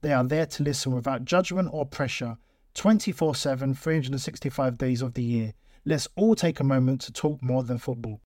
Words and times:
They 0.00 0.12
are 0.12 0.24
there 0.24 0.46
to 0.46 0.62
listen 0.62 0.94
without 0.94 1.24
judgment 1.24 1.70
or 1.72 1.84
pressure 1.84 2.38
24 2.74 3.34
7, 3.34 3.74
365 3.74 4.78
days 4.78 5.02
of 5.02 5.14
the 5.14 5.22
year. 5.22 5.54
Let's 5.84 6.06
all 6.14 6.34
take 6.36 6.60
a 6.60 6.64
moment 6.64 7.00
to 7.02 7.12
talk 7.12 7.42
more 7.42 7.64
than 7.64 7.78
football. 7.78 8.20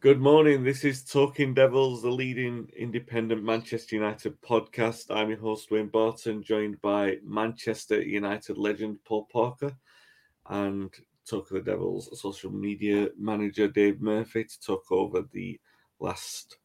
Good 0.00 0.20
morning. 0.20 0.64
This 0.64 0.84
is 0.84 1.04
Talking 1.04 1.54
Devils, 1.54 2.02
the 2.02 2.10
leading 2.10 2.68
independent 2.76 3.44
Manchester 3.44 3.96
United 3.96 4.40
podcast. 4.42 5.06
I'm 5.10 5.28
your 5.28 5.38
host, 5.38 5.70
Wayne 5.70 5.88
Barton, 5.88 6.42
joined 6.42 6.80
by 6.80 7.18
Manchester 7.24 8.00
United 8.00 8.58
legend 8.58 8.98
Paul 9.04 9.28
Parker 9.32 9.76
and 10.48 10.92
Talk 11.28 11.50
of 11.50 11.64
the 11.64 11.70
Devils 11.70 12.08
social 12.20 12.50
media 12.50 13.08
manager 13.18 13.68
Dave 13.68 14.00
Murphy 14.00 14.44
to 14.44 14.60
talk 14.60 14.84
over 14.90 15.22
the 15.32 15.60
last 16.00 16.58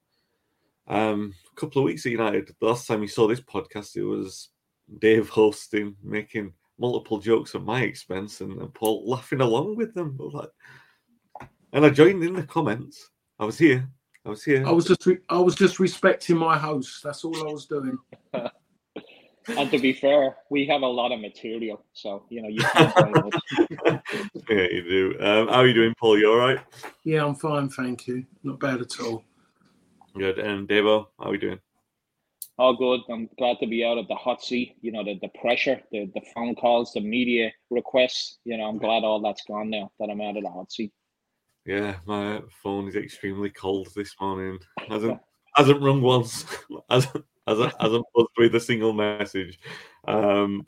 um, 0.87 1.33
a 1.51 1.59
couple 1.59 1.81
of 1.81 1.85
weeks 1.85 2.05
at 2.05 2.11
United. 2.11 2.47
The 2.47 2.65
last 2.65 2.87
time 2.87 3.01
you 3.01 3.07
saw 3.07 3.27
this 3.27 3.41
podcast, 3.41 3.95
it 3.95 4.03
was 4.03 4.49
Dave 4.99 5.29
hosting, 5.29 5.95
making 6.03 6.53
multiple 6.79 7.19
jokes 7.19 7.55
at 7.55 7.63
my 7.63 7.81
expense, 7.81 8.41
and, 8.41 8.59
and 8.59 8.73
Paul 8.73 9.07
laughing 9.07 9.41
along 9.41 9.75
with 9.75 9.93
them. 9.93 10.17
Like, 10.19 10.49
and 11.71 11.85
I 11.85 11.89
joined 11.89 12.23
in 12.23 12.33
the 12.33 12.43
comments. 12.43 13.09
I 13.39 13.45
was 13.45 13.57
here. 13.57 13.87
I 14.25 14.29
was 14.29 14.43
here. 14.43 14.65
I 14.65 14.71
was 14.71 14.85
just 14.85 15.05
re- 15.05 15.19
I 15.29 15.39
was 15.39 15.55
just 15.55 15.79
respecting 15.79 16.37
my 16.37 16.57
host. 16.57 17.03
That's 17.03 17.25
all 17.25 17.47
I 17.47 17.51
was 17.51 17.65
doing. 17.65 17.97
and 19.47 19.71
to 19.71 19.79
be 19.79 19.91
fair, 19.91 20.37
we 20.49 20.65
have 20.67 20.81
a 20.81 20.87
lot 20.87 21.11
of 21.11 21.19
material, 21.19 21.83
so 21.93 22.23
you 22.29 22.41
know 22.41 22.47
you 22.47 22.61
can't 22.61 22.95
Yeah, 24.49 24.67
you 24.71 24.83
do. 24.83 25.17
Um, 25.19 25.47
how 25.47 25.55
are 25.55 25.67
you 25.67 25.73
doing, 25.73 25.93
Paul? 25.99 26.17
You 26.17 26.31
all 26.31 26.37
right? 26.37 26.59
Yeah, 27.03 27.25
I'm 27.25 27.35
fine, 27.35 27.69
thank 27.69 28.07
you. 28.07 28.25
Not 28.43 28.59
bad 28.59 28.79
at 28.81 28.99
all. 29.01 29.23
Good. 30.17 30.39
And 30.39 30.67
Devo, 30.67 31.07
how 31.19 31.25
are 31.25 31.31
we 31.31 31.37
doing? 31.37 31.59
All 32.59 32.75
good. 32.75 33.01
I'm 33.09 33.29
glad 33.39 33.57
to 33.61 33.67
be 33.67 33.83
out 33.83 33.97
of 33.97 34.07
the 34.07 34.15
hot 34.15 34.43
seat. 34.43 34.75
You 34.81 34.91
know, 34.91 35.03
the, 35.03 35.17
the 35.21 35.29
pressure, 35.41 35.81
the, 35.91 36.11
the 36.13 36.21
phone 36.35 36.53
calls, 36.53 36.93
the 36.93 37.01
media 37.01 37.51
requests. 37.71 38.37
You 38.45 38.57
know, 38.57 38.65
I'm 38.65 38.77
glad 38.77 39.03
all 39.03 39.21
that's 39.21 39.43
gone 39.47 39.71
now 39.71 39.91
that 39.99 40.09
I'm 40.09 40.21
out 40.21 40.37
of 40.37 40.43
the 40.43 40.49
hot 40.49 40.71
seat. 40.71 40.91
Yeah, 41.65 41.95
my 42.05 42.41
phone 42.61 42.87
is 42.87 42.95
extremely 42.95 43.49
cold 43.49 43.87
this 43.95 44.13
morning. 44.21 44.59
Hasn't 44.87 45.19
hasn't 45.55 45.81
rung 45.81 46.01
once. 46.01 46.45
hasn't 46.89 47.25
hasn't, 47.47 47.73
hasn't 47.79 48.05
buzzed 48.13 48.29
with 48.37 48.55
a 48.55 48.59
single 48.59 48.93
message. 48.93 49.59
Um, 50.07 50.67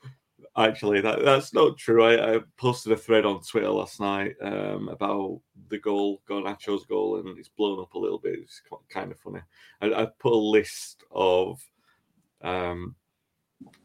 actually 0.58 1.02
that 1.02 1.24
that's 1.24 1.54
not 1.54 1.78
true. 1.78 2.04
I, 2.04 2.36
I, 2.36 2.40
posted 2.58 2.94
a 2.94 2.98
thread 2.98 3.26
on 3.26 3.42
twitter 3.42 3.70
last 3.70 4.00
night 4.00 4.36
um, 4.42 4.90
about 4.90 5.42
the 5.70 5.78
goal 5.78 6.22
garnacho's 6.30 6.86
goal 6.86 7.18
and 7.18 7.38
it's 7.38 7.50
blown 7.50 7.80
up 7.82 7.94
a 7.94 8.00
little 8.00 8.20
bit. 8.20 8.40
It's 8.40 8.62
kind 8.90 9.12
of 9.12 9.20
funny. 9.20 9.42
I, 9.82 9.88
I 9.88 10.08
put 10.20 10.34
a 10.34 10.38
list 10.38 11.04
of 11.12 11.62
um, 12.42 12.96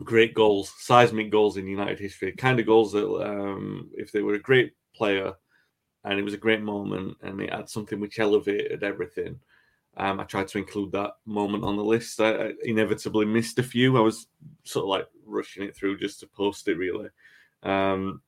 great 0.04 0.34
goals 0.34 0.72
seismic 0.78 1.31
goals 1.31 1.56
in 1.56 1.66
united 1.66 1.98
history 1.98 2.32
kind 2.32 2.58
of 2.58 2.66
goals 2.66 2.92
that 2.92 3.06
um, 3.06 3.88
if 3.94 4.12
they 4.12 4.20
were 4.20 4.34
a 4.34 4.38
great 4.38 4.72
player 4.94 5.32
and 6.04 6.19
it 6.19 6.22
was 6.22 6.34
a 6.34 6.38
great 6.38 6.62
moment 6.62 7.16
and 7.22 7.41
it 7.41 7.52
had 7.52 7.69
something 7.69 8.00
which 8.00 8.19
elevated 8.19 8.82
everything 8.82 9.38
um, 9.97 10.21
I 10.21 10.25
tried 10.25 10.49
to 10.49 10.59
include 10.59 10.93
that 10.93 11.12
moment 11.27 11.65
on 11.65 11.77
the 11.77 11.84
list. 11.84 12.21
I, 12.21 12.31
I, 12.31 12.53
inevitably 12.65 13.27
missed 13.27 13.59
a 13.59 13.62
few. 13.62 13.97
I 13.97 14.01
was 14.01 14.28
sort 14.65 14.84
of 14.84 14.89
like 14.89 15.09
rushing 15.27 15.65
it 15.65 15.77
through 15.77 15.99
just 15.99 16.21
to 16.21 16.27
post 16.27 16.69
it, 16.69 16.77
really. 16.77 17.09
Um, 17.62 18.23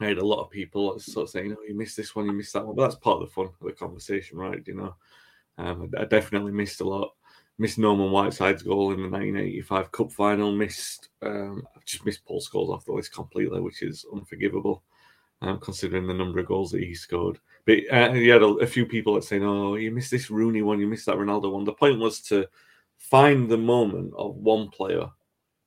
I 0.00 0.06
had 0.06 0.18
a 0.18 0.26
lot 0.26 0.42
of 0.42 0.50
people 0.50 0.98
sort 0.98 1.24
of 1.24 1.30
saying, 1.30 1.54
"Oh, 1.58 1.62
you 1.66 1.74
missed 1.74 1.96
this 1.96 2.14
one, 2.14 2.26
you 2.26 2.32
missed 2.32 2.52
that 2.54 2.66
one," 2.66 2.76
but 2.76 2.82
that's 2.82 2.96
part 2.96 3.22
of 3.22 3.28
the 3.28 3.34
fun 3.34 3.46
of 3.46 3.54
the 3.60 3.72
conversation, 3.72 4.38
right? 4.38 4.62
You 4.66 4.74
know, 4.74 4.96
um, 5.58 5.90
I, 5.96 6.02
I, 6.02 6.04
definitely 6.04 6.52
missed 6.52 6.80
a 6.80 6.84
lot. 6.84 7.14
Missed 7.58 7.78
Norman 7.78 8.10
Whiteside's 8.10 8.64
goal 8.64 8.90
in 8.90 8.98
the 8.98 9.08
1985 9.08 9.92
Cup 9.92 10.12
final. 10.12 10.52
Missed, 10.52 11.10
um, 11.22 11.66
I've 11.76 11.84
just 11.84 12.04
missed 12.04 12.24
Paul 12.24 12.40
Scholes 12.40 12.70
off 12.70 12.84
the 12.84 12.92
list 12.92 13.12
completely, 13.12 13.60
which 13.60 13.82
is 13.82 14.04
unforgivable, 14.12 14.82
um, 15.42 15.60
considering 15.60 16.06
the 16.06 16.14
number 16.14 16.40
of 16.40 16.46
goals 16.46 16.72
that 16.72 16.82
he 16.82 16.94
scored. 16.94 17.38
But 17.66 17.78
uh, 17.90 18.12
you 18.12 18.30
had 18.32 18.42
a, 18.42 18.46
a, 18.46 18.66
few 18.66 18.84
people 18.84 19.14
that 19.14 19.24
saying, 19.24 19.42
"Oh, 19.42 19.76
you 19.76 19.90
missed 19.90 20.10
this 20.10 20.30
Rooney 20.30 20.62
one, 20.62 20.80
you 20.80 20.86
missed 20.86 21.06
that 21.06 21.16
Ronaldo 21.16 21.50
one." 21.50 21.64
The 21.64 21.72
point 21.72 21.98
was 21.98 22.20
to 22.22 22.46
find 22.98 23.48
the 23.48 23.56
moment 23.56 24.12
of 24.16 24.36
one 24.36 24.68
player, 24.68 25.08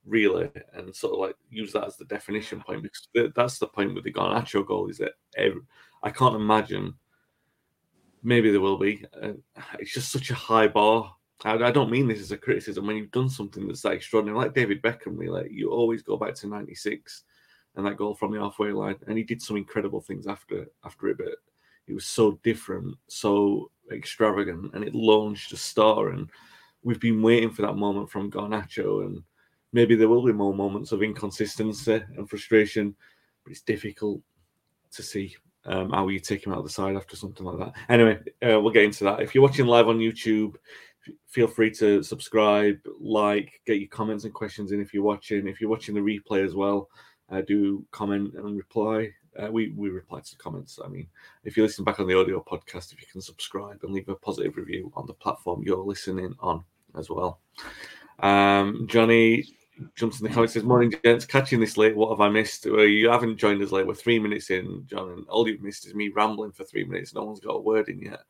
really, 0.06 0.50
and 0.74 0.96
sort 0.96 1.13
of 1.13 1.19
like 1.19 1.36
use 1.50 1.74
that 1.74 1.86
as 1.86 1.97
the 1.97 2.06
definition 2.06 2.62
point 2.62 2.84
because 2.84 3.31
that's 3.36 3.57
the 3.57 3.68
point 3.68 3.96
with 3.96 4.03
the 4.03 4.13
Garnacho 4.13 4.66
goal 4.66 4.90
is 4.90 5.00
that 5.00 5.13
every, 5.36 5.62
I 6.03 6.12
can't 6.12 6.36
imagine. 6.36 6.94
Maybe 8.24 8.52
there 8.52 8.62
will 8.62 8.78
be. 8.78 9.06
Uh, 9.19 9.34
it's 9.80 9.94
just 9.94 10.12
such 10.12 10.31
a 10.31 10.36
high 10.36 10.68
bar. 10.68 11.16
I, 11.46 11.72
don't 11.72 11.91
mean 11.91 12.07
this 12.07 12.19
as 12.19 12.31
a 12.31 12.38
criticism. 12.38 12.88
When 12.88 12.97
you've 12.97 13.12
done 13.12 13.30
something 13.30 13.68
that's 13.68 13.84
that 13.84 13.94
extraordinary, 13.94 14.40
like 14.40 14.56
David 14.56 14.81
Beckham, 14.81 15.18
really, 15.18 15.47
you 15.52 15.69
always 15.69 16.02
go 16.02 16.18
back 16.18 16.34
to 16.36 16.47
'96 16.47 17.24
and 17.75 17.86
that 17.86 17.96
goal 17.96 18.16
from 18.16 18.31
the 18.31 18.40
halfway 18.40 18.72
line, 18.72 18.96
and 19.07 19.18
he 19.18 19.24
did 19.24 19.41
some 19.41 19.56
incredible 19.56 20.02
things 20.02 20.28
after 20.28 20.68
after 20.84 21.07
it. 21.09 21.18
But 21.18 21.36
it 21.88 21.94
was 21.94 22.06
so 22.06 22.40
different, 22.44 22.96
so 23.08 23.72
extravagant, 23.92 24.74
and 24.74 24.84
it 24.84 24.94
launched 24.94 25.53
a 25.53 25.58
star. 25.58 26.09
And 26.09 26.30
we've 26.84 27.00
been 27.00 27.22
waiting 27.22 27.50
for 27.50 27.62
that 27.64 27.75
moment 27.75 28.09
from 28.09 28.31
Garnacho, 28.31 29.06
and 29.06 29.24
maybe 29.74 29.96
there 29.96 30.09
will 30.09 30.25
be 30.25 30.34
more 30.34 30.53
moments 30.53 30.92
of 30.92 31.03
inconsistency 31.03 32.03
and 32.18 32.30
frustration, 32.30 32.96
but 33.44 33.52
it's 33.52 33.62
difficult 33.62 34.22
to 34.92 35.03
see 35.03 35.36
um, 35.66 35.92
how 35.92 36.08
you 36.08 36.20
take 36.20 36.46
him 36.46 36.53
out 36.53 36.59
of 36.59 36.66
the 36.66 36.70
side 36.70 36.96
after 36.96 37.16
something 37.16 37.46
like 37.46 37.59
that. 37.59 37.74
Anyway, 37.90 38.19
uh, 38.42 38.59
we'll 38.59 38.72
get 38.72 38.86
into 38.86 39.04
that. 39.04 39.22
If 39.22 39.34
you're 39.34 39.44
watching 39.44 39.66
live 39.66 39.88
on 39.88 40.00
YouTube, 40.00 40.56
feel 41.28 41.48
free 41.48 41.72
to 41.72 42.04
subscribe, 42.04 42.78
like, 43.00 43.62
get 43.66 43.80
your 43.80 43.90
comments 43.90 44.24
and 44.24 44.34
questions 44.34 44.72
in 44.72 44.81
if 44.81 44.94
you're 44.94 45.04
watching. 45.04 45.48
If 45.48 45.62
you're 45.62 45.69
watching 45.69 45.96
the 45.96 46.02
replay 46.02 46.46
as 46.46 46.56
well, 46.56 46.90
uh, 47.30 47.42
do 47.42 47.86
comment 47.92 48.34
and 48.36 48.57
reply. 48.57 49.10
Uh, 49.42 49.51
we 49.51 49.69
we 49.69 49.89
reply 49.89 50.19
to 50.19 50.31
the 50.31 50.42
comments. 50.42 50.80
I 50.84 50.88
mean, 50.88 51.07
if 51.44 51.56
you 51.56 51.63
listen 51.63 51.84
back 51.84 52.00
on 52.00 52.07
the 52.07 52.19
audio 52.19 52.44
podcast, 52.44 52.94
if 52.94 53.01
you 53.01 53.07
can 53.12 53.22
subscribe 53.22 53.84
and 53.84 53.94
leave 53.94 54.10
a 54.10 54.16
positive 54.16 54.57
review 54.57 54.92
on 54.95 55.06
the 55.06 55.13
platform 55.13 55.63
you're 55.63 55.78
listening 55.78 56.36
on 56.39 56.63
as 56.98 57.10
well. 57.10 57.39
Um, 58.19 58.88
Johnny 58.89 59.45
jumps 59.95 60.19
in 60.19 60.28
the 60.28 60.34
comments 60.34 60.54
says, 60.54 60.63
"Morning, 60.63 60.94
gents. 61.04 61.25
Catching 61.25 61.60
this 61.60 61.78
late. 61.78 61.95
What 61.95 62.10
have 62.10 62.22
I 62.22 62.30
missed? 62.30 62.66
Well, 62.66 62.86
you 62.86 63.10
haven't 63.10 63.38
joined 63.38 63.62
us 63.62 63.72
late. 63.72 63.86
We're 63.86 63.94
three 63.94 64.19
minutes 64.19 64.50
in, 64.50 64.86
John, 64.88 65.12
and 65.12 65.28
all 65.28 65.48
you've 65.48 65.62
missed 65.62 65.86
is 65.86 65.94
me 65.94 66.10
rambling 66.10 66.51
for 66.51 66.63
three 66.63 66.84
minutes. 66.84 67.13
No 67.13 67.24
one's 67.24 67.39
got 67.39 67.54
a 67.54 67.62
word 67.62 67.89
in 67.89 68.00
yet." 68.00 68.22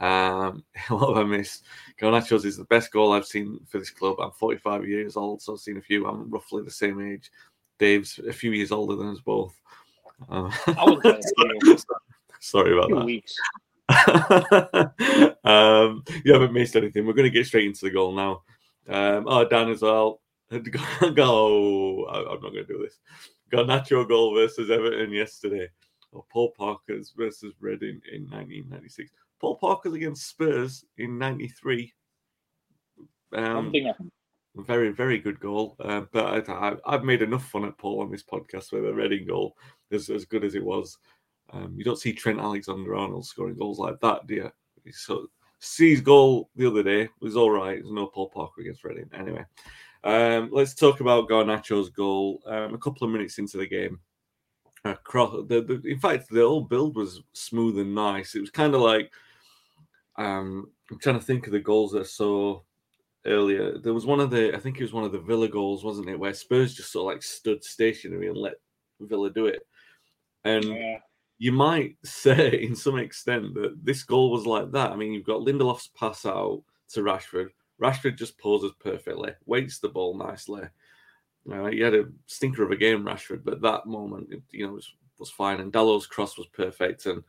Um, 0.00 0.64
what 0.88 1.08
have 1.08 1.18
I 1.18 1.24
missed? 1.24 1.64
Garnacho's 2.00 2.44
is 2.44 2.56
the 2.56 2.64
best 2.64 2.92
goal 2.92 3.12
I've 3.12 3.26
seen 3.26 3.60
for 3.66 3.78
this 3.78 3.90
club. 3.90 4.20
I'm 4.20 4.30
45 4.32 4.86
years 4.86 5.16
old, 5.16 5.42
so 5.42 5.54
I've 5.54 5.60
seen 5.60 5.76
a 5.76 5.82
few. 5.82 6.06
I'm 6.06 6.30
roughly 6.30 6.62
the 6.62 6.70
same 6.70 7.00
age. 7.00 7.30
Dave's 7.78 8.18
a 8.18 8.32
few 8.32 8.52
years 8.52 8.72
older 8.72 8.96
than 8.96 9.08
us 9.08 9.20
both. 9.20 9.54
Um, 10.28 10.52
sorry 12.40 12.72
about 12.72 12.90
that. 12.90 13.04
Weeks. 13.04 13.34
um, 15.44 16.04
you 16.24 16.32
haven't 16.32 16.52
missed 16.52 16.76
anything. 16.76 17.06
We're 17.06 17.14
going 17.14 17.30
to 17.30 17.30
get 17.30 17.46
straight 17.46 17.66
into 17.66 17.84
the 17.84 17.90
goal 17.90 18.12
now. 18.12 18.42
Um, 18.88 19.24
oh, 19.26 19.48
Dan 19.48 19.70
as 19.70 19.82
well. 19.82 20.20
Go. 20.50 22.06
I'm 22.06 22.40
not 22.40 22.52
going 22.52 22.54
to 22.54 22.64
do 22.64 22.82
this. 22.82 22.98
Garnacho 23.52 24.06
goal 24.06 24.34
versus 24.34 24.70
Everton 24.70 25.10
yesterday, 25.10 25.68
or 26.12 26.24
Paul 26.30 26.52
Parker's 26.58 27.12
versus 27.16 27.54
Reading 27.60 28.00
in 28.12 28.22
1996. 28.22 29.10
Paul 29.40 29.56
Parker's 29.56 29.94
against 29.94 30.28
Spurs 30.28 30.84
in 30.98 31.18
'93. 31.18 31.92
Um, 33.32 33.72
very, 34.56 34.90
very 34.90 35.18
good 35.18 35.40
goal. 35.40 35.76
Uh, 35.80 36.02
but 36.12 36.48
I, 36.48 36.76
have 36.86 37.04
made 37.04 37.22
enough 37.22 37.48
fun 37.48 37.64
at 37.64 37.78
Paul 37.78 38.00
on 38.00 38.10
this 38.10 38.24
podcast 38.24 38.72
with 38.72 38.86
a 38.86 38.92
Reading 38.92 39.26
goal, 39.26 39.56
as, 39.92 40.10
as 40.10 40.24
good 40.24 40.44
as 40.44 40.54
it 40.54 40.64
was. 40.64 40.98
Um, 41.52 41.74
you 41.76 41.84
don't 41.84 41.98
see 41.98 42.12
Trent 42.12 42.40
Alexander 42.40 42.94
Arnold 42.94 43.26
scoring 43.26 43.56
goals 43.56 43.78
like 43.78 44.00
that, 44.00 44.26
do 44.26 44.34
you? 44.34 44.52
So, 44.92 45.28
C's 45.60 46.00
goal 46.00 46.50
the 46.56 46.68
other 46.68 46.82
day 46.82 47.08
was 47.20 47.36
all 47.36 47.50
right. 47.50 47.80
There's 47.80 47.92
no 47.92 48.06
Paul 48.06 48.28
Parker 48.28 48.60
against 48.60 48.84
Reading. 48.84 49.10
Anyway, 49.12 49.44
um, 50.04 50.50
let's 50.52 50.74
talk 50.74 51.00
about 51.00 51.28
Garnacho's 51.28 51.90
goal. 51.90 52.40
Um, 52.46 52.74
a 52.74 52.78
couple 52.78 53.04
of 53.04 53.12
minutes 53.12 53.38
into 53.38 53.56
the 53.56 53.66
game, 53.66 53.98
across 54.84 55.32
the, 55.48 55.62
the, 55.62 55.82
in 55.84 55.98
fact, 55.98 56.28
the 56.30 56.46
whole 56.46 56.60
build 56.60 56.96
was 56.96 57.22
smooth 57.32 57.78
and 57.78 57.94
nice. 57.94 58.34
It 58.34 58.40
was 58.40 58.50
kind 58.50 58.74
of 58.74 58.82
like 58.82 59.10
um, 60.18 60.70
I'm 60.90 60.98
trying 60.98 61.18
to 61.18 61.24
think 61.24 61.46
of 61.46 61.52
the 61.52 61.60
goals 61.60 61.92
that 61.92 62.00
I 62.00 62.04
saw 62.04 62.60
earlier. 63.24 63.78
There 63.78 63.94
was 63.94 64.04
one 64.04 64.20
of 64.20 64.30
the, 64.30 64.54
I 64.54 64.58
think 64.58 64.78
it 64.78 64.82
was 64.82 64.92
one 64.92 65.04
of 65.04 65.12
the 65.12 65.20
Villa 65.20 65.48
goals, 65.48 65.84
wasn't 65.84 66.08
it, 66.08 66.18
where 66.18 66.34
Spurs 66.34 66.74
just 66.74 66.92
sort 66.92 67.10
of 67.10 67.14
like 67.14 67.22
stood 67.22 67.64
stationary 67.64 68.28
and 68.28 68.36
let 68.36 68.54
Villa 69.00 69.30
do 69.30 69.46
it. 69.46 69.66
And 70.44 70.64
yeah. 70.64 70.98
you 71.38 71.52
might 71.52 71.96
say, 72.04 72.62
in 72.62 72.74
some 72.74 72.98
extent, 72.98 73.54
that 73.54 73.76
this 73.82 74.02
goal 74.02 74.30
was 74.30 74.46
like 74.46 74.70
that. 74.72 74.90
I 74.92 74.96
mean, 74.96 75.12
you've 75.12 75.26
got 75.26 75.40
Lindelof's 75.40 75.88
pass 75.88 76.26
out 76.26 76.62
to 76.90 77.00
Rashford. 77.00 77.48
Rashford 77.80 78.16
just 78.16 78.38
poses 78.38 78.72
perfectly, 78.80 79.32
weights 79.46 79.78
the 79.78 79.88
ball 79.88 80.16
nicely. 80.16 80.64
Uh, 81.50 81.66
he 81.66 81.80
had 81.80 81.94
a 81.94 82.06
stinker 82.26 82.62
of 82.62 82.72
a 82.72 82.76
game, 82.76 83.04
Rashford, 83.04 83.42
but 83.44 83.62
that 83.62 83.86
moment, 83.86 84.28
you 84.50 84.66
know, 84.66 84.72
was, 84.72 84.92
was 85.18 85.30
fine. 85.30 85.60
And 85.60 85.72
Dalot's 85.72 86.06
cross 86.06 86.36
was 86.36 86.48
perfect. 86.48 87.06
And 87.06 87.22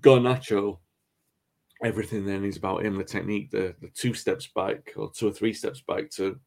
Garnacho 0.00 0.78
everything 1.82 2.24
then 2.24 2.44
is 2.44 2.56
about 2.56 2.84
him, 2.84 2.96
the 2.96 3.04
technique, 3.04 3.50
the, 3.50 3.74
the 3.80 3.88
two 3.88 4.14
steps 4.14 4.46
back 4.46 4.92
or 4.96 5.10
two 5.10 5.28
or 5.28 5.32
three 5.32 5.52
steps 5.52 5.80
back 5.80 6.10
to 6.10 6.38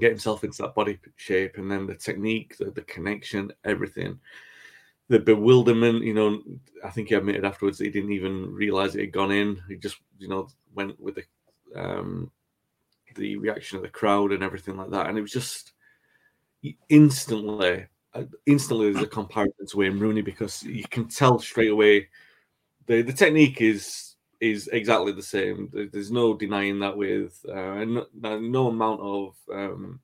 get 0.00 0.10
himself 0.10 0.44
into 0.44 0.62
that 0.62 0.74
body 0.74 0.98
shape, 1.16 1.56
and 1.58 1.70
then 1.70 1.86
the 1.86 1.94
technique, 1.94 2.56
the, 2.58 2.70
the 2.70 2.82
connection, 2.82 3.52
everything. 3.64 4.18
The 5.08 5.20
bewilderment, 5.20 6.02
you 6.02 6.14
know, 6.14 6.42
I 6.84 6.90
think 6.90 7.08
he 7.08 7.14
admitted 7.14 7.44
afterwards 7.44 7.78
he 7.78 7.90
didn't 7.90 8.12
even 8.12 8.52
realize 8.52 8.96
it 8.96 9.00
had 9.00 9.12
gone 9.12 9.30
in. 9.30 9.62
He 9.68 9.76
just, 9.76 9.98
you 10.18 10.28
know, 10.28 10.48
went 10.74 10.98
with 11.00 11.14
the 11.16 11.24
um, 11.80 12.30
the 13.14 13.36
reaction 13.36 13.76
of 13.76 13.82
the 13.82 13.88
crowd 13.88 14.32
and 14.32 14.42
everything 14.42 14.76
like 14.76 14.90
that, 14.90 15.06
and 15.06 15.16
it 15.16 15.22
was 15.22 15.32
just 15.32 15.72
instantly, 16.88 17.86
uh, 18.14 18.24
instantly 18.46 18.92
there's 18.92 19.04
a 19.04 19.08
comparison 19.08 19.66
to 19.66 19.76
Wayne 19.76 19.98
Rooney 19.98 20.22
because 20.22 20.62
you 20.62 20.84
can 20.90 21.08
tell 21.08 21.38
straight 21.38 21.70
away 21.70 22.08
the 22.86 23.02
the 23.02 23.12
technique 23.12 23.60
is 23.60 24.16
is 24.40 24.68
exactly 24.68 25.12
the 25.12 25.22
same. 25.22 25.70
There's 25.72 26.10
no 26.10 26.34
denying 26.34 26.78
that 26.80 26.96
with 26.96 27.44
uh, 27.48 27.84
no, 27.84 28.06
no, 28.38 28.68
amount 28.68 29.00
of 29.00 29.34
um, 29.52 30.00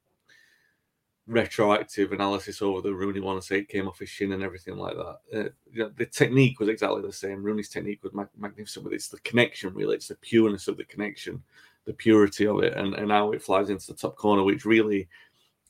retroactive 1.26 2.12
analysis 2.12 2.62
over 2.62 2.80
the 2.80 2.92
Rooney 2.92 3.20
one 3.20 3.36
and 3.36 3.44
say 3.44 3.58
it 3.58 3.69
came 3.69 3.86
off 3.86 4.00
his 4.00 4.08
shin 4.08 4.32
and 4.32 4.42
everything 4.42 4.76
like 4.76 4.96
that. 4.96 5.19
Uh, 5.32 5.48
you 5.72 5.84
know, 5.84 5.90
the 5.96 6.06
technique 6.06 6.58
was 6.58 6.69
exactly 6.69 7.02
the 7.02 7.12
same. 7.12 7.42
Rooney's 7.42 7.69
technique 7.69 8.02
was 8.02 8.12
mag- 8.12 8.28
magnificent, 8.36 8.84
but 8.84 8.92
it's 8.92 9.08
the 9.08 9.20
connection 9.20 9.72
really. 9.74 9.96
It's 9.96 10.08
the 10.08 10.16
pureness 10.16 10.69
of 10.69 10.76
the 10.76 10.84
connection, 10.84 11.42
the 11.84 11.92
purity 11.92 12.46
of 12.46 12.62
it, 12.62 12.76
and 12.76 12.94
and 12.94 13.10
how 13.10 13.32
it 13.32 13.42
flies 13.42 13.70
into 13.70 13.86
the 13.86 13.98
top 13.98 14.16
corner, 14.16 14.42
which 14.42 14.64
really 14.64 15.08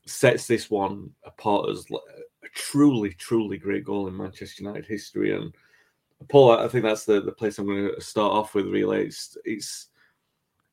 sets 0.06 0.46
this 0.46 0.70
one 0.70 1.10
apart 1.24 1.68
as 1.68 1.86
a 1.90 2.48
truly, 2.54 3.12
truly 3.12 3.56
great 3.56 3.84
goal 3.84 4.08
in 4.08 4.16
Manchester 4.16 4.64
United 4.64 4.86
history 4.86 5.34
and 5.34 5.52
Paul, 6.28 6.52
I 6.52 6.68
think 6.68 6.84
that's 6.84 7.04
the, 7.04 7.20
the 7.20 7.32
place 7.32 7.58
I'm 7.58 7.66
going 7.66 7.92
to 7.94 8.00
start 8.00 8.32
off 8.32 8.54
with. 8.54 8.66
Really, 8.66 9.02
it's, 9.02 9.36
it's 9.44 9.88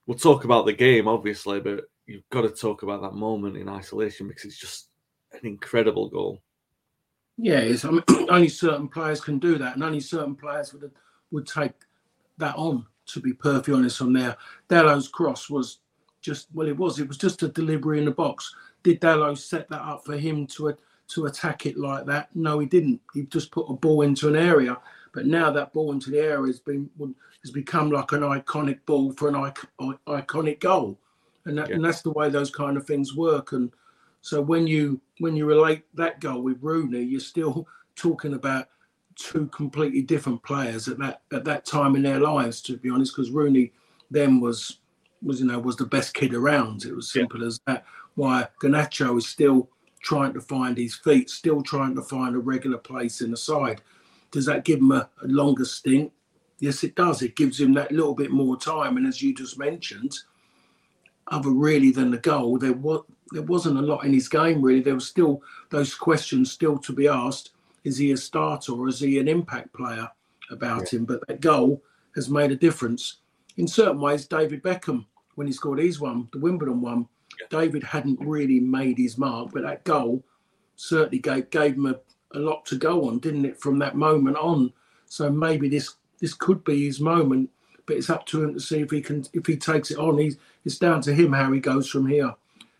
we'll 0.05 0.17
talk 0.17 0.43
about 0.43 0.65
the 0.65 0.73
game, 0.73 1.07
obviously, 1.07 1.59
but 1.59 1.85
you've 2.09 2.29
got 2.29 2.41
to 2.41 2.49
talk 2.49 2.83
about 2.83 3.01
that 3.01 3.13
moment 3.13 3.57
in 3.57 3.69
isolation 3.69 4.27
because 4.27 4.45
it's 4.45 4.59
just 4.59 4.89
an 5.33 5.41
incredible 5.43 6.09
goal. 6.09 6.41
Yeah, 7.37 7.59
it's, 7.59 7.85
I 7.85 7.91
mean, 7.91 8.03
only 8.29 8.49
certain 8.49 8.87
players 8.87 9.21
can 9.21 9.39
do 9.39 9.57
that, 9.57 9.75
and 9.75 9.83
only 9.83 9.99
certain 9.99 10.35
players 10.35 10.73
would 10.73 10.91
would 11.31 11.47
take 11.47 11.73
that 12.37 12.55
on. 12.55 12.85
To 13.13 13.19
be 13.19 13.33
perfectly 13.33 13.73
honest, 13.73 14.01
on 14.01 14.13
there, 14.13 14.37
Dalot's 14.69 15.07
cross 15.07 15.49
was 15.49 15.79
just 16.21 16.47
well, 16.53 16.67
it 16.67 16.77
was 16.77 16.99
it 16.99 17.07
was 17.07 17.17
just 17.17 17.43
a 17.43 17.47
delivery 17.47 17.99
in 17.99 18.05
the 18.05 18.11
box. 18.11 18.53
Did 18.83 19.01
Dalot 19.01 19.37
set 19.37 19.69
that 19.69 19.81
up 19.81 20.05
for 20.05 20.17
him 20.17 20.45
to 20.47 20.75
to 21.09 21.25
attack 21.25 21.65
it 21.65 21.77
like 21.77 22.05
that? 22.05 22.29
No, 22.35 22.59
he 22.59 22.67
didn't. 22.67 23.01
He 23.13 23.23
just 23.23 23.51
put 23.51 23.69
a 23.69 23.73
ball 23.73 24.01
into 24.01 24.27
an 24.27 24.35
area 24.35 24.77
but 25.13 25.25
now 25.25 25.51
that 25.51 25.73
ball 25.73 25.91
into 25.91 26.11
the 26.11 26.19
area 26.19 26.47
has 26.47 26.59
been 26.59 26.89
has 27.41 27.51
become 27.51 27.89
like 27.89 28.11
an 28.11 28.21
iconic 28.21 28.79
ball 28.85 29.11
for 29.13 29.29
an 29.29 29.53
iconic 30.07 30.59
goal, 30.59 30.99
and, 31.49 31.57
that, 31.57 31.69
yeah. 31.69 31.75
and 31.75 31.85
that's 31.85 32.01
the 32.01 32.11
way 32.11 32.29
those 32.29 32.51
kind 32.51 32.77
of 32.77 32.85
things 32.85 33.15
work. 33.15 33.51
And 33.51 33.71
so 34.21 34.41
when 34.41 34.67
you 34.67 35.01
when 35.19 35.35
you 35.35 35.45
relate 35.45 35.83
that 35.95 36.19
goal 36.19 36.41
with 36.41 36.57
Rooney, 36.61 37.01
you're 37.01 37.19
still 37.19 37.67
talking 37.95 38.33
about 38.33 38.69
two 39.15 39.47
completely 39.47 40.01
different 40.01 40.41
players 40.43 40.87
at 40.87 40.97
that 40.99 41.21
at 41.33 41.43
that 41.45 41.65
time 41.65 41.95
in 41.95 42.03
their 42.03 42.19
lives. 42.19 42.61
To 42.63 42.77
be 42.77 42.89
honest, 42.89 43.15
because 43.15 43.31
Rooney 43.31 43.73
then 44.09 44.39
was 44.39 44.79
was 45.21 45.39
you 45.41 45.47
know 45.47 45.59
was 45.59 45.75
the 45.75 45.85
best 45.85 46.13
kid 46.13 46.33
around. 46.33 46.85
It 46.85 46.95
was 46.95 47.11
simple 47.11 47.41
yeah. 47.41 47.47
as 47.47 47.59
that. 47.67 47.85
Why 48.15 48.47
Garnacho 48.61 49.17
is 49.17 49.27
still 49.27 49.69
trying 50.01 50.33
to 50.33 50.41
find 50.41 50.77
his 50.77 50.95
feet, 50.95 51.29
still 51.29 51.61
trying 51.61 51.95
to 51.95 52.01
find 52.01 52.35
a 52.35 52.39
regular 52.39 52.77
place 52.77 53.21
in 53.21 53.31
the 53.31 53.37
side. 53.37 53.81
Does 54.31 54.45
that 54.45 54.63
give 54.63 54.79
him 54.79 54.91
a, 54.91 55.09
a 55.21 55.27
longer 55.27 55.65
stint? 55.65 56.11
Yes, 56.59 56.83
it 56.83 56.95
does. 56.95 57.21
It 57.21 57.35
gives 57.35 57.59
him 57.59 57.73
that 57.73 57.91
little 57.91 58.13
bit 58.13 58.31
more 58.31 58.57
time. 58.57 58.97
And 58.97 59.07
as 59.07 59.21
you 59.21 59.33
just 59.33 59.57
mentioned, 59.57 60.17
other 61.31 61.51
really 61.51 61.91
than 61.91 62.11
the 62.11 62.17
goal, 62.17 62.57
there 62.57 62.73
was 62.73 63.03
there 63.31 63.43
wasn't 63.43 63.77
a 63.77 63.81
lot 63.81 64.05
in 64.05 64.13
his 64.13 64.27
game 64.27 64.61
really. 64.61 64.81
There 64.81 64.95
was 64.95 65.07
still 65.07 65.41
those 65.69 65.93
questions 65.93 66.51
still 66.51 66.77
to 66.79 66.93
be 66.93 67.07
asked. 67.07 67.51
Is 67.83 67.97
he 67.97 68.11
a 68.11 68.17
starter 68.17 68.73
or 68.73 68.87
is 68.87 68.99
he 68.99 69.19
an 69.19 69.27
impact 69.27 69.73
player 69.73 70.09
about 70.51 70.91
yeah. 70.91 70.99
him? 70.99 71.05
But 71.05 71.27
that 71.27 71.41
goal 71.41 71.81
has 72.15 72.29
made 72.29 72.51
a 72.51 72.55
difference. 72.55 73.17
In 73.57 73.67
certain 73.67 73.99
ways, 73.99 74.27
David 74.27 74.63
Beckham, 74.63 75.05
when 75.35 75.47
he 75.47 75.53
scored 75.53 75.79
his 75.79 75.99
one, 75.99 76.27
the 76.31 76.39
Wimbledon 76.39 76.81
one, 76.81 77.07
yeah. 77.39 77.47
David 77.49 77.83
hadn't 77.83 78.19
really 78.19 78.59
made 78.59 78.97
his 78.97 79.17
mark, 79.17 79.51
but 79.53 79.63
that 79.63 79.83
goal 79.83 80.23
certainly 80.75 81.19
gave 81.19 81.49
gave 81.49 81.75
him 81.75 81.85
a, 81.85 81.95
a 82.33 82.39
lot 82.39 82.65
to 82.65 82.77
go 82.77 83.07
on, 83.07 83.19
didn't 83.19 83.45
it, 83.45 83.59
from 83.59 83.79
that 83.79 83.95
moment 83.95 84.37
on? 84.37 84.73
So 85.05 85.29
maybe 85.29 85.69
this 85.69 85.95
this 86.19 86.33
could 86.33 86.63
be 86.63 86.85
his 86.85 86.99
moment, 86.99 87.49
but 87.85 87.97
it's 87.97 88.09
up 88.09 88.25
to 88.27 88.43
him 88.43 88.53
to 88.53 88.59
see 88.59 88.79
if 88.79 88.91
he 88.91 89.01
can 89.01 89.25
if 89.33 89.45
he 89.45 89.57
takes 89.57 89.91
it 89.91 89.97
on. 89.97 90.17
He's 90.17 90.37
it's 90.65 90.77
down 90.77 91.01
to 91.01 91.13
him 91.13 91.33
how 91.33 91.51
he 91.51 91.59
goes 91.59 91.89
from 91.89 92.07
here. 92.07 92.33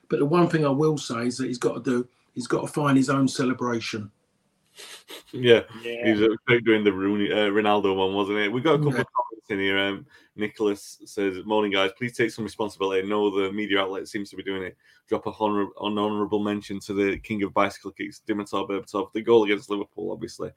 But 0.10 0.20
the 0.20 0.26
one 0.26 0.50
thing 0.50 0.66
I 0.66 0.70
will 0.70 0.98
say 0.98 1.28
is 1.28 1.38
that 1.38 1.48
he's 1.48 1.58
got 1.58 1.84
to 1.84 1.92
do 1.92 2.08
he's 2.34 2.48
got 2.48 2.62
to 2.62 2.68
find 2.68 2.98
his 2.98 3.10
own 3.10 3.28
celebration. 3.28 4.12
Yeah, 5.32 5.62
yeah. 5.84 6.06
he's 6.06 6.22
uh, 6.22 6.60
doing 6.64 6.84
the 6.84 6.94
Rooney, 6.94 7.32
uh, 7.32 7.50
Ronaldo 7.52 7.96
one, 7.96 8.14
wasn't 8.14 8.40
it? 8.40 8.52
We've 8.52 8.64
got 8.64 8.76
a 8.76 8.78
couple 8.78 8.94
yeah. 8.94 9.02
of 9.02 9.08
comments 9.14 9.50
in 9.50 9.60
here. 9.60 9.78
Um, 9.78 10.06
Nicholas 10.36 11.02
says, 11.06 11.46
"Morning, 11.46 11.72
guys. 11.72 11.92
Please 11.98 12.16
take 12.16 12.32
some 12.32 12.46
responsibility. 12.46 13.08
No, 13.08 13.30
the 13.30 13.52
media 13.52 13.82
outlet 13.82 14.08
seems 14.08 14.30
to 14.30 14.36
be 14.36 14.44
doing 14.44 14.64
it. 14.64 14.78
Drop 15.08 15.28
a 15.28 15.32
honor- 15.40 15.68
an 15.82 15.98
honourable 15.98 16.40
mention 16.40 16.80
to 16.82 16.94
the 16.94 17.20
king 17.20 17.44
of 17.44 17.54
bicycle 17.54 17.92
kicks, 17.92 18.22
Dimitar 18.28 18.68
Berbatov. 18.68 19.12
The 19.14 19.22
goal 19.22 19.44
against 19.44 19.70
Liverpool, 19.70 20.12
obviously. 20.12 20.52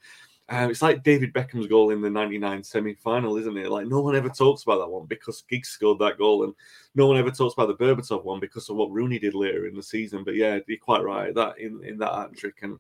Um, 0.49 0.71
it's 0.71 0.83
like 0.83 1.03
David 1.03 1.33
Beckham's 1.33 1.67
goal 1.67 1.91
in 1.91 2.01
the 2.01 2.11
'99 2.11 2.63
semi-final, 2.63 3.37
isn't 3.37 3.57
it? 3.57 3.71
Like 3.71 3.87
no 3.87 4.01
one 4.01 4.17
ever 4.17 4.29
talks 4.29 4.65
about 4.65 4.79
that 4.79 4.91
one 4.91 5.07
because 5.07 5.45
Giggs 5.49 5.69
scored 5.69 5.99
that 6.01 6.19
goal, 6.19 6.45
and 6.45 6.55
no 6.95 7.07
one 7.07 7.17
ever 7.17 7.31
talks 7.31 7.55
about 7.55 7.69
the 7.69 7.85
Berbatov 7.85 8.25
one 8.25 8.41
because 8.41 8.69
of 8.69 8.77
what 8.77 8.91
Rooney 8.91 9.19
did 9.19 9.35
later 9.35 9.67
in 9.67 9.75
the 9.75 9.83
season. 9.83 10.25
But 10.25 10.35
yeah, 10.35 10.59
you're 10.67 10.79
quite 10.79 11.05
right. 11.05 11.35
That 11.35 11.59
in 11.59 11.83
in 11.85 11.99
that 11.99 12.15
hat 12.15 12.37
trick 12.37 12.57
and." 12.63 12.79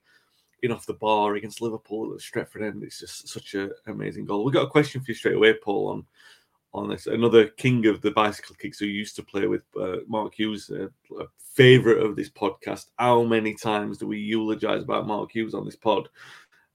in 0.62 0.70
off 0.70 0.86
the 0.86 0.94
bar 0.94 1.34
against 1.34 1.60
Liverpool 1.60 2.12
at 2.14 2.20
Stretford 2.20 2.62
End. 2.62 2.84
It's 2.84 3.00
just 3.00 3.28
such 3.28 3.54
an 3.54 3.72
amazing 3.88 4.26
goal. 4.26 4.44
We've 4.44 4.54
got 4.54 4.66
a 4.66 4.70
question 4.70 5.00
for 5.00 5.10
you 5.10 5.14
straight 5.14 5.34
away, 5.34 5.54
Paul, 5.54 5.88
on 5.88 6.06
on 6.74 6.88
this. 6.88 7.06
Another 7.06 7.48
king 7.48 7.86
of 7.86 8.00
the 8.00 8.12
bicycle 8.12 8.56
kicks 8.56 8.78
who 8.78 8.86
used 8.86 9.16
to 9.16 9.22
play 9.22 9.46
with 9.46 9.64
uh, 9.78 9.98
Mark 10.06 10.34
Hughes, 10.34 10.70
a, 10.70 10.84
a 11.20 11.26
favorite 11.38 12.02
of 12.02 12.16
this 12.16 12.30
podcast. 12.30 12.86
How 12.98 13.22
many 13.24 13.54
times 13.54 13.98
do 13.98 14.06
we 14.06 14.18
eulogize 14.18 14.82
about 14.82 15.06
Mark 15.06 15.32
Hughes 15.32 15.54
on 15.54 15.64
this 15.64 15.76
pod? 15.76 16.08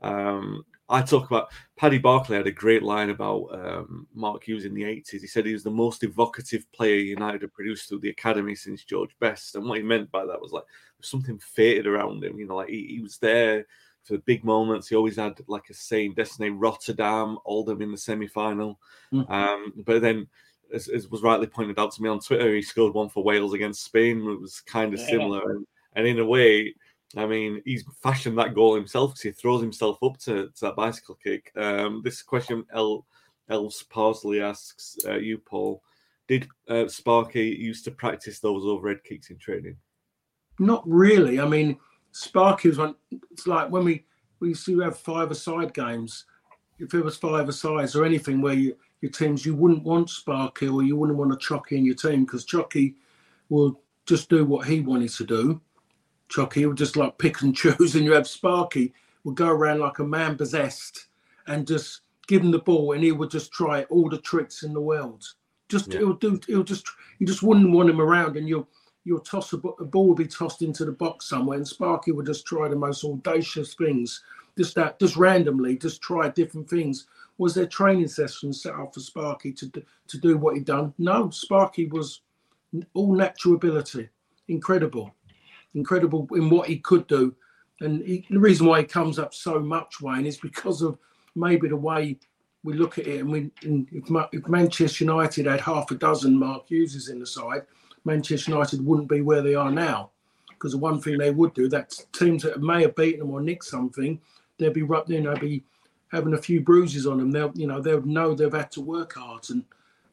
Um, 0.01 0.65
I 0.89 1.01
talk 1.01 1.25
about 1.25 1.49
Paddy 1.75 1.97
Barclay 1.97 2.37
had 2.37 2.47
a 2.47 2.51
great 2.51 2.81
line 2.81 3.09
about 3.09 3.47
um, 3.51 4.07
Mark 4.13 4.43
Hughes 4.43 4.65
in 4.65 4.73
the 4.73 4.83
80s. 4.83 5.21
He 5.21 5.27
said 5.27 5.45
he 5.45 5.53
was 5.53 5.63
the 5.63 5.69
most 5.69 6.03
evocative 6.03 6.69
player 6.71 6.95
United 6.95 7.41
had 7.41 7.53
produced 7.53 7.89
through 7.89 7.99
the 7.99 8.09
academy 8.09 8.55
since 8.55 8.85
George 8.85 9.11
Best. 9.19 9.55
And 9.55 9.67
what 9.67 9.77
he 9.77 9.83
meant 9.83 10.09
by 10.11 10.25
that 10.25 10.41
was 10.41 10.53
like 10.53 10.63
something 11.01 11.39
fated 11.39 11.87
around 11.87 12.23
him. 12.23 12.39
You 12.39 12.47
know, 12.47 12.55
like 12.55 12.69
he, 12.69 12.87
he 12.87 13.01
was 13.01 13.17
there 13.17 13.65
for 14.03 14.13
the 14.13 14.19
big 14.19 14.45
moments. 14.45 14.87
He 14.87 14.95
always 14.95 15.17
had 15.17 15.39
like 15.47 15.69
a 15.69 15.73
saying 15.73 16.13
destiny, 16.13 16.49
Rotterdam, 16.49 17.37
Oldham 17.45 17.81
in 17.81 17.91
the 17.91 17.97
semi 17.97 18.27
final. 18.27 18.79
Mm. 19.13 19.29
Um, 19.29 19.73
but 19.85 20.01
then, 20.01 20.27
as, 20.73 20.87
as, 20.87 21.09
was 21.09 21.21
rightly 21.21 21.47
pointed 21.47 21.79
out 21.79 21.91
to 21.93 22.01
me 22.01 22.09
on 22.09 22.19
Twitter, 22.19 22.55
he 22.55 22.61
scored 22.61 22.93
one 22.93 23.09
for 23.09 23.23
Wales 23.23 23.53
against 23.53 23.83
Spain. 23.83 24.19
It 24.29 24.41
was 24.41 24.61
kind 24.61 24.93
of 24.93 24.99
yeah. 25.01 25.07
similar. 25.07 25.51
And, 25.51 25.67
and 25.95 26.07
in 26.07 26.19
a 26.19 26.25
way, 26.25 26.73
I 27.15 27.25
mean, 27.25 27.61
he's 27.65 27.85
fashioned 28.01 28.37
that 28.37 28.53
goal 28.53 28.75
himself 28.75 29.11
because 29.11 29.21
he 29.21 29.31
throws 29.31 29.61
himself 29.61 29.97
up 30.03 30.17
to, 30.19 30.47
to 30.47 30.61
that 30.61 30.75
bicycle 30.75 31.17
kick. 31.23 31.51
Um, 31.55 32.01
this 32.03 32.21
question, 32.21 32.65
El 32.73 33.05
Elves 33.49 33.83
Parsley 33.83 34.41
asks 34.41 34.97
uh, 35.05 35.15
you, 35.15 35.37
Paul, 35.37 35.81
did 36.27 36.47
uh, 36.67 36.87
Sparky 36.87 37.45
used 37.45 37.85
to 37.85 37.91
practice 37.91 38.39
those 38.39 38.65
overhead 38.65 39.03
kicks 39.03 39.29
in 39.29 39.37
training? 39.37 39.77
Not 40.59 40.83
really. 40.85 41.39
I 41.39 41.47
mean, 41.47 41.77
Sparky 42.11 42.69
was 42.69 42.77
one. 42.77 42.95
It's 43.31 43.47
like 43.47 43.69
when 43.69 43.85
we 43.85 44.05
we 44.39 44.49
used 44.49 44.65
to 44.65 44.79
have 44.81 44.97
five-a-side 44.97 45.73
games. 45.73 46.25
If 46.79 46.93
it 46.93 47.03
was 47.03 47.17
five-a-sides 47.17 47.95
or 47.95 48.05
anything 48.05 48.41
where 48.41 48.53
you, 48.53 48.77
your 49.01 49.11
teams, 49.11 49.45
you 49.45 49.55
wouldn't 49.55 49.83
want 49.83 50.09
Sparky 50.09 50.67
or 50.67 50.83
you 50.83 50.95
wouldn't 50.95 51.17
want 51.17 51.33
a 51.33 51.37
Choccy 51.37 51.73
in 51.73 51.85
your 51.85 51.95
team 51.95 52.25
because 52.25 52.45
Choccy 52.45 52.95
will 53.49 53.81
just 54.05 54.29
do 54.29 54.45
what 54.45 54.67
he 54.67 54.81
wanted 54.81 55.09
to 55.11 55.25
do. 55.25 55.61
Choccy 56.29 56.67
would 56.67 56.77
just 56.77 56.95
like 56.97 57.17
pick 57.17 57.41
and 57.41 57.55
choose, 57.55 57.95
and 57.95 58.05
you 58.05 58.13
have 58.13 58.27
Sparky 58.27 58.93
would 59.23 59.35
go 59.35 59.47
around 59.47 59.79
like 59.79 59.99
a 59.99 60.03
man 60.05 60.35
possessed 60.37 61.07
and 61.47 61.67
just 61.67 62.01
give 62.27 62.41
him 62.41 62.51
the 62.51 62.59
ball, 62.59 62.93
and 62.93 63.03
he 63.03 63.11
would 63.11 63.31
just 63.31 63.51
try 63.51 63.83
all 63.83 64.09
the 64.09 64.17
tricks 64.19 64.63
in 64.63 64.73
the 64.73 64.81
world. 64.81 65.23
Just 65.69 65.93
Yeah. 65.93 65.99
he'll 65.99 66.13
do. 66.13 66.39
He'll 66.47 66.63
just 66.63 66.87
you 67.19 67.27
just 67.27 67.43
wouldn't 67.43 67.71
want 67.71 67.89
him 67.89 68.01
around, 68.01 68.37
and 68.37 68.47
you'll 68.47 68.67
you'll 69.03 69.19
toss 69.19 69.53
a, 69.53 69.57
a 69.57 69.85
ball 69.85 70.09
would 70.09 70.17
be 70.17 70.27
tossed 70.27 70.61
into 70.61 70.83
the 70.85 70.91
box 70.91 71.27
somewhere, 71.29 71.57
and 71.57 71.67
Sparky 71.67 72.11
would 72.11 72.25
just 72.25 72.45
try 72.45 72.67
the 72.67 72.75
most 72.75 73.05
audacious 73.05 73.73
things, 73.73 74.21
just 74.57 74.75
that, 74.75 74.99
just 74.99 75.15
randomly, 75.15 75.77
just 75.77 76.01
try 76.01 76.27
different 76.29 76.69
things. 76.69 77.07
Was 77.37 77.53
there 77.53 77.67
training 77.67 78.07
sessions 78.09 78.61
set 78.63 78.73
up 78.73 78.93
for 78.93 78.99
Sparky 78.99 79.53
to 79.53 79.67
do, 79.67 79.83
to 80.07 80.17
do 80.17 80.37
what 80.37 80.55
he'd 80.55 80.65
done? 80.65 80.93
No, 80.97 81.29
Sparky 81.29 81.85
was 81.87 82.21
all 82.93 83.15
natural 83.15 83.55
ability, 83.55 84.09
incredible, 84.49 85.13
incredible 85.73 86.27
in 86.33 86.49
what 86.49 86.67
he 86.67 86.77
could 86.79 87.07
do, 87.07 87.35
and 87.81 88.03
he, 88.05 88.25
the 88.29 88.39
reason 88.39 88.65
why 88.65 88.79
he 88.81 88.85
comes 88.85 89.19
up 89.19 89.33
so 89.33 89.59
much, 89.59 90.01
Wayne, 90.01 90.25
is 90.25 90.37
because 90.37 90.81
of 90.81 90.97
maybe 91.35 91.67
the 91.67 91.75
way 91.75 92.17
we 92.63 92.73
look 92.73 92.97
at 92.97 93.07
it. 93.07 93.21
And 93.21 93.31
we, 93.31 93.51
and 93.63 93.87
if, 93.91 94.09
if 94.31 94.47
Manchester 94.47 95.03
United 95.03 95.45
had 95.45 95.61
half 95.61 95.91
a 95.91 95.95
dozen 95.95 96.37
Mark 96.37 96.67
Hugheses 96.67 97.09
in 97.09 97.19
the 97.19 97.25
side, 97.25 97.63
Manchester 98.03 98.51
United 98.51 98.85
wouldn't 98.85 99.09
be 99.09 99.21
where 99.21 99.41
they 99.41 99.55
are 99.55 99.71
now. 99.71 100.11
Because 100.49 100.71
the 100.71 100.79
one 100.79 100.99
thing 100.99 101.19
they 101.19 101.29
would 101.29 101.53
do, 101.53 101.69
that 101.69 101.93
teams 102.13 102.41
that 102.41 102.61
may 102.61 102.81
have 102.81 102.95
beaten 102.95 103.19
them 103.19 103.29
or 103.29 103.41
nicked 103.41 103.65
something, 103.65 104.19
they'd 104.57 104.73
be 104.73 104.81
rubbed 104.81 105.11
in, 105.11 105.25
they'd 105.25 105.39
be 105.39 105.63
having 106.11 106.33
a 106.33 106.41
few 106.41 106.61
bruises 106.61 107.05
on 107.05 107.19
them. 107.19 107.29
They'll, 107.29 107.51
you 107.53 107.67
know, 107.67 107.79
they'll 107.79 108.01
know 108.01 108.33
they've 108.33 108.51
had 108.51 108.71
to 108.71 108.81
work 108.81 109.13
hard. 109.13 109.47
And 109.51 109.63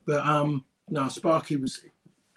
but 0.05 0.25
um, 0.27 0.65
no, 0.91 1.09
Sparky 1.09 1.57
was 1.57 1.81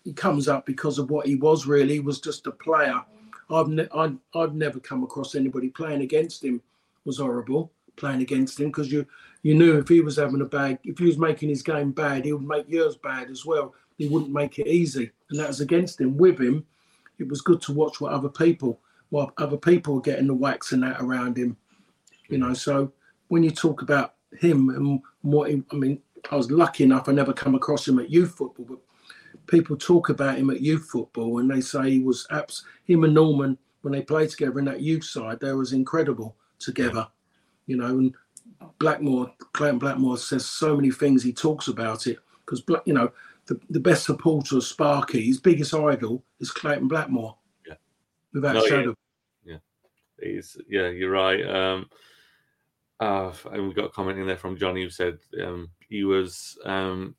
he 0.08 0.14
comes 0.14 0.48
up 0.48 0.66
because 0.66 1.00
of 1.00 1.12
what 1.12 1.28
he 1.28 1.36
was 1.36 1.68
really. 1.68 1.96
He 1.96 2.00
was 2.00 2.22
just 2.22 2.48
a 2.48 2.52
player. 2.52 3.04
I've 3.50 3.68
ne- 3.68 3.90
I'd, 3.94 4.18
I'd 4.34 4.56
never 4.56 4.80
come 4.80 5.04
across 5.04 5.36
anybody 5.36 5.68
playing 5.68 6.02
against 6.02 6.46
him 6.46 6.62
was 7.04 7.18
horrible 7.18 7.74
playing 7.98 8.22
against 8.22 8.60
him 8.60 8.68
because 8.68 8.90
you 8.92 9.06
you 9.44 9.54
knew 9.54 9.78
if 9.78 9.88
he 9.88 10.00
was 10.02 10.16
having 10.16 10.42
a 10.42 10.46
bad 10.46 10.80
if 10.84 10.98
he 10.98 11.06
was 11.06 11.18
making 11.18 11.50
his 11.50 11.64
game 11.64 11.92
bad 11.92 12.24
he 12.24 12.32
would 12.32 12.48
make 12.48 12.70
yours 12.70 12.96
bad 12.98 13.30
as 13.30 13.46
well 13.46 13.74
he 13.98 14.08
wouldn't 14.08 14.32
make 14.32 14.60
it 14.60 14.68
easy 14.68 15.10
and 15.30 15.40
that 15.40 15.48
was 15.48 15.62
against 15.62 16.00
him 16.00 16.16
with 16.16 16.40
him 16.40 16.66
it 17.18 17.28
was 17.28 17.42
good 17.42 17.62
to 17.62 17.74
watch 17.74 18.00
what 18.00 18.14
other 18.14 18.30
people 18.30 18.80
what 19.10 19.34
other 19.38 19.58
people 19.58 19.96
were 19.96 20.02
getting 20.02 20.28
the 20.28 20.34
wax 20.34 20.74
and 20.74 20.84
that 20.84 21.02
around 21.02 21.38
him 21.38 21.58
you 22.30 22.38
know 22.38 22.54
so 22.54 22.92
when 23.30 23.42
you 23.42 23.52
talk 23.52 23.82
about 23.82 24.16
him 24.40 24.70
and 24.70 25.02
what 25.22 25.50
he, 25.50 25.64
I 25.72 25.76
mean 25.76 26.02
I 26.30 26.36
was 26.36 26.52
lucky 26.52 26.84
enough 26.84 27.10
I 27.10 27.14
never 27.14 27.34
come 27.34 27.56
across 27.56 27.88
him 27.88 28.00
at 28.00 28.12
youth 28.12 28.36
football 28.36 28.66
but 28.66 28.80
people 29.48 29.75
talk 29.77 30.10
about 30.10 30.38
him 30.38 30.50
at 30.50 30.62
youth 30.62 30.89
football 30.89 31.39
and 31.39 31.50
they 31.50 31.62
say 31.62 31.89
he 31.89 32.00
was 32.00 32.27
abs- 32.32 32.63
him 32.86 33.04
and 33.04 33.13
Norman 33.13 33.58
when 33.82 33.94
they 33.94 34.01
played 34.01 34.30
together 34.30 34.60
in 34.60 34.66
that 34.66 34.82
youth 34.82 35.04
side 35.04 35.39
they 35.39 35.54
was 35.54 35.74
incredible 35.74 36.36
together 36.60 37.08
you 37.66 37.77
know 37.77 37.86
and 37.86 38.16
Blackmore 38.80 39.32
Clayton 39.54 39.80
Blackmore 39.80 40.18
says 40.18 40.46
so 40.46 40.75
many 40.75 40.92
things 40.92 41.24
he 41.24 41.34
talks 41.34 41.68
about 41.68 42.08
it 42.08 42.18
because 42.46 42.63
you 42.86 42.94
know 42.94 43.12
the, 43.46 43.60
the 43.70 43.80
best 43.80 44.04
supporter 44.04 44.58
of 44.58 44.63
Sparky 44.63 45.25
his 45.25 45.39
biggest 45.39 45.74
idol 45.74 46.24
is 46.39 46.51
Clayton 46.51 46.88
Blackmore 46.88 47.38
Yeah. 47.68 47.75
without 48.34 48.56
No, 48.56 48.60
a 48.60 48.63
yeah. 48.63 48.70
shadow 48.70 48.96
He's, 50.22 50.58
yeah, 50.68 50.89
you're 50.89 51.12
right. 51.12 51.46
Um, 51.46 51.89
uh, 53.00 53.32
and 53.51 53.68
we 53.68 53.74
got 53.74 53.86
a 53.86 53.89
comment 53.89 54.18
in 54.18 54.25
there 54.25 54.38
from 54.38 54.58
Johnny 54.58 54.82
who 54.82 54.89
said 54.89 55.20
um, 55.44 55.70
he 55.88 56.04
was 56.04 56.58
um, 56.66 57.16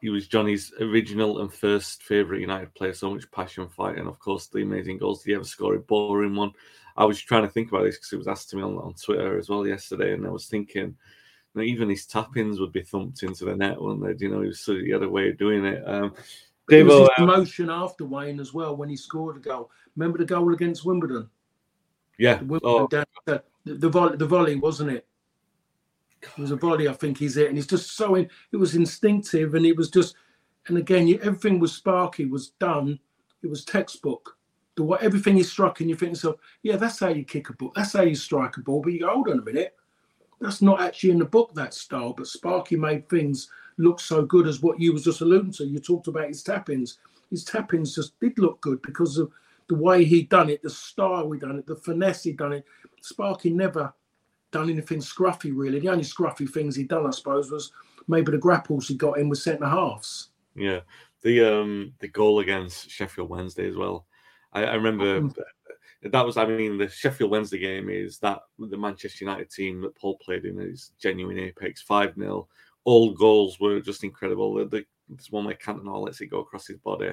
he 0.00 0.08
was 0.08 0.28
Johnny's 0.28 0.72
original 0.80 1.40
and 1.40 1.52
first 1.52 2.02
favourite 2.02 2.40
United 2.40 2.74
player. 2.74 2.94
So 2.94 3.12
much 3.12 3.30
passion, 3.30 3.68
fight, 3.68 3.98
and 3.98 4.08
of 4.08 4.18
course 4.18 4.46
the 4.46 4.62
amazing 4.62 4.98
goals. 4.98 5.22
Did 5.22 5.30
he 5.30 5.34
ever 5.34 5.44
score 5.44 5.74
a 5.74 5.80
boring 5.80 6.34
one? 6.34 6.52
I 6.96 7.04
was 7.04 7.20
trying 7.20 7.42
to 7.42 7.48
think 7.48 7.68
about 7.68 7.84
this 7.84 7.96
because 7.96 8.12
it 8.12 8.18
was 8.18 8.28
asked 8.28 8.50
to 8.50 8.56
me 8.56 8.62
on, 8.62 8.76
on 8.76 8.94
Twitter 8.94 9.38
as 9.38 9.48
well 9.48 9.66
yesterday, 9.66 10.12
and 10.14 10.26
I 10.26 10.30
was 10.30 10.46
thinking, 10.46 10.82
you 10.84 10.96
know, 11.54 11.62
even 11.62 11.88
his 11.88 12.06
tap-ins 12.06 12.60
would 12.60 12.72
be 12.72 12.82
thumped 12.82 13.22
into 13.22 13.44
the 13.44 13.56
net, 13.56 13.80
wouldn't 13.80 14.18
they? 14.18 14.24
You 14.24 14.32
know, 14.32 14.40
he 14.42 14.48
was 14.48 14.60
so 14.60 14.74
he 14.74 14.90
had 14.90 15.02
a 15.02 15.08
way 15.08 15.28
of 15.28 15.38
doing 15.38 15.64
it. 15.64 15.82
Um, 15.86 16.14
it 16.70 16.86
was 16.86 17.08
his 17.16 17.24
emotion 17.24 17.70
after 17.70 18.04
Wayne 18.04 18.40
as 18.40 18.54
well 18.54 18.76
when 18.76 18.88
he 18.88 18.96
scored 18.96 19.36
a 19.36 19.40
goal 19.40 19.70
remember 19.96 20.18
the 20.18 20.24
goal 20.24 20.52
against 20.52 20.84
Wimbledon 20.84 21.28
yeah, 22.18 22.36
The 22.36 22.44
Wimbledon 22.44 23.04
oh, 23.26 23.26
the, 23.26 23.42
the, 23.64 23.88
volley, 23.88 24.16
the 24.16 24.26
volley 24.26 24.56
wasn't 24.56 24.90
it 24.90 25.06
was 26.38 26.50
a 26.50 26.56
volley 26.56 26.88
I 26.88 26.92
think 26.92 27.18
he's 27.18 27.36
it 27.36 27.48
and 27.48 27.56
he's 27.56 27.66
just 27.66 27.96
so 27.96 28.14
in, 28.14 28.28
it 28.52 28.56
was 28.56 28.74
instinctive 28.74 29.54
and 29.54 29.64
it 29.64 29.76
was 29.76 29.90
just 29.90 30.14
and 30.68 30.76
again 30.76 31.06
you, 31.06 31.18
everything 31.22 31.58
was 31.58 31.72
sparky 31.72 32.26
was 32.26 32.50
done 32.60 32.98
it 33.42 33.48
was 33.48 33.64
textbook. 33.64 34.36
The 34.76 34.82
what 34.82 35.02
everything 35.02 35.36
he 35.36 35.42
struck 35.42 35.80
and 35.80 35.88
you 35.88 35.96
think 35.96 36.12
yourself 36.12 36.36
yeah 36.62 36.76
that's 36.76 37.00
how 37.00 37.08
you 37.08 37.24
kick 37.24 37.48
a 37.48 37.52
ball 37.54 37.72
that's 37.74 37.92
how 37.92 38.02
you 38.02 38.14
strike 38.14 38.56
a 38.56 38.60
ball 38.60 38.80
but 38.80 38.92
you 38.92 39.00
go 39.00 39.08
hold 39.08 39.28
on 39.28 39.38
a 39.38 39.42
minute 39.42 39.74
that's 40.40 40.62
not 40.62 40.80
actually 40.80 41.10
in 41.10 41.18
the 41.18 41.24
book 41.24 41.54
that 41.54 41.74
style 41.74 42.12
but 42.12 42.26
sparky 42.26 42.76
made 42.76 43.08
things 43.08 43.50
look 43.78 44.00
so 44.00 44.22
good 44.22 44.46
as 44.46 44.62
what 44.62 44.80
you 44.80 44.92
was 44.92 45.04
just 45.04 45.22
alluding 45.22 45.52
to. 45.52 45.66
You 45.66 45.78
talked 45.78 46.06
about 46.06 46.28
his 46.28 46.42
tap-ins 46.42 46.98
his 47.30 47.44
tap-ins 47.44 47.94
just 47.94 48.18
did 48.20 48.38
look 48.38 48.60
good 48.60 48.82
because 48.82 49.16
of 49.16 49.30
the 49.68 49.74
way 49.74 50.04
he 50.04 50.22
done 50.22 50.50
it 50.50 50.62
the 50.62 50.70
style 50.70 51.30
he 51.30 51.38
done 51.38 51.58
it 51.58 51.66
the 51.66 51.76
finesse 51.76 52.24
he 52.24 52.32
done 52.32 52.52
it. 52.52 52.64
Sparky 53.00 53.50
never 53.50 53.92
done 54.50 54.70
anything 54.70 54.98
scruffy 54.98 55.52
really. 55.54 55.80
The 55.80 55.88
only 55.88 56.04
scruffy 56.04 56.48
things 56.48 56.76
he'd 56.76 56.88
done, 56.88 57.06
I 57.06 57.10
suppose, 57.10 57.50
was 57.50 57.72
maybe 58.08 58.32
the 58.32 58.38
grapples 58.38 58.88
he 58.88 58.94
got 58.94 59.18
in 59.18 59.28
with 59.28 59.38
centre 59.38 59.66
halves. 59.66 60.30
Yeah, 60.54 60.80
the 61.22 61.40
um 61.42 61.92
the 62.00 62.08
goal 62.08 62.40
against 62.40 62.90
Sheffield 62.90 63.28
Wednesday 63.30 63.68
as 63.68 63.76
well. 63.76 64.06
I, 64.52 64.64
I 64.64 64.74
remember 64.74 65.20
Mm. 65.20 65.34
that 66.02 66.26
was. 66.26 66.36
I 66.36 66.46
mean, 66.46 66.78
the 66.78 66.88
Sheffield 66.88 67.30
Wednesday 67.30 67.58
game 67.58 67.88
is 67.88 68.18
that 68.18 68.40
the 68.58 68.76
Manchester 68.76 69.24
United 69.24 69.50
team 69.50 69.82
that 69.82 69.94
Paul 69.96 70.18
played 70.18 70.44
in 70.44 70.60
is 70.60 70.92
genuine 71.00 71.38
apex 71.38 71.82
five 71.82 72.14
0 72.14 72.48
All 72.84 73.14
goals 73.14 73.60
were 73.60 73.80
just 73.80 74.02
incredible. 74.04 74.54
The, 74.54 74.64
the 74.66 74.84
this 75.08 75.30
one 75.30 75.44
where 75.44 75.54
Cantona 75.54 76.04
lets 76.04 76.20
it 76.20 76.28
go 76.28 76.40
across 76.40 76.66
his 76.66 76.78
body, 76.78 77.12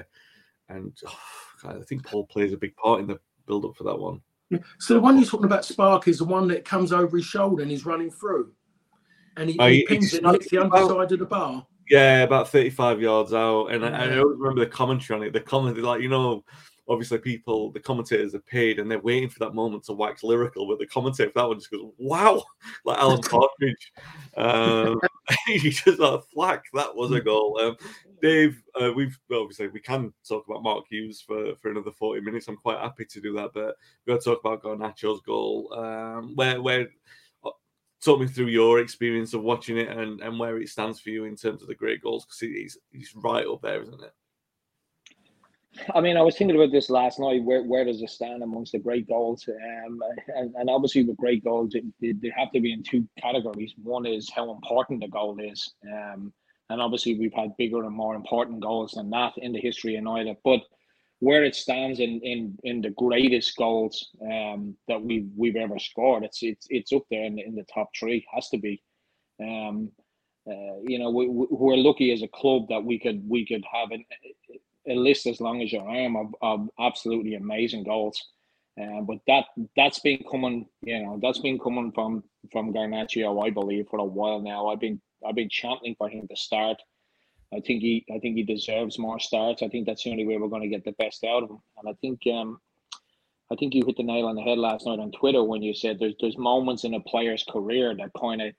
and 0.68 0.96
oh, 1.06 1.18
God, 1.62 1.80
I 1.80 1.84
think 1.84 2.04
Paul 2.04 2.26
plays 2.26 2.52
a 2.52 2.56
big 2.56 2.76
part 2.76 3.00
in 3.00 3.06
the 3.06 3.20
build 3.46 3.64
up 3.64 3.76
for 3.76 3.84
that 3.84 3.98
one. 3.98 4.20
Yeah. 4.50 4.58
So 4.78 4.94
the 4.94 5.00
one 5.00 5.16
you're 5.18 5.26
talking 5.28 5.46
about, 5.46 5.64
Spark, 5.64 6.08
is 6.08 6.18
the 6.18 6.24
one 6.24 6.48
that 6.48 6.64
comes 6.64 6.92
over 6.92 7.16
his 7.16 7.26
shoulder 7.26 7.62
and 7.62 7.70
he's 7.70 7.84
running 7.84 8.10
through, 8.10 8.52
and 9.36 9.50
he, 9.50 9.58
Oh, 9.58 9.66
he 9.68 9.84
pins 9.86 10.14
it 10.14 10.22
and 10.24 10.32
hits 10.32 10.48
the 10.50 10.56
running 10.58 10.72
about- 10.72 10.90
underside 10.90 11.12
of 11.12 11.18
the 11.18 11.24
bar. 11.26 11.66
Yeah, 11.90 12.22
about 12.22 12.48
35 12.50 13.00
yards 13.00 13.32
out. 13.32 13.68
And 13.68 13.84
I, 13.84 13.88
I 13.88 14.04
Yeah. 14.10 14.20
always 14.20 14.38
remember 14.38 14.60
the 14.64 14.70
commentary 14.70 15.18
on 15.20 15.26
it. 15.26 15.32
The 15.32 15.40
comment, 15.40 15.78
like, 15.78 16.02
you 16.02 16.08
know, 16.10 16.44
obviously 16.88 17.18
people, 17.18 17.70
the 17.70 17.80
commentators 17.80 18.34
are 18.34 18.40
paid 18.40 18.78
and 18.78 18.90
they're 18.90 18.98
waiting 18.98 19.28
for 19.28 19.38
that 19.40 19.54
moment 19.54 19.84
to 19.84 19.92
wax 19.92 20.22
lyrical, 20.22 20.66
but 20.66 20.78
the 20.78 20.86
commentator 20.86 21.30
for 21.30 21.40
that 21.40 21.48
one 21.48 21.58
just 21.58 21.70
goes, 21.70 21.90
wow, 21.98 22.42
like 22.84 22.98
Alan 22.98 23.20
Partridge. 23.22 23.92
Um, 24.36 25.00
he 25.46 25.70
just 25.70 25.98
like, 25.98 26.22
flack, 26.32 26.64
that 26.74 26.94
was 26.94 27.12
a 27.12 27.20
goal. 27.20 27.58
Um, 27.60 27.76
Dave, 28.22 28.62
uh, 28.80 28.90
we've 28.92 29.18
obviously 29.30 29.68
we 29.68 29.80
can 29.80 30.12
talk 30.26 30.46
about 30.48 30.62
Mark 30.62 30.84
Hughes 30.88 31.20
for, 31.20 31.54
for 31.56 31.70
another 31.70 31.92
40 31.92 32.22
minutes. 32.22 32.48
I'm 32.48 32.56
quite 32.56 32.78
happy 32.78 33.04
to 33.04 33.20
do 33.20 33.34
that, 33.34 33.50
but 33.52 33.76
we've 34.06 34.14
got 34.14 34.22
to 34.22 34.30
talk 34.30 34.40
about 34.40 34.62
Garnacho's 34.62 35.20
goal. 35.20 35.72
Um, 35.74 36.34
where, 36.36 36.62
where, 36.62 36.88
uh, 37.44 37.50
talk 38.02 38.20
me 38.20 38.26
through 38.26 38.46
your 38.46 38.80
experience 38.80 39.34
of 39.34 39.42
watching 39.42 39.76
it 39.76 39.88
and, 39.88 40.20
and 40.20 40.38
where 40.38 40.58
it 40.58 40.68
stands 40.70 41.00
for 41.00 41.10
you 41.10 41.24
in 41.24 41.36
terms 41.36 41.60
of 41.60 41.68
the 41.68 41.74
great 41.74 42.02
goals 42.02 42.24
because 42.24 42.40
he's 42.40 42.78
he's 42.90 43.14
right 43.14 43.46
up 43.46 43.60
there, 43.60 43.82
isn't 43.82 44.02
it? 44.02 44.14
I 45.94 46.00
mean, 46.00 46.16
I 46.16 46.22
was 46.22 46.36
thinking 46.36 46.56
about 46.56 46.72
this 46.72 46.90
last 46.90 47.18
night. 47.20 47.42
Where 47.44 47.62
where 47.62 47.84
does 47.84 48.02
it 48.02 48.10
stand 48.10 48.42
amongst 48.42 48.72
the 48.72 48.78
great 48.78 49.06
goals? 49.08 49.48
Um, 49.48 50.00
and, 50.34 50.54
and 50.56 50.70
obviously 50.70 51.04
with 51.04 51.16
great 51.16 51.44
goals, 51.44 51.74
they, 52.00 52.12
they 52.12 52.32
have 52.36 52.50
to 52.52 52.60
be 52.60 52.72
in 52.72 52.82
two 52.82 53.06
categories. 53.20 53.74
One 53.82 54.06
is 54.06 54.30
how 54.30 54.50
important 54.50 55.00
the 55.00 55.08
goal 55.08 55.38
is, 55.40 55.74
um, 55.92 56.32
and 56.70 56.80
obviously 56.80 57.18
we've 57.18 57.34
had 57.34 57.56
bigger 57.56 57.84
and 57.84 57.94
more 57.94 58.14
important 58.14 58.60
goals 58.60 58.92
than 58.92 59.10
that 59.10 59.34
in 59.36 59.52
the 59.52 59.60
history 59.60 59.94
of 59.94 60.00
United. 60.00 60.36
But 60.44 60.60
where 61.20 61.44
it 61.44 61.54
stands 61.54 62.00
in 62.00 62.20
in, 62.22 62.56
in 62.64 62.80
the 62.80 62.90
greatest 62.90 63.56
goals 63.56 64.08
um, 64.22 64.76
that 64.88 65.00
we've 65.00 65.28
we've 65.36 65.56
ever 65.56 65.78
scored, 65.78 66.24
it's 66.24 66.42
it's 66.42 66.66
it's 66.70 66.92
up 66.92 67.04
there 67.10 67.24
in 67.24 67.36
the, 67.36 67.44
in 67.44 67.54
the 67.54 67.64
top 67.72 67.90
three. 67.98 68.26
Has 68.34 68.48
to 68.50 68.58
be. 68.58 68.82
Um, 69.40 69.90
uh, 70.50 70.80
you 70.82 70.98
know, 70.98 71.10
we- 71.10 71.28
we're 71.28 71.76
lucky 71.76 72.10
as 72.10 72.22
a 72.22 72.28
club 72.28 72.68
that 72.70 72.82
we 72.82 72.98
could 72.98 73.22
we 73.28 73.44
could 73.46 73.64
have 73.70 73.90
an, 73.90 74.04
a 74.88 74.94
list 74.94 75.26
as 75.26 75.40
long 75.40 75.62
as 75.62 75.72
your 75.72 75.88
arm 75.88 76.16
of, 76.16 76.34
of 76.42 76.68
absolutely 76.78 77.34
amazing 77.34 77.84
goals. 77.84 78.22
Uh, 78.80 79.00
but 79.00 79.18
that 79.26 79.46
that's 79.76 79.98
been 80.00 80.22
coming, 80.30 80.66
you 80.82 81.02
know, 81.02 81.18
that's 81.20 81.40
been 81.40 81.58
coming 81.58 81.90
from 81.92 82.22
from 82.52 82.72
Garnacho, 82.72 83.44
I 83.44 83.50
believe, 83.50 83.88
for 83.88 83.98
a 83.98 84.04
while 84.04 84.40
now. 84.40 84.68
I've 84.68 84.80
been 84.80 85.00
I've 85.26 85.34
been 85.34 85.48
championing 85.48 85.96
for 85.98 86.08
him 86.08 86.28
to 86.28 86.36
start. 86.36 86.80
I 87.52 87.60
think 87.60 87.82
he 87.82 88.04
I 88.14 88.18
think 88.18 88.36
he 88.36 88.44
deserves 88.44 88.98
more 88.98 89.18
starts. 89.18 89.62
I 89.62 89.68
think 89.68 89.86
that's 89.86 90.04
the 90.04 90.12
only 90.12 90.26
way 90.26 90.36
we're 90.36 90.48
going 90.48 90.62
to 90.62 90.68
get 90.68 90.84
the 90.84 90.92
best 90.92 91.24
out 91.24 91.42
of 91.42 91.50
him. 91.50 91.58
And 91.78 91.88
I 91.88 91.94
think 92.00 92.20
um, 92.32 92.60
I 93.50 93.56
think 93.56 93.74
you 93.74 93.84
hit 93.84 93.96
the 93.96 94.02
nail 94.02 94.26
on 94.26 94.36
the 94.36 94.42
head 94.42 94.58
last 94.58 94.86
night 94.86 95.00
on 95.00 95.10
Twitter 95.10 95.42
when 95.42 95.62
you 95.62 95.74
said 95.74 95.98
there's 95.98 96.14
there's 96.20 96.38
moments 96.38 96.84
in 96.84 96.94
a 96.94 97.00
player's 97.00 97.44
career 97.48 97.94
that 97.96 98.10
kind 98.18 98.42
of 98.42 98.54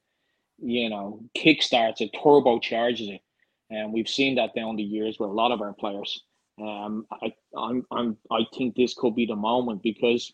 you 0.57 0.89
know 0.89 1.21
kickstarts 1.37 2.01
it, 2.01 2.11
turbocharges 2.13 3.09
it, 3.09 3.21
and 3.69 3.93
we've 3.93 4.07
seen 4.07 4.35
that 4.35 4.55
down 4.55 4.75
the 4.75 4.83
years 4.83 5.17
with 5.19 5.29
a 5.29 5.33
lot 5.33 5.51
of 5.51 5.61
our 5.61 5.73
players. 5.73 6.23
Um, 6.61 7.05
I 7.11 7.33
I'm, 7.57 7.85
I'm 7.91 8.17
I 8.31 8.45
think 8.57 8.75
this 8.75 8.93
could 8.93 9.15
be 9.15 9.25
the 9.25 9.35
moment 9.35 9.81
because 9.81 10.33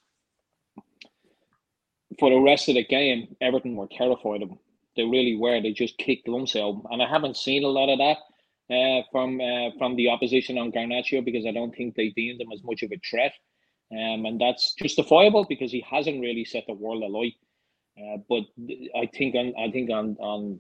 for 2.19 2.29
the 2.29 2.39
rest 2.39 2.69
of 2.69 2.75
the 2.75 2.85
game, 2.85 3.35
Everton 3.41 3.75
were 3.75 3.87
terrified 3.91 4.41
of 4.41 4.49
them. 4.49 4.59
They 4.95 5.03
really 5.03 5.35
were. 5.35 5.61
They 5.61 5.73
just 5.73 5.97
kicked 5.97 6.29
out, 6.29 6.83
and 6.89 7.01
I 7.01 7.07
haven't 7.07 7.37
seen 7.37 7.63
a 7.63 7.67
lot 7.67 7.89
of 7.89 7.99
that 7.99 8.17
uh, 8.73 9.03
from 9.11 9.41
uh, 9.41 9.71
from 9.77 9.95
the 9.95 10.09
opposition 10.09 10.57
on 10.57 10.71
Garnacho 10.71 11.23
because 11.23 11.45
I 11.45 11.51
don't 11.51 11.75
think 11.75 11.95
they 11.95 12.09
deemed 12.09 12.41
him 12.41 12.51
as 12.53 12.63
much 12.63 12.81
of 12.81 12.91
a 12.91 12.99
threat, 13.09 13.33
um, 13.91 14.25
and 14.25 14.39
that's 14.39 14.73
justifiable 14.73 15.45
because 15.47 15.71
he 15.71 15.85
hasn't 15.89 16.21
really 16.21 16.45
set 16.45 16.63
the 16.67 16.73
world 16.73 17.03
alight. 17.03 17.33
Uh, 17.97 18.17
but 18.27 18.43
I 18.97 19.05
think 19.13 19.35
on 19.35 19.53
I 19.59 19.69
think 19.69 19.89
on 19.91 20.17
on 20.19 20.59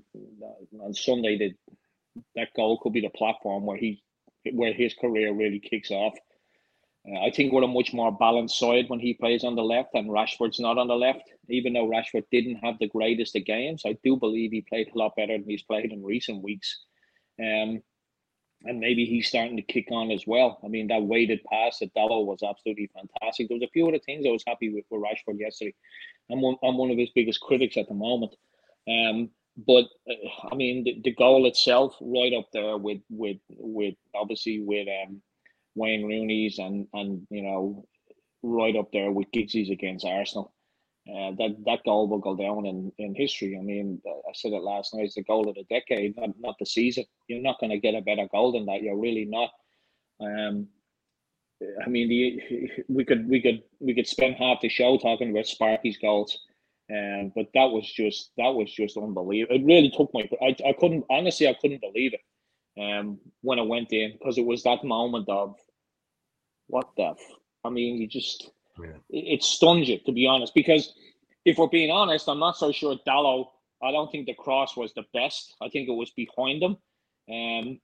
on 0.79 0.93
Sunday 0.93 1.37
that 1.37 1.77
that 2.35 2.53
goal 2.55 2.79
could 2.81 2.93
be 2.93 3.01
the 3.01 3.09
platform 3.09 3.65
where 3.65 3.77
he 3.77 4.01
where 4.53 4.73
his 4.73 4.93
career 4.93 5.33
really 5.33 5.59
kicks 5.59 5.91
off. 5.91 6.13
Uh, 7.07 7.19
I 7.19 7.31
think 7.31 7.51
we're 7.51 7.63
a 7.63 7.67
much 7.67 7.93
more 7.93 8.11
balanced 8.11 8.57
side 8.57 8.85
when 8.89 8.99
he 8.99 9.13
plays 9.13 9.43
on 9.43 9.55
the 9.55 9.63
left 9.63 9.89
and 9.93 10.09
Rashford's 10.09 10.59
not 10.59 10.77
on 10.77 10.87
the 10.87 10.95
left. 10.95 11.23
Even 11.49 11.73
though 11.73 11.87
Rashford 11.87 12.23
didn't 12.31 12.55
have 12.57 12.79
the 12.79 12.87
greatest 12.87 13.35
of 13.35 13.45
games, 13.45 13.83
I 13.85 13.97
do 14.03 14.17
believe 14.17 14.51
he 14.51 14.61
played 14.61 14.89
a 14.93 14.97
lot 14.97 15.15
better 15.15 15.37
than 15.37 15.47
he's 15.47 15.63
played 15.63 15.91
in 15.91 16.03
recent 16.03 16.43
weeks. 16.43 16.79
Um, 17.39 17.81
and 18.63 18.79
maybe 18.79 19.05
he's 19.05 19.27
starting 19.27 19.57
to 19.57 19.61
kick 19.61 19.89
on 19.91 20.09
as 20.09 20.25
well. 20.25 20.59
I 20.63 20.67
mean, 20.67 20.87
that 20.87 21.03
weighted 21.03 21.43
pass 21.43 21.81
at 21.81 21.93
Dalot 21.93 22.25
was 22.25 22.41
absolutely 22.41 22.89
fantastic. 22.93 23.47
There 23.47 23.55
was 23.55 23.67
a 23.67 23.71
few 23.71 23.87
other 23.87 23.99
things 23.99 24.25
I 24.25 24.31
was 24.31 24.43
happy 24.47 24.73
with 24.73 24.85
for 24.89 24.99
Rashford 24.99 25.39
yesterday. 25.39 25.75
I'm 26.31 26.41
one, 26.41 26.55
I'm 26.63 26.77
one 26.77 26.89
of 26.89 26.97
his 26.97 27.11
biggest 27.13 27.41
critics 27.41 27.77
at 27.77 27.87
the 27.87 27.93
moment. 27.93 28.35
Um, 28.87 29.29
but 29.57 29.85
uh, 30.09 30.47
I 30.51 30.55
mean, 30.55 30.83
the, 30.83 31.01
the 31.03 31.13
goal 31.15 31.45
itself, 31.45 31.95
right 32.01 32.33
up 32.33 32.49
there 32.51 32.77
with 32.77 33.01
with 33.09 33.37
with 33.49 33.95
obviously 34.13 34.61
with 34.61 34.87
um, 34.87 35.21
Wayne 35.75 36.05
Rooney's 36.05 36.59
and 36.59 36.87
and 36.93 37.25
you 37.29 37.41
know, 37.41 37.85
right 38.43 38.75
up 38.75 38.91
there 38.91 39.11
with 39.11 39.31
Giggsy's 39.31 39.69
against 39.69 40.05
Arsenal. 40.05 40.53
Uh, 41.07 41.31
that 41.37 41.55
that 41.65 41.83
goal 41.85 42.07
will 42.07 42.17
go 42.17 42.35
down 42.35 42.65
in, 42.65 42.91
in 42.97 43.13
history. 43.13 43.55
I 43.59 43.63
mean, 43.63 44.01
I 44.07 44.31
said 44.33 44.53
it 44.53 44.63
last 44.63 44.93
night. 44.93 45.05
It's 45.05 45.15
the 45.15 45.23
goal 45.23 45.47
of 45.47 45.55
the 45.55 45.63
decade, 45.69 46.15
not, 46.17 46.29
not 46.39 46.55
the 46.59 46.65
season. 46.65 47.05
You're 47.27 47.43
not 47.43 47.59
going 47.59 47.69
to 47.69 47.77
get 47.77 47.93
a 47.93 48.01
better 48.01 48.27
goal 48.31 48.51
than 48.51 48.65
that. 48.65 48.81
You're 48.81 48.97
really 48.97 49.25
not. 49.25 49.51
Um, 50.19 50.67
I 51.85 51.87
mean, 51.87 52.09
the, 52.09 52.69
we 52.89 53.05
could 53.05 53.29
we 53.29 53.39
could 53.39 53.61
we 53.79 53.93
could 53.93 54.07
spend 54.07 54.35
half 54.35 54.61
the 54.61 54.69
show 54.69 54.97
talking 54.97 55.29
about 55.29 55.47
Sparky's 55.47 55.97
goals, 55.97 56.39
um, 56.91 57.31
but 57.35 57.47
that 57.53 57.71
was 57.71 57.91
just 57.91 58.31
that 58.37 58.53
was 58.53 58.71
just 58.71 58.97
unbelievable. 58.97 59.55
It 59.55 59.65
really 59.65 59.89
took 59.89 60.13
my 60.13 60.29
I, 60.41 60.55
I 60.67 60.73
couldn't 60.73 61.05
honestly 61.09 61.47
I 61.47 61.55
couldn't 61.59 61.81
believe 61.81 62.13
it 62.13 62.21
um, 62.79 63.19
when 63.41 63.59
I 63.59 63.63
went 63.63 63.91
in 63.91 64.13
because 64.13 64.37
it 64.37 64.45
was 64.45 64.63
that 64.63 64.83
moment 64.83 65.27
of 65.27 65.55
what 66.67 66.89
the 66.95 67.05
f- 67.05 67.17
I 67.63 67.69
mean, 67.69 67.97
you 67.97 68.07
just 68.07 68.51
yeah. 68.79 68.97
it, 69.09 69.39
it 69.39 69.43
stuns 69.43 69.89
you 69.89 69.99
to 70.05 70.11
be 70.11 70.27
honest. 70.27 70.53
Because 70.53 70.93
if 71.43 71.57
we're 71.57 71.67
being 71.67 71.89
honest, 71.91 72.29
I'm 72.29 72.39
not 72.39 72.57
so 72.57 72.71
sure 72.71 72.97
Dalot. 73.07 73.47
I 73.83 73.91
don't 73.91 74.11
think 74.11 74.27
the 74.27 74.33
cross 74.35 74.77
was 74.77 74.93
the 74.93 75.03
best. 75.13 75.55
I 75.61 75.69
think 75.69 75.89
it 75.89 75.93
was 75.93 76.11
behind 76.11 76.61
him, 76.61 76.77
um, 77.29 77.79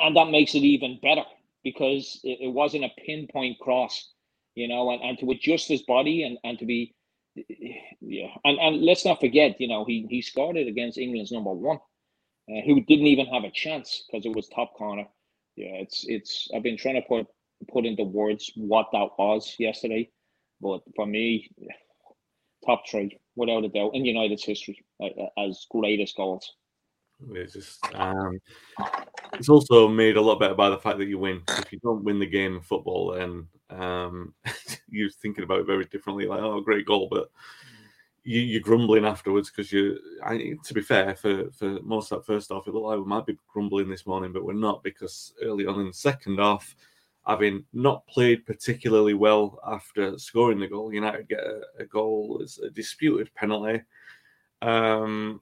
and 0.00 0.16
that 0.16 0.30
makes 0.30 0.54
it 0.54 0.60
even 0.60 0.98
better 1.02 1.24
because 1.64 2.20
it, 2.22 2.38
it 2.42 2.48
wasn't 2.48 2.84
a 2.84 2.90
pinpoint 3.04 3.58
cross, 3.58 4.12
you 4.54 4.68
know, 4.68 4.90
and, 4.90 5.02
and 5.02 5.18
to 5.18 5.30
adjust 5.30 5.66
his 5.66 5.82
body 5.82 6.22
and, 6.22 6.38
and 6.44 6.58
to 6.58 6.64
be 6.64 6.94
yeah, 8.00 8.28
and, 8.44 8.58
and 8.58 8.82
let's 8.82 9.04
not 9.04 9.20
forget, 9.20 9.60
you 9.60 9.68
know, 9.68 9.84
he 9.84 10.06
he 10.10 10.22
scored 10.22 10.56
it 10.56 10.68
against 10.68 10.98
England's 10.98 11.32
number 11.32 11.52
one, 11.52 11.78
uh, 12.50 12.62
who 12.66 12.82
didn't 12.82 13.08
even 13.08 13.26
have 13.26 13.44
a 13.44 13.50
chance 13.50 14.04
because 14.06 14.26
it 14.26 14.34
was 14.34 14.48
top 14.48 14.74
corner. 14.74 15.04
Yeah, 15.56 15.76
it's 15.80 16.04
it's. 16.08 16.48
I've 16.54 16.62
been 16.62 16.78
trying 16.78 16.96
to 16.96 17.02
put 17.02 17.26
put 17.72 17.86
into 17.86 18.04
words 18.04 18.52
what 18.56 18.88
that 18.92 19.10
was 19.18 19.56
yesterday. 19.58 20.10
But 20.60 20.82
for 20.96 21.06
me, 21.06 21.50
top 22.66 22.82
three 22.90 23.18
without 23.36 23.64
a 23.64 23.68
doubt 23.68 23.92
in 23.94 24.04
United's 24.04 24.44
history 24.44 24.84
uh, 25.02 25.06
uh, 25.06 25.46
as 25.48 25.66
greatest 25.70 26.16
goals. 26.16 26.52
It's 27.30 27.54
just 27.54 27.94
um, 27.94 28.38
it's 29.32 29.48
also 29.48 29.88
made 29.88 30.16
a 30.16 30.20
lot 30.20 30.38
better 30.38 30.54
by 30.54 30.68
the 30.68 30.78
fact 30.78 30.98
that 30.98 31.08
you 31.08 31.18
win. 31.18 31.42
If 31.48 31.72
you 31.72 31.78
don't 31.82 32.04
win 32.04 32.18
the 32.18 32.26
game 32.26 32.56
of 32.56 32.66
football, 32.66 33.12
then 33.12 33.46
um, 33.70 34.34
you're 34.88 35.10
thinking 35.10 35.44
about 35.44 35.60
it 35.60 35.66
very 35.66 35.86
differently. 35.86 36.26
Like, 36.26 36.40
oh, 36.40 36.60
great 36.60 36.86
goal, 36.86 37.08
but 37.10 37.30
you, 38.22 38.58
are 38.58 38.62
grumbling 38.62 39.06
afterwards 39.06 39.50
because 39.50 39.72
you. 39.72 39.98
I, 40.24 40.56
to 40.64 40.74
be 40.74 40.82
fair, 40.82 41.16
for 41.16 41.50
for 41.52 41.80
most 41.82 42.12
of 42.12 42.18
that 42.18 42.26
first 42.26 42.50
half, 42.50 42.66
it 42.66 42.74
looked 42.74 42.86
like 42.86 42.98
we 42.98 43.04
might 43.04 43.26
be 43.26 43.38
grumbling 43.48 43.88
this 43.88 44.06
morning, 44.06 44.32
but 44.32 44.44
we're 44.44 44.52
not 44.52 44.82
because 44.82 45.32
early 45.42 45.66
on 45.66 45.80
in 45.80 45.86
the 45.86 45.94
second 45.94 46.38
half, 46.38 46.76
having 47.26 47.64
not 47.72 48.06
played 48.06 48.44
particularly 48.44 49.14
well 49.14 49.58
after 49.66 50.18
scoring 50.18 50.60
the 50.60 50.66
goal. 50.66 50.92
United 50.92 51.28
get 51.28 51.40
a, 51.40 51.62
a 51.78 51.84
goal, 51.84 52.40
it's 52.42 52.58
a 52.58 52.68
disputed 52.70 53.34
penalty. 53.34 53.82
Um, 54.60 55.40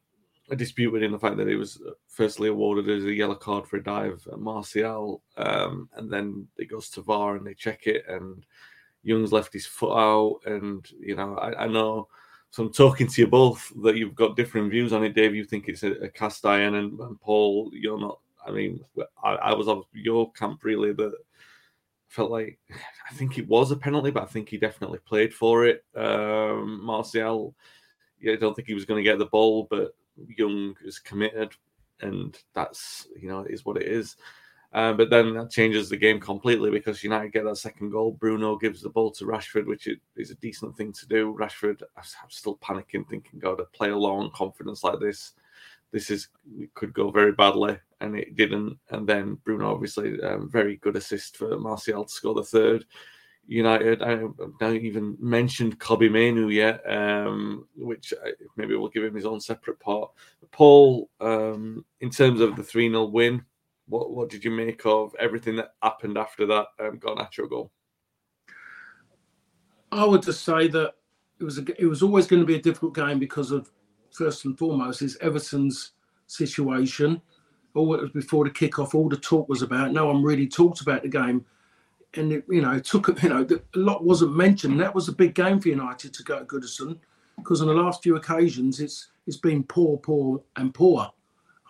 a 0.50 0.56
disputed 0.56 1.02
in 1.02 1.12
the 1.12 1.18
fact 1.18 1.36
that 1.38 1.48
he 1.48 1.56
was 1.56 1.80
firstly 2.06 2.48
awarded 2.48 2.88
as 2.88 3.04
a 3.04 3.12
yellow 3.12 3.34
card 3.34 3.66
for 3.66 3.76
a 3.76 3.82
dive 3.82 4.26
at 4.30 4.38
Martial, 4.38 5.22
um, 5.36 5.88
and 5.94 6.10
then 6.10 6.46
it 6.58 6.66
goes 6.66 6.90
to 6.90 7.02
VAR 7.02 7.36
and 7.36 7.46
they 7.46 7.54
check 7.54 7.86
it, 7.86 8.04
and 8.08 8.44
Young's 9.02 9.32
left 9.32 9.52
his 9.52 9.66
foot 9.66 9.96
out, 9.96 10.40
and 10.46 10.86
you 10.98 11.16
know 11.16 11.36
I, 11.36 11.64
I 11.64 11.68
know. 11.68 12.08
So 12.50 12.62
I'm 12.62 12.72
talking 12.72 13.08
to 13.08 13.20
you 13.20 13.26
both 13.26 13.72
that 13.82 13.96
you've 13.96 14.14
got 14.14 14.36
different 14.36 14.70
views 14.70 14.92
on 14.92 15.02
it, 15.02 15.14
Dave. 15.14 15.34
You 15.34 15.44
think 15.44 15.68
it's 15.68 15.82
a, 15.82 15.92
a 15.92 16.08
cast 16.08 16.46
iron, 16.46 16.76
and, 16.76 16.98
and 17.00 17.20
Paul, 17.20 17.70
you're 17.72 17.98
not. 17.98 18.20
I 18.46 18.50
mean, 18.50 18.84
I, 19.22 19.30
I 19.30 19.54
was 19.54 19.68
of 19.68 19.84
your 19.92 20.30
camp 20.32 20.62
really 20.62 20.92
that 20.92 21.14
felt 22.08 22.30
like 22.30 22.58
I 23.10 23.14
think 23.14 23.38
it 23.38 23.48
was 23.48 23.70
a 23.70 23.76
penalty, 23.76 24.10
but 24.10 24.22
I 24.22 24.26
think 24.26 24.48
he 24.48 24.56
definitely 24.56 25.00
played 25.00 25.34
for 25.34 25.66
it. 25.66 25.84
Um, 25.96 26.84
Martial, 26.84 27.54
yeah, 28.20 28.34
I 28.34 28.36
don't 28.36 28.54
think 28.54 28.68
he 28.68 28.74
was 28.74 28.84
going 28.84 29.02
to 29.02 29.10
get 29.10 29.18
the 29.18 29.26
ball, 29.26 29.66
but 29.68 29.94
Young 30.36 30.74
is 30.84 30.98
committed, 30.98 31.52
and 32.00 32.36
that's 32.54 33.08
you 33.20 33.28
know 33.28 33.44
is 33.44 33.64
what 33.64 33.76
it 33.76 33.88
is. 33.88 34.16
Uh, 34.72 34.92
but 34.92 35.08
then 35.08 35.34
that 35.34 35.50
changes 35.50 35.88
the 35.88 35.96
game 35.96 36.18
completely 36.18 36.68
because 36.68 37.04
United 37.04 37.32
get 37.32 37.44
that 37.44 37.56
second 37.56 37.90
goal. 37.90 38.10
Bruno 38.10 38.56
gives 38.56 38.82
the 38.82 38.88
ball 38.88 39.12
to 39.12 39.24
Rashford, 39.24 39.66
which 39.66 39.88
is 40.16 40.32
a 40.32 40.34
decent 40.36 40.76
thing 40.76 40.92
to 40.92 41.06
do. 41.06 41.36
Rashford, 41.38 41.80
I'm 41.96 42.30
still 42.30 42.56
panicking, 42.56 43.08
thinking, 43.08 43.38
God, 43.38 43.58
to 43.58 43.64
play 43.66 43.90
along 43.90 44.32
confidence 44.34 44.82
like 44.82 44.98
this 44.98 45.34
this 45.94 46.10
is 46.10 46.28
could 46.74 46.92
go 46.92 47.10
very 47.10 47.30
badly, 47.30 47.78
and 48.00 48.18
it 48.18 48.34
didn't. 48.34 48.76
And 48.90 49.06
then 49.06 49.38
Bruno, 49.44 49.72
obviously, 49.72 50.20
um, 50.22 50.50
very 50.50 50.76
good 50.78 50.96
assist 50.96 51.36
for 51.36 51.56
Martial 51.56 52.04
to 52.04 52.10
score 52.10 52.34
the 52.34 52.42
third. 52.42 52.84
United, 53.46 54.02
I 54.02 54.16
don't 54.58 54.76
even 54.76 55.16
mentioned 55.20 55.78
Kobbie 55.78 56.08
Mainoo 56.08 56.48
yet, 56.48 56.82
um, 56.90 57.66
which 57.76 58.14
maybe 58.56 58.74
we'll 58.74 58.88
give 58.88 59.04
him 59.04 59.14
his 59.14 59.26
own 59.26 59.40
separate 59.40 59.78
part. 59.80 60.10
Paul, 60.50 61.10
um, 61.20 61.84
in 62.00 62.10
terms 62.10 62.40
of 62.40 62.56
the 62.56 62.62
3 62.62 62.90
0 62.90 63.04
win, 63.06 63.44
what, 63.86 64.10
what 64.10 64.30
did 64.30 64.44
you 64.44 64.50
make 64.50 64.86
of 64.86 65.14
everything 65.18 65.56
that 65.56 65.74
happened 65.82 66.16
after 66.16 66.46
that 66.46 66.66
um, 66.80 66.98
Garnacho 66.98 67.48
goal? 67.48 67.70
I 69.92 70.04
would 70.04 70.22
just 70.22 70.44
say 70.44 70.68
that 70.68 70.94
it 71.38 71.44
was 71.44 71.58
a, 71.58 71.64
it 71.78 71.86
was 71.86 72.02
always 72.02 72.26
going 72.26 72.40
to 72.40 72.46
be 72.46 72.56
a 72.56 72.62
difficult 72.62 72.94
game 72.94 73.18
because 73.18 73.50
of 73.50 73.70
first 74.10 74.44
and 74.44 74.58
foremost 74.58 75.02
is 75.02 75.18
Everton's 75.20 75.92
situation. 76.26 77.20
All 77.74 77.94
it 77.94 78.00
was 78.00 78.10
before 78.10 78.44
the 78.44 78.50
kickoff, 78.50 78.94
all 78.94 79.08
the 79.08 79.16
talk 79.16 79.48
was 79.48 79.62
about. 79.62 79.92
No 79.92 80.06
one 80.06 80.22
really 80.22 80.46
talked 80.46 80.80
about 80.80 81.02
the 81.02 81.08
game, 81.08 81.44
and 82.16 82.32
it, 82.32 82.44
you 82.48 82.62
know, 82.62 82.72
it 82.72 82.84
took 82.84 83.22
you 83.22 83.28
know 83.28 83.46
a 83.50 83.78
lot 83.78 84.04
wasn't 84.04 84.36
mentioned. 84.36 84.80
That 84.80 84.94
was 84.94 85.08
a 85.08 85.12
big 85.12 85.34
game 85.34 85.60
for 85.60 85.68
United 85.68 86.14
to 86.14 86.22
go 86.22 86.38
to 86.38 86.44
Goodison 86.44 86.98
because 87.36 87.60
on 87.60 87.68
the 87.68 87.74
last 87.74 88.02
few 88.02 88.16
occasions 88.16 88.80
it's 88.80 89.08
it's 89.26 89.36
been 89.36 89.64
poor, 89.64 89.96
poor, 89.98 90.42
and 90.56 90.74
poor. 90.74 91.10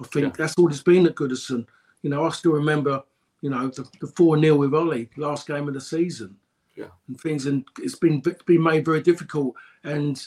I 0.01 0.05
think 0.09 0.27
yeah. 0.27 0.33
that's 0.37 0.55
all 0.59 0.69
it's 0.69 0.83
been 0.83 1.07
at 1.07 1.15
Goodison. 1.15 1.67
You 2.03 2.11
know, 2.11 2.25
I 2.25 2.31
still 2.31 2.53
remember, 2.53 3.03
you 3.43 3.51
know, 3.51 3.69
the 3.69 4.13
four 4.17 4.39
0 4.39 4.57
with 4.57 4.75
Ollie 4.75 5.09
last 5.17 5.47
game 5.47 5.69
of 5.69 5.75
the 5.75 5.81
season. 5.81 6.37
Yeah, 6.77 6.87
and 7.07 7.21
things, 7.21 7.47
and 7.47 7.65
it's 7.79 7.95
been 7.95 8.21
been 8.47 8.63
made 8.63 8.85
very 8.85 9.01
difficult. 9.01 9.55
And 9.85 10.25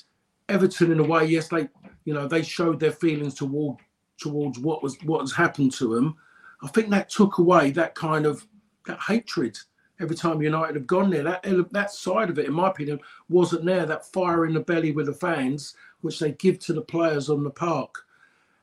Everton, 0.47 0.91
in 0.91 0.99
a 0.99 1.03
way, 1.03 1.25
yes, 1.25 1.49
they 1.49 1.67
you 2.06 2.13
know 2.13 2.27
they 2.27 2.41
showed 2.41 2.80
their 2.80 2.91
feelings 2.91 3.34
toward 3.34 3.77
towards 4.17 4.58
what 4.60 4.82
was 4.82 4.97
what 5.03 5.19
has 5.19 5.34
happened 5.34 5.73
to 5.73 5.93
them. 5.93 6.15
I 6.63 6.67
think 6.67 6.89
that 6.89 7.10
took 7.10 7.38
away 7.38 7.71
that 7.71 7.95
kind 7.95 8.25
of 8.25 8.47
that 8.86 8.99
hatred 9.01 9.58
every 9.99 10.15
time 10.15 10.41
United 10.41 10.75
have 10.75 10.88
gone 10.88 11.10
there. 11.10 11.23
That 11.23 11.43
that 11.71 11.91
side 11.91 12.29
of 12.29 12.39
it, 12.39 12.45
in 12.45 12.53
my 12.53 12.69
opinion, 12.69 12.99
wasn't 13.29 13.65
there. 13.65 13.86
That 13.86 14.12
fire 14.12 14.45
in 14.45 14.53
the 14.53 14.60
belly 14.60 14.91
with 14.91 15.07
the 15.07 15.13
fans, 15.13 15.75
which 16.01 16.19
they 16.19 16.31
give 16.33 16.60
to 16.60 16.73
the 16.73 16.81
players 16.81 17.29
on 17.29 17.43
the 17.43 17.49
park, 17.49 18.05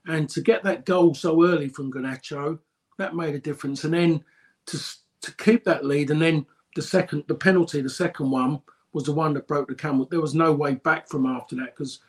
and 0.07 0.29
to 0.31 0.40
get 0.40 0.62
that 0.64 0.87
goal 0.87 1.14
so 1.14 1.44
early 1.44 1.68
from 1.68 1.92
Garnacho, 1.92 2.59
that 2.99 3.16
made 3.16 3.35
a 3.35 3.40
difference. 3.40 3.85
And 3.85 3.94
then 3.94 4.25
to 4.66 4.79
to 5.23 5.35
keep 5.37 5.64
that 5.64 5.85
lead, 5.85 6.11
and 6.11 6.20
then 6.20 6.47
the 6.75 6.83
second, 6.83 7.25
the 7.29 7.35
penalty, 7.35 7.81
the 7.81 7.88
second 7.88 8.31
one 8.31 8.61
was 8.92 9.05
the 9.05 9.12
one 9.12 9.35
that 9.35 9.49
broke 9.49 9.68
the 9.68 9.75
camel. 9.75 10.07
There 10.07 10.20
was 10.20 10.35
no 10.35 10.53
way 10.53 10.75
back 10.75 11.09
from 11.09 11.27
after 11.27 11.57
that 11.57 11.77
because 11.77 12.01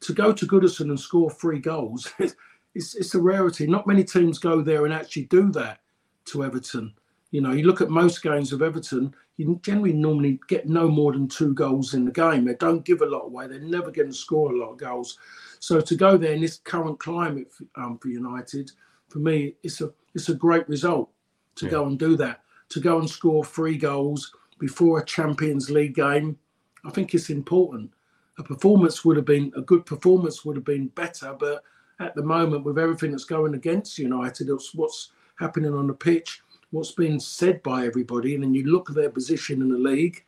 to 0.00 0.12
go 0.12 0.32
to 0.32 0.46
Goodison 0.46 0.90
and 0.90 0.98
score 0.98 1.30
three 1.30 1.58
goals, 1.58 2.12
it's, 2.18 2.94
it's 2.94 3.14
a 3.14 3.20
rarity. 3.20 3.66
Not 3.66 3.86
many 3.86 4.04
teams 4.04 4.38
go 4.38 4.62
there 4.62 4.84
and 4.84 4.94
actually 4.94 5.24
do 5.24 5.50
that 5.52 5.80
to 6.26 6.44
Everton. 6.44 6.94
You 7.30 7.42
know, 7.42 7.52
you 7.52 7.64
look 7.64 7.80
at 7.80 7.90
most 7.90 8.22
games 8.22 8.52
of 8.52 8.62
Everton, 8.62 9.14
you 9.36 9.60
generally 9.62 9.92
normally 9.92 10.40
get 10.48 10.66
no 10.68 10.88
more 10.88 11.12
than 11.12 11.28
two 11.28 11.54
goals 11.54 11.94
in 11.94 12.04
the 12.04 12.10
game. 12.10 12.44
They 12.44 12.54
don't 12.54 12.84
give 12.84 13.02
a 13.02 13.06
lot 13.06 13.26
away. 13.26 13.46
They're 13.46 13.60
never 13.60 13.90
going 13.90 14.08
to 14.08 14.14
score 14.14 14.52
a 14.52 14.56
lot 14.56 14.72
of 14.72 14.78
goals. 14.78 15.18
So 15.60 15.80
to 15.80 15.94
go 15.94 16.16
there 16.16 16.32
in 16.32 16.40
this 16.40 16.58
current 16.58 16.98
climate 16.98 17.52
um, 17.76 17.98
for 17.98 18.08
United, 18.08 18.72
for 19.08 19.18
me, 19.18 19.54
it's 19.62 19.80
a 19.80 19.92
it's 20.14 20.28
a 20.28 20.34
great 20.34 20.68
result 20.68 21.10
to 21.56 21.66
yeah. 21.66 21.72
go 21.72 21.86
and 21.86 21.98
do 21.98 22.16
that. 22.16 22.42
To 22.70 22.80
go 22.80 22.98
and 22.98 23.08
score 23.08 23.44
three 23.44 23.76
goals 23.76 24.32
before 24.58 24.98
a 24.98 25.04
Champions 25.04 25.70
League 25.70 25.94
game, 25.94 26.38
I 26.84 26.90
think 26.90 27.14
it's 27.14 27.30
important. 27.30 27.90
A 28.38 28.42
performance 28.42 29.04
would 29.04 29.16
have 29.16 29.24
been 29.24 29.52
a 29.56 29.62
good 29.62 29.86
performance 29.86 30.44
would 30.44 30.56
have 30.56 30.64
been 30.64 30.88
better, 30.88 31.34
but 31.38 31.62
at 32.00 32.14
the 32.14 32.22
moment, 32.22 32.64
with 32.64 32.78
everything 32.78 33.10
that's 33.10 33.24
going 33.24 33.54
against 33.54 33.98
United, 33.98 34.48
it's 34.48 34.74
what's 34.74 35.10
happening 35.38 35.74
on 35.74 35.86
the 35.86 35.94
pitch, 35.94 36.42
what's 36.70 36.92
being 36.92 37.20
said 37.20 37.62
by 37.62 37.86
everybody, 37.86 38.34
and 38.34 38.44
then 38.44 38.54
you 38.54 38.70
look 38.70 38.90
at 38.90 38.96
their 38.96 39.10
position 39.10 39.62
in 39.62 39.68
the 39.68 39.78
league, 39.78 40.24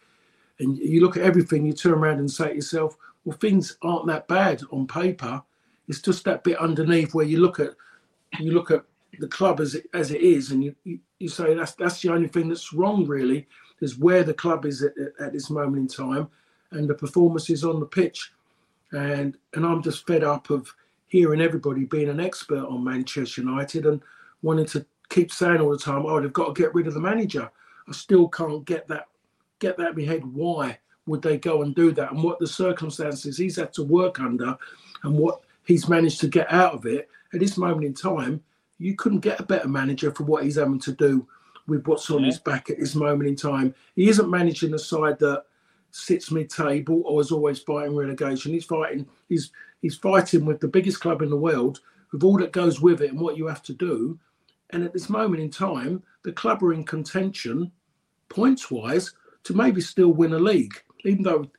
and 0.59 0.77
you 0.77 1.01
look 1.01 1.17
at 1.17 1.23
everything, 1.23 1.65
you 1.65 1.73
turn 1.73 1.93
around 1.93 2.19
and 2.19 2.31
say 2.31 2.49
to 2.49 2.55
yourself, 2.55 2.97
well, 3.25 3.37
things 3.37 3.77
aren't 3.83 4.07
that 4.07 4.29
bad 4.29 4.63
on 4.71 4.87
paper. 4.87 5.43
It's 5.89 6.01
just 6.01 6.25
that 6.25 6.45
bit 6.45 6.59
underneath 6.59 7.15
where 7.15 7.27
you 7.27 7.41
look 7.41 7.61
at 7.61 7.71
you 8.39 8.53
look 8.53 8.71
at 8.71 8.85
the 9.19 9.27
club 9.27 9.61
as 9.61 9.75
it, 9.75 9.87
as 9.93 10.13
it 10.13 10.21
is, 10.21 10.53
and 10.53 10.63
you, 10.63 10.75
you, 10.85 11.01
you 11.19 11.29
say 11.29 11.55
that's 11.55 11.73
that's 11.73 12.01
the 12.01 12.11
only 12.11 12.29
thing 12.29 12.49
that's 12.49 12.73
wrong 12.73 13.07
really 13.07 13.47
is 13.81 13.99
where 13.99 14.23
the 14.23 14.35
club 14.35 14.65
is 14.67 14.83
at, 14.83 14.93
at 15.19 15.33
this 15.33 15.51
moment 15.51 15.79
in 15.79 15.89
time 15.89 16.29
and 16.73 16.89
the 16.89 16.95
performances 16.95 17.65
on 17.65 17.81
the 17.81 17.87
pitch. 17.87 18.33
And 18.93 19.37
and 19.55 19.67
I'm 19.67 19.83
just 19.83 20.07
fed 20.07 20.25
up 20.25 20.51
of 20.51 20.73
hearing 21.09 21.41
everybody 21.41 21.85
being 21.85 22.09
an 22.09 22.21
expert 22.21 22.65
on 22.65 22.85
Manchester 22.85 23.43
United 23.43 23.87
and 23.87 24.01
wanting 24.43 24.67
to 24.67 24.87
keep 25.11 25.31
saying 25.31 25.61
all 25.61 25.71
the 25.71 25.79
time, 25.79 26.07
"Oh, 26.07 26.21
they've 26.21 26.33
got 26.33 26.55
to 26.55 26.61
get 26.61 26.75
rid 26.75 26.87
of 26.87 26.95
the 26.95 27.01
manager." 27.01 27.51
I 27.89 27.93
still 27.93 28.29
can't 28.29 28.65
get 28.65 28.89
that 28.89 29.07
get 29.59 29.77
that 29.77 29.91
in 29.91 29.97
my 29.97 30.03
head. 30.05 30.25
Why 30.25 30.79
would 31.07 31.23
they 31.23 31.37
go 31.37 31.63
and 31.63 31.75
do 31.75 31.93
that? 31.93 32.13
And 32.13 32.23
what 32.23 32.39
the 32.39 32.47
circumstances 32.47 33.37
he's 33.37 33.57
had 33.57 33.73
to 33.75 33.83
work 33.83 34.21
under, 34.21 34.57
and 35.03 35.15
what 35.15 35.41
he's 35.65 35.89
managed 35.89 36.21
to 36.21 36.29
get 36.29 36.51
out 36.53 36.75
of 36.75 36.87
it 36.87 37.09
at 37.35 37.41
this 37.41 37.57
moment 37.59 37.85
in 37.85 37.95
time, 37.95 38.43
you 38.79 38.95
couldn't 38.95 39.21
get 39.21 39.41
a 39.41 39.45
better 39.45 39.69
manager 39.69 40.11
for 40.13 40.25
what 40.25 40.45
he's 40.45 40.57
having 40.57 40.81
to 40.81 40.93
do 40.93 41.27
with 41.67 41.87
what's 41.87 42.11
on 42.11 42.21
yeah. 42.21 42.27
his 42.27 42.39
back 42.39 42.71
at 42.71 42.79
this 42.79 42.95
moment 42.95 43.29
in 43.29 43.37
time. 43.37 43.75
He 43.95 44.09
isn't 44.09 44.31
managing 44.31 44.75
a 44.75 44.79
side 44.79 45.19
that 45.21 45.45
sits 45.93 46.31
mid-table 46.31 47.03
or 47.05 47.21
is 47.21 47.33
always 47.33 47.61
fighting 47.61 47.97
relegation. 47.97 48.53
He's 48.53 48.65
fighting. 48.65 49.07
He's 49.29 49.51
he's 49.83 49.97
fighting 49.97 50.45
with 50.45 50.61
the 50.61 50.69
biggest 50.69 51.01
club 51.01 51.23
in 51.23 51.31
the 51.31 51.37
world 51.37 51.81
with 52.13 52.25
all 52.25 52.39
that 52.39 52.53
goes 52.53 52.81
with 52.81 53.01
it 53.01 53.11
and 53.11 53.21
what 53.21 53.37
you 53.37 53.47
have 53.47 53.63
to 53.63 53.73
do. 53.73 54.19
And 54.73 54.85
at 54.85 54.93
this 54.93 55.09
moment 55.09 55.43
in 55.43 55.51
time, 55.51 56.03
the 56.23 56.33
club 56.33 56.63
are 56.63 56.73
in 56.73 56.85
contention, 56.85 57.73
points-wise, 58.29 59.15
to 59.45 59.55
maybe 59.55 59.81
still 59.81 60.13
win 60.13 60.33
a 60.35 60.39
league, 60.39 60.75
even 61.05 61.23
though 61.23 61.51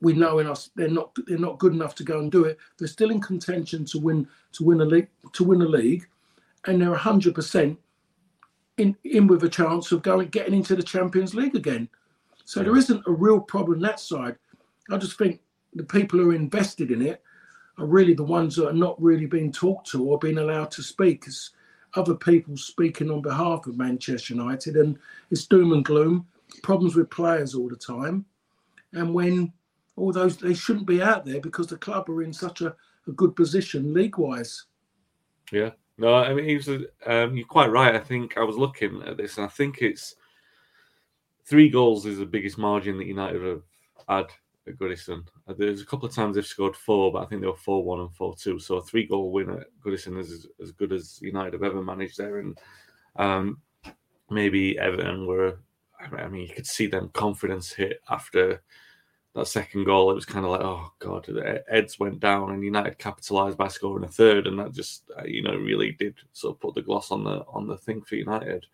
we 0.00 0.12
know 0.14 0.40
in 0.40 0.48
us 0.48 0.70
they're 0.74 0.88
not 0.88 1.16
they're 1.26 1.38
not 1.38 1.58
good 1.58 1.72
enough 1.72 1.94
to 1.94 2.04
go 2.04 2.18
and 2.18 2.32
do 2.32 2.44
it. 2.44 2.58
They're 2.78 2.88
still 2.88 3.10
in 3.10 3.20
contention 3.20 3.84
to 3.86 3.98
win 3.98 4.26
to 4.52 4.64
win 4.64 4.80
a 4.80 4.84
league 4.84 5.08
to 5.34 5.44
win 5.44 5.62
a 5.62 5.66
league, 5.66 6.06
and 6.66 6.82
they're 6.82 6.94
hundred 6.94 7.34
percent 7.34 7.78
in, 8.78 8.96
in 9.04 9.26
with 9.26 9.44
a 9.44 9.48
chance 9.48 9.92
of 9.92 10.02
going 10.02 10.28
getting 10.28 10.54
into 10.54 10.74
the 10.74 10.82
Champions 10.82 11.34
League 11.34 11.54
again. 11.54 11.88
So 12.44 12.62
there 12.62 12.76
isn't 12.76 13.06
a 13.06 13.12
real 13.12 13.40
problem 13.40 13.80
that 13.80 14.00
side. 14.00 14.36
I 14.90 14.96
just 14.96 15.16
think 15.16 15.40
the 15.74 15.84
people 15.84 16.18
who 16.18 16.30
are 16.30 16.34
invested 16.34 16.90
in 16.90 17.02
it 17.02 17.22
are 17.78 17.86
really 17.86 18.14
the 18.14 18.24
ones 18.24 18.56
that 18.56 18.68
are 18.68 18.74
not 18.74 19.00
really 19.00 19.26
being 19.26 19.52
talked 19.52 19.88
to 19.90 20.04
or 20.04 20.18
being 20.18 20.38
allowed 20.38 20.70
to 20.72 20.82
speak. 20.82 21.24
It's 21.26 21.50
other 21.94 22.14
people 22.14 22.56
speaking 22.56 23.10
on 23.10 23.20
behalf 23.20 23.66
of 23.66 23.76
Manchester 23.76 24.34
United, 24.34 24.76
and 24.76 24.98
it's 25.30 25.46
doom 25.46 25.72
and 25.72 25.84
gloom, 25.84 26.26
problems 26.62 26.94
with 26.94 27.10
players 27.10 27.54
all 27.54 27.68
the 27.68 27.76
time. 27.76 28.24
And 28.92 29.12
when 29.14 29.52
all 29.96 30.12
those 30.12 30.36
they 30.36 30.54
shouldn't 30.54 30.86
be 30.86 31.02
out 31.02 31.24
there 31.24 31.40
because 31.40 31.66
the 31.66 31.76
club 31.76 32.08
are 32.08 32.22
in 32.22 32.32
such 32.32 32.60
a, 32.62 32.74
a 33.06 33.12
good 33.12 33.36
position 33.36 33.92
league 33.92 34.18
wise. 34.18 34.64
Yeah, 35.50 35.70
no, 35.98 36.14
I 36.14 36.32
mean, 36.32 36.56
was, 36.56 36.68
um, 36.68 37.36
you're 37.36 37.46
quite 37.46 37.70
right. 37.70 37.94
I 37.94 38.00
think 38.00 38.38
I 38.38 38.42
was 38.42 38.56
looking 38.56 39.02
at 39.02 39.16
this, 39.16 39.36
and 39.36 39.46
I 39.46 39.50
think 39.50 39.82
it's 39.82 40.16
three 41.44 41.68
goals 41.68 42.06
is 42.06 42.18
the 42.18 42.26
biggest 42.26 42.58
margin 42.58 42.96
that 42.98 43.06
United 43.06 43.42
have 43.42 43.62
had 44.08 44.26
at 44.66 44.76
Goodison. 44.76 45.26
Uh, 45.46 45.54
there's 45.56 45.82
a 45.82 45.86
couple 45.86 46.08
of 46.08 46.14
times 46.14 46.36
they've 46.36 46.46
scored 46.46 46.76
four, 46.76 47.12
but 47.12 47.22
I 47.22 47.26
think 47.26 47.40
they 47.40 47.46
were 47.46 47.56
4 47.56 47.84
1 47.84 48.00
and 48.00 48.14
4 48.14 48.34
2. 48.36 48.58
So 48.58 48.76
a 48.76 48.82
three 48.82 49.06
goal 49.06 49.32
win 49.32 49.50
at 49.50 49.66
Goodison 49.84 50.18
is 50.18 50.46
as 50.60 50.72
good 50.72 50.92
as 50.92 51.20
United 51.22 51.54
have 51.54 51.62
ever 51.62 51.82
managed 51.82 52.18
there. 52.18 52.38
And 52.38 52.58
um, 53.16 53.60
maybe 54.30 54.78
Everton 54.78 55.26
were, 55.26 55.58
I 56.00 56.28
mean, 56.28 56.42
you 56.48 56.54
could 56.54 56.66
see 56.66 56.86
them 56.86 57.10
confidence 57.12 57.72
hit 57.72 58.00
after 58.08 58.62
that 59.34 59.46
second 59.46 59.84
goal, 59.84 60.10
it 60.10 60.14
was 60.14 60.26
kind 60.26 60.44
of 60.44 60.50
like, 60.50 60.60
oh 60.60 60.92
god, 60.98 61.26
Eds 61.70 61.98
went 61.98 62.20
down 62.20 62.50
and 62.50 62.62
United 62.62 62.98
capitalised 62.98 63.56
by 63.56 63.68
scoring 63.68 64.04
a 64.04 64.08
third, 64.08 64.46
and 64.46 64.58
that 64.58 64.72
just 64.72 65.10
uh, 65.18 65.24
you 65.24 65.42
know 65.42 65.56
really 65.56 65.92
did 65.92 66.14
sort 66.32 66.54
of 66.54 66.60
put 66.60 66.74
the 66.74 66.82
gloss 66.82 67.10
on 67.10 67.24
the 67.24 67.44
on 67.48 67.66
the 67.66 67.78
thing 67.78 68.02
for 68.02 68.16
United. 68.16 68.66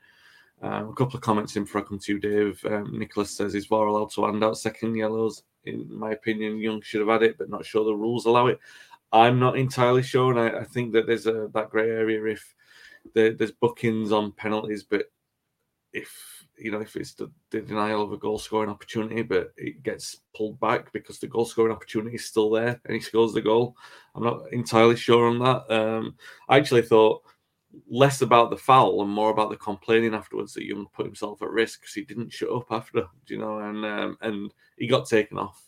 Um, 0.60 0.88
a 0.88 0.92
couple 0.94 1.16
of 1.16 1.22
comments 1.22 1.56
in 1.56 1.66
for 1.66 1.82
come 1.82 1.98
to 2.00 2.18
Dave. 2.18 2.64
Um, 2.64 2.98
Nicholas 2.98 3.30
says, 3.30 3.54
"Is 3.54 3.66
VAR 3.66 3.86
allowed 3.86 4.10
to 4.12 4.24
hand 4.24 4.42
out 4.42 4.58
second 4.58 4.96
yellows?" 4.96 5.44
In 5.64 5.86
my 5.88 6.12
opinion, 6.12 6.58
Young 6.58 6.80
should 6.82 7.00
have 7.00 7.08
had 7.08 7.22
it, 7.22 7.38
but 7.38 7.50
not 7.50 7.64
sure 7.64 7.84
the 7.84 7.94
rules 7.94 8.26
allow 8.26 8.48
it. 8.48 8.58
I'm 9.12 9.38
not 9.38 9.56
entirely 9.56 10.02
sure, 10.02 10.30
and 10.30 10.40
I, 10.40 10.60
I 10.60 10.64
think 10.64 10.92
that 10.92 11.06
there's 11.06 11.26
a 11.26 11.48
that 11.54 11.70
grey 11.70 11.90
area 11.90 12.24
if 12.24 12.54
there, 13.14 13.32
there's 13.32 13.52
bookings 13.52 14.12
on 14.12 14.32
penalties, 14.32 14.82
but 14.82 15.06
if 15.92 16.38
you 16.58 16.70
know, 16.70 16.80
if 16.80 16.96
it's 16.96 17.14
the, 17.14 17.30
the, 17.50 17.60
denial 17.60 18.02
of 18.02 18.12
a 18.12 18.16
goal 18.16 18.38
scoring 18.38 18.70
opportunity, 18.70 19.22
but 19.22 19.52
it 19.56 19.82
gets 19.82 20.20
pulled 20.36 20.58
back 20.58 20.92
because 20.92 21.18
the 21.18 21.26
goal 21.26 21.44
scoring 21.44 21.72
opportunity 21.72 22.16
is 22.16 22.26
still 22.26 22.50
there 22.50 22.80
and 22.84 22.94
he 22.94 23.00
scores 23.00 23.32
the 23.32 23.40
goal. 23.40 23.76
I'm 24.14 24.24
not 24.24 24.52
entirely 24.52 24.96
sure 24.96 25.28
on 25.28 25.38
that. 25.38 25.70
Um, 25.72 26.16
I 26.48 26.56
actually 26.56 26.82
thought 26.82 27.22
less 27.88 28.22
about 28.22 28.50
the 28.50 28.57
foul 28.57 29.02
and 29.02 29.11
more 29.11 29.31
about 29.31 29.50
the 29.50 29.57
complaining 29.57 30.14
afterwards 30.14 30.54
that 30.54 30.64
Young 30.64 30.87
put 30.92 31.07
himself 31.07 31.42
at 31.42 31.50
risk 31.50 31.81
because 31.81 31.94
he 31.94 32.04
didn't 32.04 32.33
shut 32.33 32.50
up 32.50 32.66
after, 32.70 33.07
you 33.26 33.38
know, 33.38 33.59
and 33.59 33.85
um, 33.85 34.16
and 34.20 34.52
he 34.76 34.87
got 34.87 35.09
taken 35.09 35.38
off. 35.38 35.62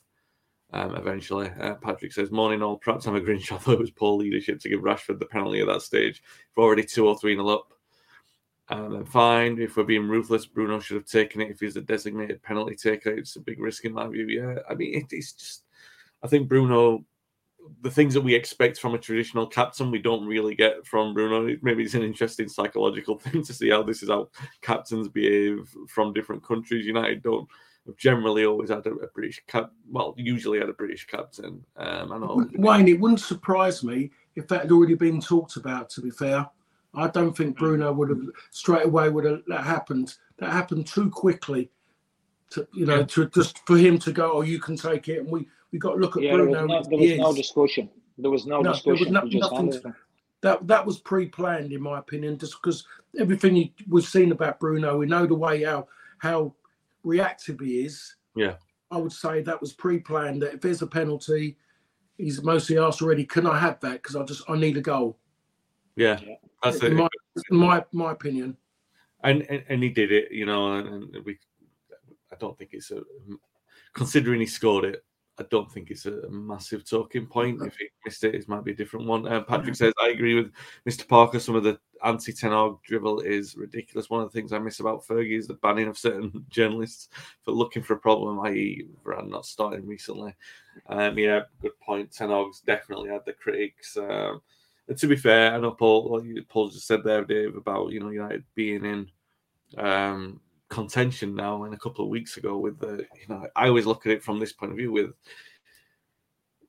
Um, 0.73 0.95
eventually, 0.95 1.51
uh, 1.61 1.75
Patrick 1.75 2.13
says, 2.13 2.31
"Morning 2.31 2.63
all. 2.63 2.79
Perhaps 2.79 3.07
I'm 3.07 3.17
a 3.17 3.21
Grinch. 3.21 3.53
I 3.53 3.59
thought 3.59 3.75
it 3.75 3.81
was 3.81 3.91
poor 3.91 4.17
leadership 4.17 4.61
to 4.61 4.69
give 4.69 4.81
Rashford 4.81 5.19
the 5.19 5.27
penalty 5.27 5.61
at 5.61 5.67
that 5.67 5.83
stage. 5.83 6.23
We're 6.57 6.65
already 6.65 6.85
two 6.85 7.07
or 7.07 7.19
three 7.19 7.35
nil 7.35 7.51
up." 7.51 7.73
And 8.71 8.95
then 8.95 9.05
fine, 9.05 9.61
if 9.61 9.77
we're 9.77 9.83
being 9.83 10.09
ruthless, 10.09 10.47
Bruno 10.47 10.79
should 10.79 10.95
have 10.95 11.07
taken 11.07 11.41
it 11.41 11.51
if 11.51 11.59
he's 11.59 11.77
a 11.77 11.81
designated 11.81 12.41
penalty 12.41 12.77
taker. 12.77 13.11
It's 13.11 13.35
a 13.35 13.41
big 13.41 13.59
risk 13.59 13.85
in 13.85 13.93
my 13.93 14.07
view. 14.07 14.29
Yeah, 14.29 14.61
I 14.71 14.75
mean, 14.75 14.95
it, 14.95 15.07
it's 15.11 15.33
just, 15.33 15.65
I 16.23 16.29
think 16.29 16.49
Bruno, 16.49 17.05
the 17.83 17.91
things 17.91 18.15
that 18.15 18.21
we 18.21 18.35
expect 18.35 18.79
from 18.79 18.95
a 18.95 18.99
traditional 18.99 19.47
captain, 19.47 19.91
we 19.91 19.99
don't 19.99 20.27
really 20.27 20.55
get 20.55 20.87
from 20.87 21.15
Bruno. 21.15 21.57
Maybe 21.63 21.85
it's 21.85 21.95
an 21.95 22.03
interesting 22.03 22.49
psychological 22.49 23.19
thing 23.19 23.43
to 23.45 23.53
see 23.53 23.71
how 23.71 23.83
this 23.83 24.03
is 24.03 24.09
how 24.09 24.29
captains 24.63 25.09
behave 25.09 25.75
from 25.89 26.13
different 26.13 26.45
countries. 26.45 26.87
United 26.87 27.23
don't 27.23 27.49
have 27.87 27.97
generally 27.97 28.45
always 28.45 28.71
had 28.71 28.87
a, 28.87 28.91
a 28.91 29.07
British 29.09 29.43
cap, 29.47 29.71
well, 29.91 30.15
usually 30.17 30.59
had 30.59 30.69
a 30.69 30.75
British 30.75 31.07
captain. 31.07 31.65
Um, 31.77 32.13
I 32.13 32.19
know 32.19 32.47
Wayne, 32.55 32.89
it 32.89 33.01
wouldn't 33.01 33.21
surprise 33.21 33.83
me 33.83 34.11
if 34.37 34.47
that 34.49 34.63
had 34.63 34.73
already 34.73 34.95
been 34.95 35.21
talked 35.21 35.57
about. 35.57 35.91
To 35.91 36.01
be 36.01 36.11
fair. 36.11 36.49
I 36.93 37.07
don't 37.07 37.37
think 37.37 37.57
Bruno 37.57 37.93
would 37.93 38.11
have 38.11 38.23
straight 38.51 38.87
away 38.87 39.09
would 39.11 39.25
have 39.25 39.43
that 39.47 39.63
happened. 39.63 40.17
That 40.39 40.51
happened 40.51 40.87
too 40.87 41.09
quickly. 41.09 41.71
To 42.51 42.67
you 42.75 42.85
know, 42.85 42.99
yeah. 42.99 43.05
to 43.05 43.29
just 43.29 43.65
for 43.65 43.77
him 43.77 43.97
to 44.01 44.13
go, 44.13 44.33
oh, 44.33 44.41
you 44.41 44.59
can 44.59 44.77
take 44.77 45.09
it, 45.09 45.21
and 45.21 45.31
we 45.31 45.47
we 45.73 45.79
got 45.79 45.93
to 45.93 45.97
look 45.97 46.17
at 46.17 46.23
yeah, 46.23 46.35
Bruno. 46.35 46.53
There 46.53 46.67
was, 46.67 46.89
no, 46.89 46.99
there 46.99 47.09
was 47.09 47.19
no, 47.19 47.35
discussion. 47.35 47.91
There 48.19 48.31
was 48.31 48.47
no, 48.47 48.61
no 48.61 48.73
discussion. 48.73 49.13
There 49.13 49.23
was 49.23 49.35
no, 49.35 49.49
nothing. 49.49 49.95
that 50.43 50.67
that 50.67 50.87
was 50.87 50.99
pre-planned, 51.01 51.73
in 51.73 51.83
my 51.83 51.99
opinion, 51.99 52.39
just 52.39 52.61
because 52.61 52.87
everything 53.19 53.57
he, 53.57 53.75
we've 53.89 54.05
seen 54.05 54.33
about 54.33 54.61
Bruno, 54.61 54.99
we 54.99 55.07
know 55.07 55.27
the 55.27 55.35
way 55.35 55.65
how 55.65 55.89
how 56.19 56.55
reactive 57.03 57.61
he 57.61 57.85
is. 57.85 58.17
Yeah, 58.35 58.55
I 58.91 58.99
would 58.99 59.13
say 59.13 59.43
that 59.43 59.61
was 59.61 59.73
pre-planned. 59.73 60.43
That 60.43 60.55
if 60.55 60.61
there's 60.61 60.83
a 60.83 60.87
penalty, 60.87 61.57
he's 62.19 62.43
mostly 62.43 62.79
asked 62.79 63.03
already. 63.03 63.25
Can 63.25 63.47
I 63.47 63.59
have 63.59 63.81
that? 63.81 64.03
Because 64.03 64.17
I 64.17 64.25
just 64.25 64.43
I 64.49 64.57
need 64.57 64.77
a 64.77 64.83
goal. 64.83 65.19
Yeah, 65.97 66.21
that's 66.63 66.79
in 66.79 66.93
it. 66.93 66.95
My, 66.97 67.09
my 67.51 67.85
my 67.93 68.13
opinion. 68.13 68.57
And, 69.23 69.43
and, 69.51 69.63
and 69.69 69.83
he 69.83 69.91
did 69.91 70.13
it, 70.13 70.33
you 70.33 70.47
know, 70.47 70.77
and, 70.77 71.15
and 71.15 71.25
we 71.27 71.39
I 72.33 72.37
don't 72.37 72.57
think 72.57 72.71
it's 72.73 72.91
a 72.91 73.03
considering 73.93 74.41
he 74.41 74.47
scored 74.47 74.87
it. 74.87 75.05
I 75.41 75.45
don't 75.45 75.73
think 75.73 75.91
it's 75.91 76.05
a 76.05 76.29
massive 76.29 76.89
talking 76.89 77.27
point. 77.27 77.63
If 77.63 77.77
he 77.77 77.89
missed 78.05 78.25
it, 78.25 78.35
it 78.35 78.47
might 78.47 78.63
be 78.63 78.73
a 78.73 78.77
different 78.77 79.07
one. 79.07 79.27
Um, 79.27 79.47
Patrick 79.47 79.75
says, 79.75 79.95
I 79.99 80.09
agree 80.09 80.35
with 80.35 80.53
Mr. 80.87 81.09
Parker. 81.09 81.41
Some 81.41 81.57
of 81.57 81.65
the 81.65 81.81
anti 82.05 82.31
Ten 82.33 82.53
Hag 82.53 82.75
dribble 82.85 83.21
is 83.21 83.57
ridiculous. 83.57 84.11
One 84.11 84.21
of 84.21 84.31
the 84.31 84.39
things 84.39 84.53
I 84.53 84.59
miss 84.59 84.81
about 84.81 85.07
Fergie 85.07 85.39
is 85.39 85.47
the 85.47 85.55
banning 85.55 85.89
of 85.89 85.97
certain 85.97 86.45
journalists 86.51 87.09
for 87.43 87.53
looking 87.53 87.83
for 87.83 87.95
a 87.95 87.99
problem, 87.99 88.39
i.e., 88.41 88.87
Varane 89.03 89.31
not 89.31 89.47
starting 89.47 89.87
recently. 89.87 90.35
Um, 90.91 91.17
yeah, 91.17 91.45
good 91.63 91.79
point. 91.81 92.13
Ten 92.13 92.29
Hag's 92.29 92.61
definitely 92.61 93.09
had 93.09 93.25
the 93.25 93.33
critics. 93.33 93.97
Um, 93.97 94.43
and 94.89 94.99
to 94.99 95.07
be 95.07 95.17
fair, 95.17 95.55
I 95.55 95.59
know 95.59 95.71
Paul, 95.71 96.23
Paul 96.51 96.69
just 96.69 96.87
said 96.87 97.03
there, 97.03 97.25
Dave, 97.25 97.57
about 97.57 97.93
you 97.93 98.01
know 98.01 98.11
United 98.11 98.45
being 98.55 98.85
in 98.85 99.11
um, 99.79 100.41
contention 100.71 101.35
now 101.35 101.65
and 101.65 101.75
a 101.75 101.79
couple 101.79 102.05
of 102.05 102.11
weeks 102.11 102.37
ago 102.37 102.57
with 102.57 102.79
the 102.79 103.05
you 103.21 103.29
know 103.29 103.47
I 103.57 103.69
always 103.69 103.87
look 103.87 104.07
at 104.07 104.13
it 104.13 104.23
from 104.23 104.39
this 104.39 104.53
point 104.53 104.73
of 104.73 104.79
view 104.79 104.93
with 104.93 105.11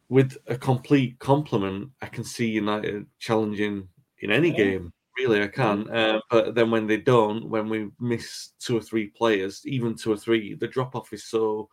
with 0.10 0.38
a 0.48 0.58
complete 0.58 1.18
complement 1.20 1.90
I 2.02 2.08
can 2.08 2.24
see 2.24 2.50
United 2.50 3.06
challenging 3.20 3.88
in 4.20 4.32
any 4.32 4.52
game. 4.52 4.92
Really 5.18 5.42
I 5.44 5.48
can. 5.48 5.90
Uh, 5.90 6.20
but 6.30 6.56
then 6.56 6.72
when 6.72 6.88
they 6.88 6.98
don't 6.98 7.48
when 7.50 7.70
we 7.70 7.90
miss 8.00 8.50
two 8.60 8.78
or 8.78 8.82
three 8.82 9.08
players 9.08 9.62
even 9.66 9.96
two 9.96 10.12
or 10.12 10.18
three 10.18 10.56
the 10.56 10.68
drop 10.68 10.96
off 10.96 11.14
is 11.14 11.26
so 11.26 11.70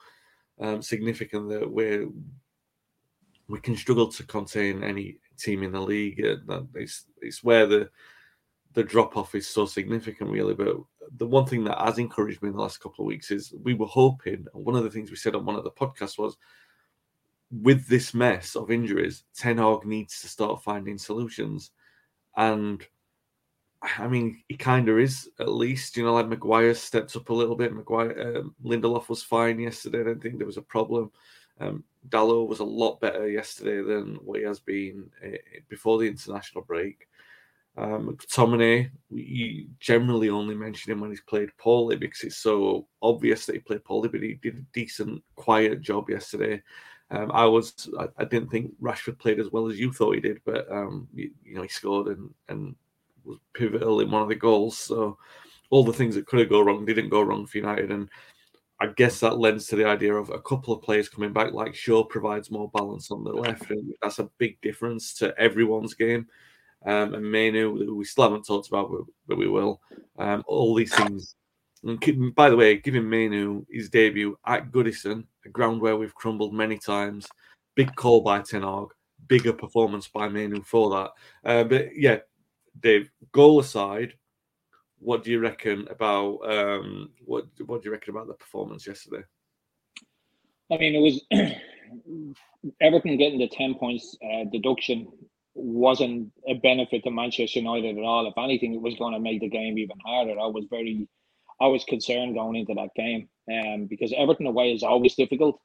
um, 0.60 0.82
significant 0.82 1.48
that 1.48 1.70
we're 1.70 2.08
we 3.48 3.58
can 3.60 3.76
struggle 3.76 4.08
to 4.08 4.22
contain 4.24 4.84
any 4.84 5.18
team 5.38 5.62
in 5.62 5.72
the 5.72 5.80
league. 5.80 6.20
It's, 6.74 7.06
it's 7.22 7.42
where 7.42 7.66
the 7.66 7.88
the 8.74 8.84
drop 8.84 9.16
off 9.16 9.34
is 9.34 9.48
so 9.48 9.64
significant 9.64 10.30
really. 10.30 10.54
But 10.54 10.76
the 11.16 11.26
one 11.26 11.46
thing 11.46 11.64
that 11.64 11.78
has 11.78 11.98
encouraged 11.98 12.42
me 12.42 12.48
in 12.48 12.54
the 12.54 12.60
last 12.60 12.80
couple 12.80 13.04
of 13.04 13.08
weeks 13.08 13.30
is 13.30 13.52
we 13.62 13.74
were 13.74 13.86
hoping, 13.86 14.46
and 14.52 14.64
one 14.64 14.76
of 14.76 14.84
the 14.84 14.90
things 14.90 15.10
we 15.10 15.16
said 15.16 15.34
on 15.34 15.44
one 15.44 15.56
of 15.56 15.64
the 15.64 15.70
podcasts 15.70 16.18
was 16.18 16.36
with 17.50 17.86
this 17.88 18.12
mess 18.12 18.56
of 18.56 18.70
injuries, 18.70 19.24
Ten 19.34 19.58
Hag 19.58 19.84
needs 19.84 20.20
to 20.20 20.28
start 20.28 20.62
finding 20.62 20.98
solutions. 20.98 21.70
And 22.36 22.86
I 23.80 24.08
mean, 24.08 24.42
he 24.48 24.56
kind 24.56 24.88
of 24.88 24.98
is 24.98 25.30
at 25.38 25.48
least, 25.48 25.96
you 25.96 26.04
know, 26.04 26.14
like 26.14 26.28
Maguire 26.28 26.74
stepped 26.74 27.14
up 27.16 27.28
a 27.28 27.34
little 27.34 27.56
bit. 27.56 27.72
Maguire, 27.72 28.38
um, 28.38 28.54
Lindelof 28.64 29.08
was 29.08 29.22
fine 29.22 29.58
yesterday. 29.60 30.00
I 30.00 30.04
don't 30.04 30.22
think 30.22 30.38
there 30.38 30.46
was 30.46 30.56
a 30.56 30.62
problem. 30.62 31.10
Um, 31.60 31.84
Dalot 32.08 32.48
was 32.48 32.60
a 32.60 32.64
lot 32.64 33.00
better 33.00 33.28
yesterday 33.28 33.82
than 33.82 34.16
what 34.16 34.38
he 34.38 34.44
has 34.44 34.60
been 34.60 35.10
uh, 35.24 35.38
before 35.68 35.98
the 35.98 36.06
international 36.06 36.64
break. 36.64 37.08
Um, 37.78 38.08
McTominay, 38.08 38.90
we 39.08 39.68
generally 39.78 40.30
only 40.30 40.56
mention 40.56 40.90
him 40.90 41.00
when 41.00 41.10
he's 41.10 41.20
played 41.20 41.56
poorly 41.58 41.94
because 41.94 42.22
it's 42.24 42.38
so 42.38 42.88
obvious 43.02 43.46
that 43.46 43.54
he 43.54 43.60
played 43.60 43.84
poorly, 43.84 44.08
but 44.08 44.20
he 44.20 44.34
did 44.34 44.56
a 44.56 44.66
decent, 44.72 45.22
quiet 45.36 45.80
job 45.80 46.10
yesterday. 46.10 46.60
Um, 47.12 47.30
I 47.32 47.44
was, 47.44 47.88
I, 48.00 48.08
I, 48.18 48.24
didn't 48.24 48.50
think 48.50 48.72
Rashford 48.82 49.20
played 49.20 49.38
as 49.38 49.52
well 49.52 49.68
as 49.68 49.78
you 49.78 49.92
thought 49.92 50.16
he 50.16 50.20
did, 50.20 50.40
but 50.44 50.70
um, 50.72 51.06
you, 51.14 51.30
you, 51.44 51.54
know 51.54 51.62
he 51.62 51.68
scored 51.68 52.08
and 52.08 52.34
and 52.48 52.74
was 53.24 53.38
pivotal 53.54 54.00
in 54.00 54.10
one 54.10 54.22
of 54.22 54.28
the 54.28 54.34
goals. 54.34 54.76
So 54.76 55.16
all 55.70 55.84
the 55.84 55.92
things 55.92 56.16
that 56.16 56.26
could 56.26 56.40
have 56.40 56.50
gone 56.50 56.66
wrong 56.66 56.84
didn't 56.84 57.10
go 57.10 57.22
wrong 57.22 57.46
for 57.46 57.58
United, 57.58 57.92
and 57.92 58.10
I 58.80 58.88
guess 58.88 59.20
that 59.20 59.38
lends 59.38 59.68
to 59.68 59.76
the 59.76 59.86
idea 59.86 60.14
of 60.14 60.30
a 60.30 60.40
couple 60.40 60.74
of 60.74 60.82
players 60.82 61.08
coming 61.08 61.32
back, 61.32 61.52
like 61.52 61.76
Shaw 61.76 62.02
provides 62.02 62.50
more 62.50 62.70
balance 62.74 63.12
on 63.12 63.22
the 63.22 63.32
left, 63.32 63.70
and 63.70 63.94
that's 64.02 64.18
a 64.18 64.30
big 64.38 64.60
difference 64.62 65.14
to 65.14 65.32
everyone's 65.38 65.94
game 65.94 66.26
um, 66.88 67.12
and 67.12 67.30
Mainoo, 67.30 67.76
who 67.84 67.96
we 67.96 68.04
still 68.06 68.24
haven't 68.24 68.46
talked 68.46 68.68
about, 68.68 68.90
but 69.26 69.36
we 69.36 69.46
will. 69.46 69.78
Um, 70.18 70.42
all 70.46 70.74
these 70.74 70.94
things. 70.94 71.34
And 71.84 72.34
by 72.34 72.48
the 72.48 72.56
way, 72.56 72.76
giving 72.78 73.08
Mainoo 73.08 73.66
his 73.70 73.90
debut 73.90 74.38
at 74.46 74.72
Goodison, 74.72 75.24
a 75.44 75.50
ground 75.50 75.82
where 75.82 75.98
we've 75.98 76.14
crumbled 76.14 76.54
many 76.54 76.78
times. 76.78 77.28
Big 77.74 77.94
call 77.94 78.22
by 78.22 78.40
Ten 78.40 78.62
Hag, 78.62 78.86
bigger 79.28 79.52
performance 79.52 80.08
by 80.08 80.28
Mainoo 80.28 80.62
for 80.62 80.88
that. 80.90 81.10
Uh, 81.44 81.64
but 81.64 81.88
yeah, 81.94 82.20
Dave, 82.80 83.10
goal 83.32 83.60
aside, 83.60 84.14
what 84.98 85.22
do 85.22 85.30
you 85.30 85.40
reckon 85.40 85.86
about 85.90 86.38
um, 86.50 87.10
what 87.24 87.44
what 87.66 87.82
do 87.82 87.88
you 87.88 87.92
reckon 87.92 88.14
about 88.14 88.28
the 88.28 88.34
performance 88.34 88.86
yesterday? 88.86 89.22
I 90.72 90.78
mean, 90.78 90.94
it 90.94 91.00
was 91.00 92.34
Everton 92.80 93.18
getting 93.18 93.38
the 93.38 93.48
ten 93.48 93.74
points 93.74 94.16
uh, 94.24 94.44
deduction 94.50 95.06
wasn't 95.58 96.32
a 96.46 96.54
benefit 96.54 97.04
to 97.04 97.10
Manchester 97.10 97.60
United 97.60 97.98
at 97.98 98.04
all. 98.04 98.26
If 98.26 98.34
anything, 98.38 98.74
it 98.74 98.80
was 98.80 98.94
going 98.96 99.14
to 99.14 99.20
make 99.20 99.40
the 99.40 99.48
game 99.48 99.78
even 99.78 99.96
harder. 100.04 100.38
I 100.38 100.46
was 100.46 100.66
very, 100.70 101.08
I 101.60 101.66
was 101.66 101.84
concerned 101.84 102.34
going 102.34 102.56
into 102.56 102.74
that 102.74 102.94
game, 102.96 103.28
um, 103.52 103.86
because 103.86 104.12
Everton 104.16 104.46
away 104.46 104.72
is 104.72 104.82
always 104.82 105.14
difficult, 105.14 105.60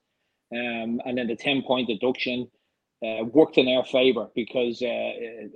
um, 0.54 1.02
and 1.06 1.18
then 1.18 1.28
the 1.28 1.36
ten 1.36 1.62
point 1.62 1.88
deduction 1.88 2.48
uh, 3.06 3.24
worked 3.26 3.58
in 3.58 3.68
our 3.68 3.86
favour 3.86 4.30
because 4.36 4.82
uh, 4.82 5.12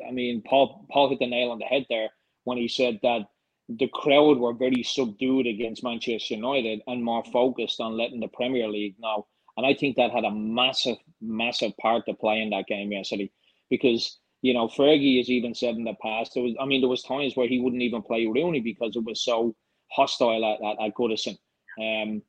I 0.07 0.11
mean 0.11 0.43
Paul 0.45 0.85
Paul 0.91 1.09
hit 1.09 1.19
the 1.19 1.27
nail 1.27 1.51
on 1.51 1.59
the 1.59 1.65
head 1.65 1.85
there 1.89 2.09
when 2.43 2.57
he 2.57 2.67
said 2.67 2.99
that 3.03 3.21
the 3.69 3.87
crowd 3.89 4.37
were 4.37 4.53
very 4.53 4.83
subdued 4.83 5.47
against 5.47 5.83
Manchester 5.83 6.35
United 6.35 6.81
and 6.87 7.03
more 7.03 7.23
focused 7.25 7.81
on 7.81 7.97
letting 7.97 8.19
the 8.19 8.29
Premier 8.29 8.67
League 8.67 8.95
know. 8.99 9.27
And 9.57 9.65
I 9.65 9.73
think 9.73 9.97
that 9.97 10.11
had 10.11 10.23
a 10.23 10.31
massive, 10.31 10.97
massive 11.21 11.75
part 11.77 12.05
to 12.05 12.13
play 12.13 12.41
in 12.41 12.51
that 12.51 12.67
game 12.67 12.91
yesterday 12.91 13.29
because 13.69 14.19
you 14.41 14.53
know, 14.53 14.67
Fergie 14.67 15.17
has 15.17 15.29
even 15.29 15.53
said 15.55 15.75
in 15.75 15.83
the 15.83 15.95
past 16.01 16.33
there 16.33 16.43
was. 16.43 16.53
I 16.59 16.65
mean, 16.65 16.81
there 16.81 16.89
was 16.89 17.03
times 17.03 17.35
where 17.35 17.47
he 17.47 17.59
wouldn't 17.59 17.81
even 17.81 18.01
play 18.01 18.25
Rooney 18.25 18.59
because 18.59 18.95
it 18.95 19.03
was 19.03 19.23
so 19.23 19.55
hostile 19.91 20.45
at, 20.45 20.63
at, 20.65 20.85
at 20.85 20.93
Goodison. 20.95 21.37
Um, 21.79 22.21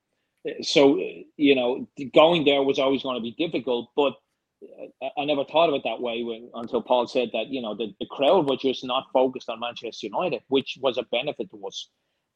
so 0.63 0.99
you 1.37 1.55
know, 1.55 1.89
going 2.15 2.45
there 2.45 2.63
was 2.63 2.79
always 2.79 3.03
going 3.03 3.17
to 3.17 3.23
be 3.23 3.35
difficult, 3.39 3.91
but 3.97 4.15
I 5.17 5.25
never 5.25 5.45
thought 5.45 5.69
of 5.69 5.75
it 5.75 5.83
that 5.85 6.01
way 6.01 6.23
when, 6.25 6.51
until 6.55 6.83
Paul 6.83 7.07
said 7.07 7.31
that 7.33 7.49
you 7.49 7.63
know 7.63 7.75
the, 7.75 7.95
the 8.01 8.07
crowd 8.07 8.49
was 8.49 8.61
just 8.61 8.85
not 8.85 9.07
focused 9.13 9.49
on 9.49 9.61
Manchester 9.61 10.07
United, 10.07 10.43
which 10.49 10.79
was 10.81 10.99
a 10.99 11.05
benefit 11.05 11.51
to 11.51 11.67
us. 11.67 11.89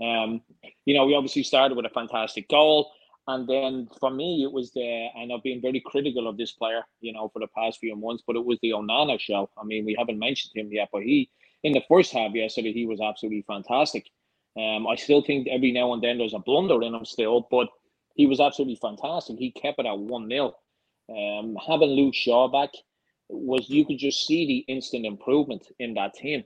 Um, 0.02 0.42
you 0.84 0.94
know, 0.94 1.06
we 1.06 1.14
obviously 1.14 1.42
started 1.42 1.76
with 1.76 1.86
a 1.86 1.90
fantastic 1.90 2.48
goal. 2.48 2.92
And 3.28 3.48
then 3.48 3.88
for 4.00 4.10
me, 4.10 4.42
it 4.42 4.52
was 4.52 4.72
the, 4.72 5.08
and 5.16 5.32
I've 5.32 5.44
been 5.44 5.60
very 5.60 5.80
critical 5.84 6.26
of 6.26 6.36
this 6.36 6.52
player, 6.52 6.82
you 7.00 7.12
know, 7.12 7.28
for 7.32 7.38
the 7.38 7.46
past 7.56 7.78
few 7.78 7.94
months, 7.94 8.24
but 8.26 8.36
it 8.36 8.44
was 8.44 8.58
the 8.62 8.70
Onana 8.70 9.18
show. 9.20 9.48
I 9.56 9.64
mean, 9.64 9.84
we 9.84 9.94
haven't 9.96 10.18
mentioned 10.18 10.52
him 10.56 10.70
yet, 10.72 10.88
but 10.92 11.02
he, 11.02 11.30
in 11.62 11.72
the 11.72 11.82
first 11.88 12.12
half 12.12 12.34
yesterday, 12.34 12.72
he 12.72 12.84
was 12.84 13.00
absolutely 13.00 13.44
fantastic. 13.46 14.06
Um, 14.56 14.86
I 14.86 14.96
still 14.96 15.22
think 15.22 15.46
every 15.48 15.72
now 15.72 15.92
and 15.92 16.02
then 16.02 16.18
there's 16.18 16.34
a 16.34 16.40
blunder 16.40 16.82
in 16.82 16.94
him 16.94 17.04
still, 17.04 17.46
but 17.50 17.68
he 18.14 18.26
was 18.26 18.40
absolutely 18.40 18.76
fantastic. 18.76 19.38
He 19.38 19.52
kept 19.52 19.78
it 19.78 19.86
at 19.86 19.98
1 19.98 20.28
0. 20.28 20.54
Um, 21.08 21.56
having 21.66 21.90
Luke 21.90 22.14
Shaw 22.14 22.48
back 22.48 22.70
was, 23.28 23.68
you 23.70 23.86
could 23.86 23.98
just 23.98 24.26
see 24.26 24.46
the 24.46 24.72
instant 24.72 25.06
improvement 25.06 25.66
in 25.78 25.94
that 25.94 26.14
team. 26.14 26.40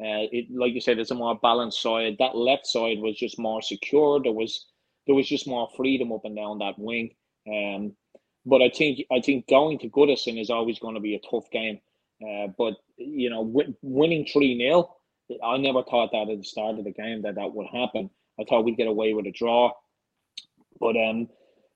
Uh, 0.00 0.26
it, 0.32 0.46
like 0.50 0.72
you 0.72 0.80
said, 0.80 0.98
it's 0.98 1.10
a 1.10 1.14
more 1.14 1.38
balanced 1.40 1.80
side. 1.80 2.16
That 2.18 2.36
left 2.36 2.66
side 2.66 2.98
was 2.98 3.16
just 3.16 3.38
more 3.38 3.62
secure. 3.62 4.20
There 4.20 4.32
was, 4.32 4.66
there 5.06 5.14
was 5.14 5.28
just 5.28 5.46
more 5.46 5.68
freedom 5.76 6.12
up 6.12 6.24
and 6.24 6.36
down 6.36 6.58
that 6.58 6.78
wing. 6.78 7.14
Um, 7.46 7.94
but 8.44 8.62
I 8.62 8.70
think 8.70 9.06
I 9.10 9.20
think 9.20 9.48
going 9.48 9.78
to 9.80 9.88
Goodison 9.88 10.40
is 10.40 10.50
always 10.50 10.78
going 10.78 10.94
to 10.94 11.00
be 11.00 11.14
a 11.14 11.30
tough 11.30 11.50
game. 11.50 11.80
Uh, 12.22 12.48
but 12.56 12.74
you 12.96 13.30
know, 13.30 13.44
w- 13.44 13.74
winning 13.82 14.26
three 14.26 14.56
0 14.58 14.94
I 15.42 15.56
never 15.56 15.82
thought 15.82 16.10
that 16.12 16.28
at 16.28 16.38
the 16.38 16.44
start 16.44 16.78
of 16.78 16.84
the 16.84 16.92
game 16.92 17.22
that 17.22 17.36
that 17.36 17.54
would 17.54 17.66
happen. 17.72 18.10
I 18.40 18.44
thought 18.44 18.64
we'd 18.64 18.76
get 18.76 18.88
away 18.88 19.14
with 19.14 19.26
a 19.26 19.30
draw. 19.30 19.72
But 20.80 20.96
um, 20.96 21.28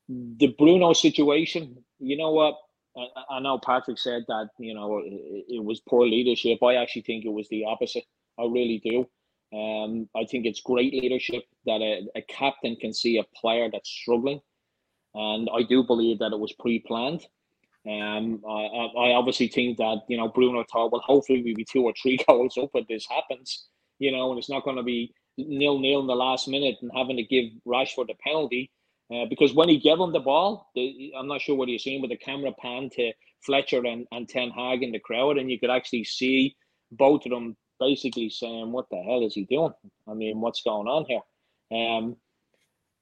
the 0.09 0.55
Bruno 0.59 0.93
situation, 0.93 1.85
you 1.99 2.17
know 2.17 2.33
what? 2.33 2.57
I, 2.97 3.37
I 3.37 3.41
know 3.41 3.59
Patrick 3.59 3.99
said 3.99 4.25
that 4.29 4.51
you 4.59 4.75
know 4.75 4.99
it, 4.99 5.45
it 5.49 5.65
was 5.65 5.81
poor 5.81 6.07
leadership. 6.07 6.63
I 6.63 6.77
actually 6.77 7.03
think 7.03 7.25
it 7.25 7.33
was 7.33 7.49
the 7.49 7.65
opposite. 7.67 8.05
I 8.39 8.43
really 8.43 8.81
do. 8.85 9.09
Um, 9.55 10.09
I 10.17 10.25
think 10.25 10.47
it's 10.47 10.61
great 10.61 10.93
leadership 10.93 11.45
that 11.67 11.81
a, 11.81 12.07
a 12.17 12.23
captain 12.23 12.77
can 12.77 12.93
see 12.93 13.19
a 13.19 13.25
player 13.41 13.69
that's 13.73 13.89
struggling, 13.89 14.41
and 15.15 15.49
I 15.55 15.63
do 15.63 15.85
believe 15.85 16.19
that 16.21 16.33
it 16.33 16.39
was 16.39 16.53
pre-planned. 16.59 17.23
Um, 17.89 18.43
I, 18.49 18.53
I 18.99 19.13
obviously 19.15 19.49
think 19.49 19.79
that 19.79 20.01
you 20.09 20.17
know 20.17 20.29
Bruno 20.29 20.65
thought, 20.71 20.91
well, 20.91 21.03
hopefully 21.05 21.43
we 21.43 21.55
be 21.55 21.65
two 21.65 21.85
or 21.85 21.95
three 22.01 22.19
goals 22.29 22.59
up 22.61 22.71
when 22.73 22.87
this 22.89 23.07
happens, 23.09 23.67
you 23.99 24.11
know, 24.11 24.31
and 24.31 24.39
it's 24.39 24.51
not 24.51 24.65
going 24.65 24.77
to 24.77 24.83
be 24.83 25.13
nil 25.39 25.79
nil 25.79 26.01
in 26.01 26.07
the 26.07 26.15
last 26.17 26.49
minute 26.49 26.77
and 26.83 26.91
having 26.95 27.17
to 27.17 27.23
give 27.23 27.45
Rashford 27.67 28.11
a 28.11 28.15
penalty. 28.23 28.71
Uh, 29.15 29.25
because 29.31 29.55
when 29.55 29.69
he 29.69 29.79
gave 29.79 30.01
him 30.01 30.13
the 30.13 30.19
ball, 30.19 30.69
the, 30.75 31.13
I'm 31.17 31.29
not 31.29 31.41
sure 31.41 31.55
what 31.55 31.69
you're 31.69 31.79
seeing, 31.79 32.01
but 32.01 32.11
the 32.11 32.17
camera 32.17 32.51
pan 32.61 32.91
to 32.95 33.13
Fletcher 33.45 33.85
and, 33.87 34.05
and 34.11 34.29
Ten 34.29 34.51
Hag 34.51 34.83
in 34.83 34.91
the 34.91 34.99
crowd, 34.99 35.39
and 35.39 35.49
you 35.49 35.61
could 35.61 35.71
actually 35.71 36.03
see 36.03 36.57
both 36.91 37.25
of 37.25 37.31
them 37.31 37.57
basically 37.79 38.31
saying, 38.31 38.73
"What 38.73 38.89
the 38.91 39.03
hell 39.03 39.25
is 39.25 39.35
he 39.35 39.45
doing? 39.45 39.73
I 40.09 40.15
mean, 40.15 40.41
what's 40.41 40.63
going 40.63 40.89
on 40.89 41.05
here?" 41.07 41.21
Um, 41.73 42.17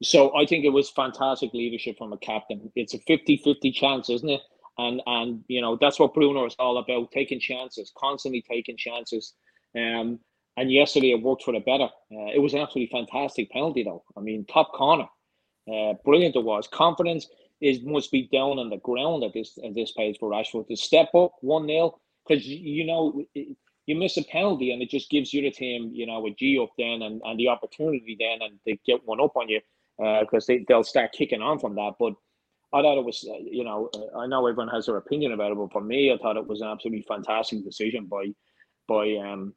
so 0.03 0.35
I 0.37 0.47
think 0.47 0.65
it 0.65 0.71
was 0.71 0.91
fantastic 0.91 1.53
leadership 1.55 1.99
from 1.99 2.13
a 2.13 2.19
captain. 2.19 2.71
It's 2.75 2.95
a 2.95 2.99
50-50 2.99 3.75
chance, 3.75 4.11
isn't 4.11 4.29
it? 4.29 4.41
And 4.77 5.01
and 5.07 5.45
you 5.49 5.61
know 5.61 5.79
that's 5.81 6.01
what 6.01 6.15
Bruno 6.15 6.47
is 6.47 6.57
all 6.59 6.79
about: 6.79 7.13
taking 7.13 7.41
chances, 7.41 7.93
constantly 7.97 8.43
taking 8.43 8.77
chances. 8.77 9.35
Um, 9.77 10.21
and 10.57 10.71
yesterday 10.71 11.11
it 11.11 11.23
worked 11.23 11.43
for 11.43 11.53
the 11.53 11.61
better. 11.61 11.89
Uh, 12.13 12.31
it 12.35 12.41
was 12.41 12.55
an 12.55 12.61
absolutely 12.61 12.97
fantastic 12.97 13.51
penalty, 13.51 13.83
though. 13.83 14.05
I 14.17 14.21
mean, 14.21 14.45
top 14.47 14.73
corner. 14.73 15.07
Uh, 15.73 15.95
brilliant 16.05 16.37
it 16.37 16.45
was. 16.45 16.69
Confidence 16.69 17.29
is 17.61 17.83
must 17.83 18.11
be 18.11 18.29
down 18.33 18.59
on 18.59 18.71
the 18.71 18.77
ground 18.79 19.25
at 19.25 19.33
this 19.33 19.59
at 19.65 19.75
this 19.75 19.93
page 19.93 20.19
for 20.19 20.31
Rashford 20.31 20.69
to 20.69 20.77
step 20.77 21.15
up 21.15 21.33
one 21.41 21.67
0 21.67 21.99
because 22.27 22.47
you 22.47 22.85
know 22.85 23.25
you 23.87 23.97
miss 23.97 24.17
a 24.17 24.25
penalty 24.25 24.71
and 24.73 24.83
it 24.83 24.91
just 24.91 25.11
gives 25.11 25.33
you 25.33 25.43
the 25.43 25.51
team 25.51 25.91
you 25.93 26.07
know 26.07 26.27
a 26.27 26.31
G 26.31 26.59
up 26.61 26.71
then 26.79 27.03
and, 27.03 27.21
and 27.25 27.39
the 27.39 27.49
opportunity 27.49 28.17
then 28.19 28.41
and 28.43 28.59
they 28.67 28.79
get 28.87 29.05
one 29.05 29.21
up 29.21 29.37
on 29.37 29.49
you 29.49 29.61
because 29.99 30.45
uh, 30.45 30.47
they 30.49 30.65
they'll 30.67 30.85
start 30.85 31.13
kicking 31.13 31.43
on 31.43 31.59
from 31.59 31.75
that. 31.77 31.93
But 31.99 32.15
I 32.73 32.83
thought 32.83 32.99
it 32.99 33.05
was 33.05 33.29
uh, 33.29 33.39
you 33.43 33.65
know 33.65 33.91
uh, 33.95 34.19
I 34.19 34.27
know 34.27 34.47
everyone 34.47 34.75
has 34.75 34.87
their 34.87 34.97
opinion 34.97 35.33
about 35.33 35.53
it, 35.53 35.59
but 35.59 35.73
for 35.73 35.83
me 35.83 36.13
I 36.13 36.17
thought 36.17 36.37
it 36.37 36.47
was 36.47 36.61
an 36.61 36.69
absolutely 36.69 37.05
fantastic 37.07 37.65
decision 37.65 38.07
by 38.07 38.27
by 38.89 39.17
um 39.17 39.55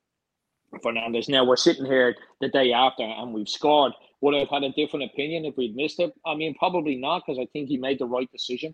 Fernandes. 0.83 1.29
Now 1.29 1.45
we're 1.45 1.55
sitting 1.55 1.85
here 1.85 2.15
the 2.41 2.49
day 2.49 2.73
after 2.73 3.03
and 3.03 3.33
we've 3.33 3.49
scored. 3.49 3.93
Would 4.21 4.35
I 4.35 4.39
have 4.39 4.49
had 4.49 4.63
a 4.63 4.71
different 4.71 5.05
opinion 5.05 5.45
if 5.45 5.55
we'd 5.57 5.75
missed 5.75 5.99
it? 5.99 6.11
I 6.25 6.35
mean, 6.35 6.55
probably 6.55 6.95
not, 6.95 7.23
because 7.25 7.39
I 7.39 7.45
think 7.53 7.69
he 7.69 7.77
made 7.77 7.99
the 7.99 8.05
right 8.07 8.29
decision. 8.31 8.73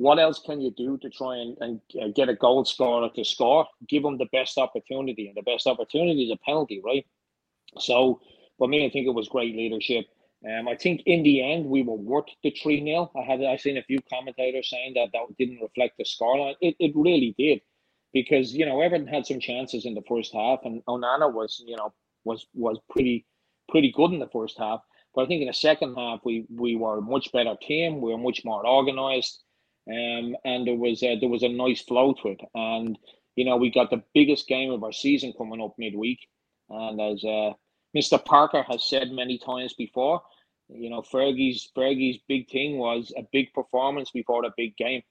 What 0.00 0.18
else 0.18 0.38
can 0.38 0.62
you 0.62 0.70
do 0.70 0.96
to 1.02 1.10
try 1.10 1.36
and, 1.36 1.58
and 1.60 1.80
uh, 2.00 2.08
get 2.16 2.30
a 2.30 2.34
goal 2.34 2.64
scorer 2.64 3.10
to 3.14 3.22
score? 3.22 3.66
Give 3.86 4.02
them 4.02 4.16
the 4.16 4.30
best 4.32 4.56
opportunity, 4.56 5.28
and 5.28 5.36
the 5.36 5.42
best 5.42 5.66
opportunity 5.66 6.24
is 6.24 6.30
a 6.30 6.38
penalty, 6.42 6.80
right? 6.82 7.04
So, 7.78 8.22
for 8.56 8.66
me, 8.66 8.86
I 8.86 8.88
think 8.88 9.06
it 9.06 9.14
was 9.14 9.28
great 9.28 9.54
leadership. 9.54 10.06
Um, 10.48 10.68
I 10.68 10.74
think 10.74 11.02
in 11.04 11.22
the 11.22 11.42
end 11.42 11.66
we 11.66 11.82
were 11.82 11.96
worth 11.96 12.30
the 12.42 12.50
three 12.50 12.82
0 12.82 13.10
I 13.14 13.20
had 13.30 13.44
I 13.44 13.56
seen 13.56 13.76
a 13.76 13.82
few 13.82 13.98
commentators 14.08 14.70
saying 14.70 14.94
that 14.94 15.10
that 15.12 15.36
didn't 15.38 15.60
reflect 15.60 15.98
the 15.98 16.04
scoreline. 16.04 16.54
It 16.62 16.76
it 16.78 16.92
really 16.94 17.34
did 17.36 17.60
because 18.14 18.54
you 18.54 18.64
know 18.64 18.80
Everton 18.80 19.06
had 19.06 19.26
some 19.26 19.38
chances 19.38 19.84
in 19.84 19.92
the 19.92 20.08
first 20.08 20.32
half, 20.32 20.60
and 20.64 20.82
Onana 20.86 21.30
was 21.30 21.62
you 21.66 21.76
know 21.76 21.92
was 22.24 22.46
was 22.54 22.78
pretty 22.88 23.26
pretty 23.68 23.92
good 23.92 24.12
in 24.12 24.18
the 24.18 24.32
first 24.32 24.56
half. 24.58 24.80
But 25.14 25.24
I 25.24 25.26
think 25.26 25.42
in 25.42 25.48
the 25.48 25.52
second 25.68 25.94
half 25.94 26.20
we 26.24 26.46
we 26.48 26.74
were 26.74 26.96
a 26.96 27.02
much 27.02 27.30
better 27.32 27.54
team. 27.60 28.00
We 28.00 28.12
were 28.12 28.24
much 28.28 28.42
more 28.46 28.66
organised, 28.66 29.44
um, 29.88 30.36
and 30.44 30.66
there 30.66 30.76
was 30.76 31.02
a, 31.02 31.18
there 31.18 31.28
was 31.28 31.42
a 31.42 31.48
nice 31.48 31.82
flow 31.82 32.14
to 32.22 32.28
it. 32.28 32.40
And 32.54 32.98
you 33.36 33.44
know 33.44 33.56
we 33.56 33.70
got 33.70 33.90
the 33.90 34.02
biggest 34.14 34.48
game 34.48 34.70
of 34.70 34.82
our 34.82 34.92
season 34.92 35.32
coming 35.36 35.60
up 35.62 35.74
midweek, 35.78 36.18
and 36.68 37.00
as 37.00 37.24
uh, 37.24 37.52
Mr. 37.96 38.22
Parker 38.24 38.62
has 38.62 38.84
said 38.84 39.10
many 39.10 39.38
times 39.38 39.74
before, 39.74 40.22
you 40.68 40.90
know 40.90 41.02
Fergie's 41.02 41.68
Fergie's 41.76 42.18
big 42.28 42.50
thing 42.50 42.78
was 42.78 43.12
a 43.16 43.22
big 43.32 43.52
performance 43.52 44.10
before 44.10 44.42
the 44.42 44.50
big 44.56 44.76
game, 44.76 45.02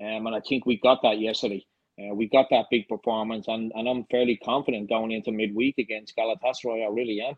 um, 0.00 0.26
and 0.26 0.34
I 0.34 0.40
think 0.40 0.66
we 0.66 0.78
got 0.78 1.02
that 1.02 1.20
yesterday. 1.20 1.64
Uh, 1.98 2.14
we 2.14 2.28
got 2.28 2.46
that 2.50 2.66
big 2.70 2.86
performance, 2.88 3.48
and, 3.48 3.72
and 3.74 3.88
I'm 3.88 4.04
fairly 4.10 4.36
confident 4.36 4.90
going 4.90 5.12
into 5.12 5.32
midweek 5.32 5.78
against 5.78 6.14
Galatasaray. 6.14 6.84
I 6.84 6.92
really 6.92 7.22
am. 7.22 7.36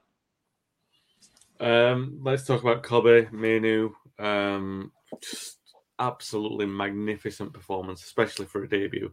Um, 1.60 2.20
let's 2.22 2.44
talk 2.44 2.62
about 2.62 2.82
Kobbie, 2.82 3.28
Mainoo. 3.30 3.90
Um, 4.18 4.90
just 5.22 5.57
absolutely 5.98 6.66
magnificent 6.66 7.52
performance, 7.52 8.04
especially 8.04 8.46
for 8.46 8.64
a 8.64 8.68
debut. 8.68 9.12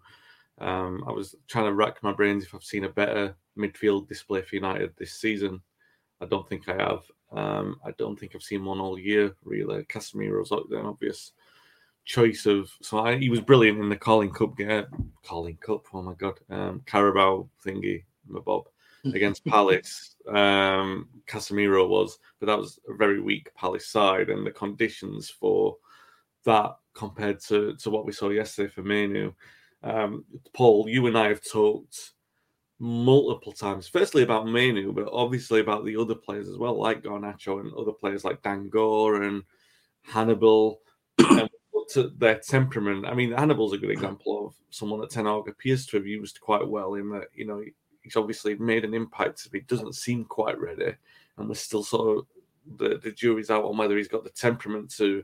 Um, 0.60 1.04
I 1.08 1.12
was 1.12 1.36
trying 1.48 1.66
to 1.66 1.74
rack 1.74 2.02
my 2.02 2.14
brains 2.14 2.46
if 2.46 2.56
I've 2.56 2.64
seen 2.64 2.86
a 2.86 2.90
better 2.90 3.36
midfield 3.58 4.08
display 4.08 4.42
for 4.42 4.56
United 4.56 4.94
this 4.98 5.14
season. 5.14 5.62
I 6.22 6.26
don't 6.26 6.48
think 6.48 6.70
I 6.70 6.76
have. 6.76 7.04
Um, 7.32 7.80
I 7.86 7.92
don't 7.98 8.18
think 8.18 8.34
I've 8.34 8.44
seen 8.44 8.64
one 8.64 8.80
all 8.80 8.98
year, 8.98 9.36
really. 9.44 9.84
Casemiro's 9.84 10.52
an 10.52 10.86
obvious 10.86 11.34
choice 12.06 12.46
of 12.46 12.72
so 12.82 13.00
I, 13.00 13.18
he 13.18 13.30
was 13.30 13.42
brilliant 13.42 13.80
in 13.80 13.90
the 13.90 13.96
Carling 13.96 14.32
Cup 14.32 14.56
game. 14.56 14.86
Carling 15.24 15.58
Cup, 15.58 15.86
oh 15.94 16.02
my 16.02 16.14
god, 16.14 16.40
um, 16.50 16.82
Carabao 16.86 17.50
thingy, 17.66 18.04
my 18.28 18.40
Bob 18.40 18.68
against 19.06 19.46
Palace. 19.46 20.16
Um, 20.28 21.10
Casemiro 21.28 21.88
was, 21.90 22.20
but 22.40 22.46
that 22.46 22.58
was 22.58 22.80
a 22.88 22.94
very 22.94 23.20
weak 23.20 23.54
Palace 23.56 23.88
side, 23.88 24.30
and 24.30 24.46
the 24.46 24.52
conditions 24.52 25.30
for 25.30 25.76
that 26.46 26.78
compared 26.94 27.40
to 27.42 27.76
to 27.76 27.90
what 27.90 28.06
we 28.06 28.12
saw 28.12 28.30
yesterday 28.30 28.72
for 28.72 28.82
Mainoo. 28.82 29.34
Um, 29.84 30.26
Paul, 30.54 30.88
you 30.90 31.06
and 31.08 31.18
I 31.18 31.28
have 31.28 31.42
talked 31.44 32.14
multiple 32.80 33.54
times, 33.54 33.88
firstly 33.88 34.24
about 34.24 34.48
Mainoo, 34.48 34.92
but 34.92 35.10
obviously 35.12 35.60
about 35.60 35.86
the 35.86 35.96
other 35.98 36.16
players 36.16 36.50
as 36.50 36.58
well, 36.58 36.80
like 36.80 37.04
Garnacho 37.04 37.60
and 37.60 37.74
other 37.74 37.92
players 37.92 38.26
like 38.26 38.42
Dan 38.42 38.70
Gore 38.70 39.24
and 39.24 39.44
Hannibal. 40.02 40.82
and 41.20 41.50
to 41.90 42.10
their 42.18 42.40
temperament. 42.40 43.06
I 43.06 43.14
mean, 43.14 43.32
Hannibal's 43.32 43.74
a 43.74 43.78
good 43.78 43.92
example 43.92 44.48
of 44.48 44.54
someone 44.70 45.00
that 45.02 45.10
Ten 45.10 45.26
Hag 45.26 45.48
appears 45.48 45.86
to 45.88 45.98
have 45.98 46.08
used 46.08 46.42
quite 46.42 46.68
well 46.68 46.96
in 46.96 47.10
that, 47.12 47.28
you 47.34 47.46
know, 47.46 47.64
he's 48.02 48.16
obviously 48.16 48.56
made 48.56 48.86
an 48.86 48.94
impact, 48.94 49.48
but 49.52 49.60
he 49.60 49.66
doesn't 49.66 49.96
seem 49.96 50.26
quite 50.26 50.60
ready. 50.60 50.94
And 51.38 51.48
we're 51.48 51.56
still 51.56 51.84
sort 51.84 52.18
of, 52.18 52.26
the, 52.78 52.98
the 52.98 53.12
jury's 53.12 53.52
out 53.52 53.66
on 53.66 53.78
whether 53.78 53.98
he's 53.98 54.08
got 54.08 54.24
the 54.24 54.30
temperament 54.32 54.92
to 54.96 55.24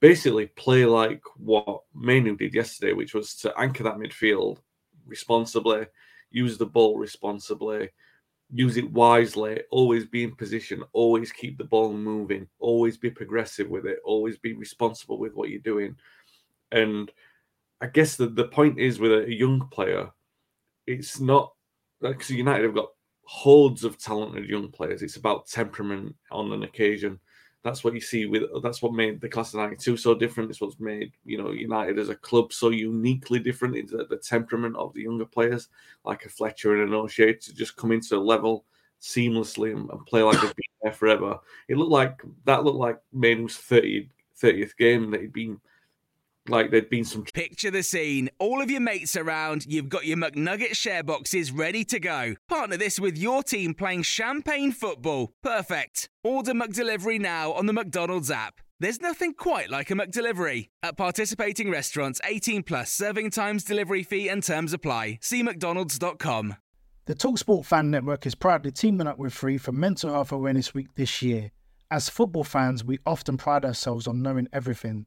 basically 0.00 0.46
play 0.46 0.84
like 0.84 1.22
what 1.36 1.82
Mainoo 1.94 2.36
did 2.36 2.54
yesterday, 2.54 2.92
which 2.92 3.14
was 3.14 3.34
to 3.36 3.58
anchor 3.58 3.84
that 3.84 3.96
midfield 3.96 4.58
responsibly, 5.06 5.86
use 6.30 6.58
the 6.58 6.66
ball 6.66 6.98
responsibly, 6.98 7.90
use 8.52 8.76
it 8.76 8.90
wisely, 8.90 9.62
always 9.70 10.06
be 10.06 10.24
in 10.24 10.34
position, 10.34 10.82
always 10.92 11.32
keep 11.32 11.58
the 11.58 11.64
ball 11.64 11.92
moving, 11.92 12.46
always 12.58 12.96
be 12.96 13.10
progressive 13.10 13.68
with 13.68 13.86
it, 13.86 13.98
always 14.04 14.38
be 14.38 14.52
responsible 14.52 15.18
with 15.18 15.34
what 15.34 15.48
you're 15.48 15.60
doing. 15.60 15.96
And 16.72 17.10
I 17.80 17.86
guess 17.86 18.16
the, 18.16 18.26
the 18.26 18.48
point 18.48 18.78
is 18.78 18.98
with 18.98 19.12
a, 19.12 19.32
young 19.32 19.68
player, 19.68 20.10
it's 20.86 21.20
not 21.20 21.52
because 22.00 22.30
United 22.30 22.64
have 22.64 22.74
got 22.74 22.90
hordes 23.24 23.84
of 23.84 23.98
talented 23.98 24.48
young 24.48 24.70
players. 24.70 25.02
It's 25.02 25.16
about 25.16 25.48
temperament 25.48 26.14
on 26.30 26.52
an 26.52 26.62
occasion 26.62 27.18
that's 27.64 27.82
what 27.82 27.94
you 27.94 28.00
see 28.00 28.26
with 28.26 28.42
that's 28.62 28.82
what 28.82 28.92
made 28.92 29.20
the 29.20 29.28
class 29.28 29.54
of 29.54 29.60
92 29.60 29.96
so 29.96 30.14
different. 30.14 30.50
It's 30.50 30.60
what's 30.60 30.78
made 30.78 31.12
you 31.24 31.38
know 31.38 31.50
united 31.50 31.98
as 31.98 32.10
a 32.10 32.14
club 32.14 32.52
so 32.52 32.68
uniquely 32.68 33.38
different. 33.38 33.74
Into 33.74 33.96
the, 33.96 34.04
the 34.04 34.18
temperament 34.18 34.76
of 34.76 34.92
the 34.92 35.02
younger 35.02 35.24
players 35.24 35.68
like 36.04 36.26
a 36.26 36.28
fletcher 36.28 36.74
and 36.74 36.90
an 36.90 36.94
o'shea 36.94 37.32
to 37.32 37.54
just 37.54 37.76
come 37.76 37.90
into 37.90 38.16
a 38.16 38.18
level 38.18 38.66
seamlessly 39.00 39.72
and, 39.74 39.88
and 39.90 40.06
play 40.06 40.22
like 40.22 40.40
they've 40.40 40.54
been 40.54 40.64
there 40.82 40.92
forever. 40.92 41.38
It 41.68 41.78
looked 41.78 41.90
like 41.90 42.22
that 42.44 42.64
looked 42.64 42.78
like 42.78 43.00
Mainoo's 43.12 43.56
30, 43.56 44.10
30th 44.40 44.76
game 44.76 45.10
that 45.10 45.22
he'd 45.22 45.32
been 45.32 45.58
like 46.48 46.70
there'd 46.70 46.90
been 46.90 47.04
some. 47.04 47.24
Picture 47.24 47.70
the 47.70 47.82
scene. 47.82 48.30
All 48.38 48.60
of 48.60 48.70
your 48.70 48.80
mates 48.80 49.16
around, 49.16 49.66
you've 49.66 49.88
got 49.88 50.06
your 50.06 50.16
McNugget 50.16 50.76
share 50.76 51.02
boxes 51.02 51.50
ready 51.50 51.84
to 51.84 51.98
go. 51.98 52.34
Partner 52.48 52.76
this 52.76 53.00
with 53.00 53.16
your 53.16 53.42
team 53.42 53.74
playing 53.74 54.02
champagne 54.02 54.72
football. 54.72 55.32
Perfect. 55.42 56.08
Order 56.22 56.52
McDelivery 56.52 57.20
now 57.20 57.52
on 57.52 57.66
the 57.66 57.72
McDonald's 57.72 58.30
app. 58.30 58.60
There's 58.80 59.00
nothing 59.00 59.34
quite 59.34 59.70
like 59.70 59.90
a 59.90 59.94
McDelivery. 59.94 60.68
At 60.82 60.96
participating 60.96 61.70
restaurants, 61.70 62.20
18 62.24 62.64
plus 62.64 62.92
serving 62.92 63.30
times, 63.30 63.64
delivery 63.64 64.02
fee, 64.02 64.28
and 64.28 64.42
terms 64.42 64.72
apply. 64.72 65.20
See 65.22 65.42
McDonald's.com. 65.42 66.56
The 67.06 67.14
Talksport 67.14 67.66
Fan 67.66 67.90
Network 67.90 68.26
is 68.26 68.34
proudly 68.34 68.72
teaming 68.72 69.06
up 69.06 69.18
with 69.18 69.32
Free 69.32 69.58
for 69.58 69.72
Mental 69.72 70.10
Health 70.10 70.32
Awareness 70.32 70.74
Week 70.74 70.88
this 70.96 71.22
year. 71.22 71.50
As 71.90 72.08
football 72.08 72.44
fans, 72.44 72.82
we 72.82 72.98
often 73.06 73.36
pride 73.36 73.64
ourselves 73.64 74.06
on 74.06 74.22
knowing 74.22 74.48
everything 74.52 75.06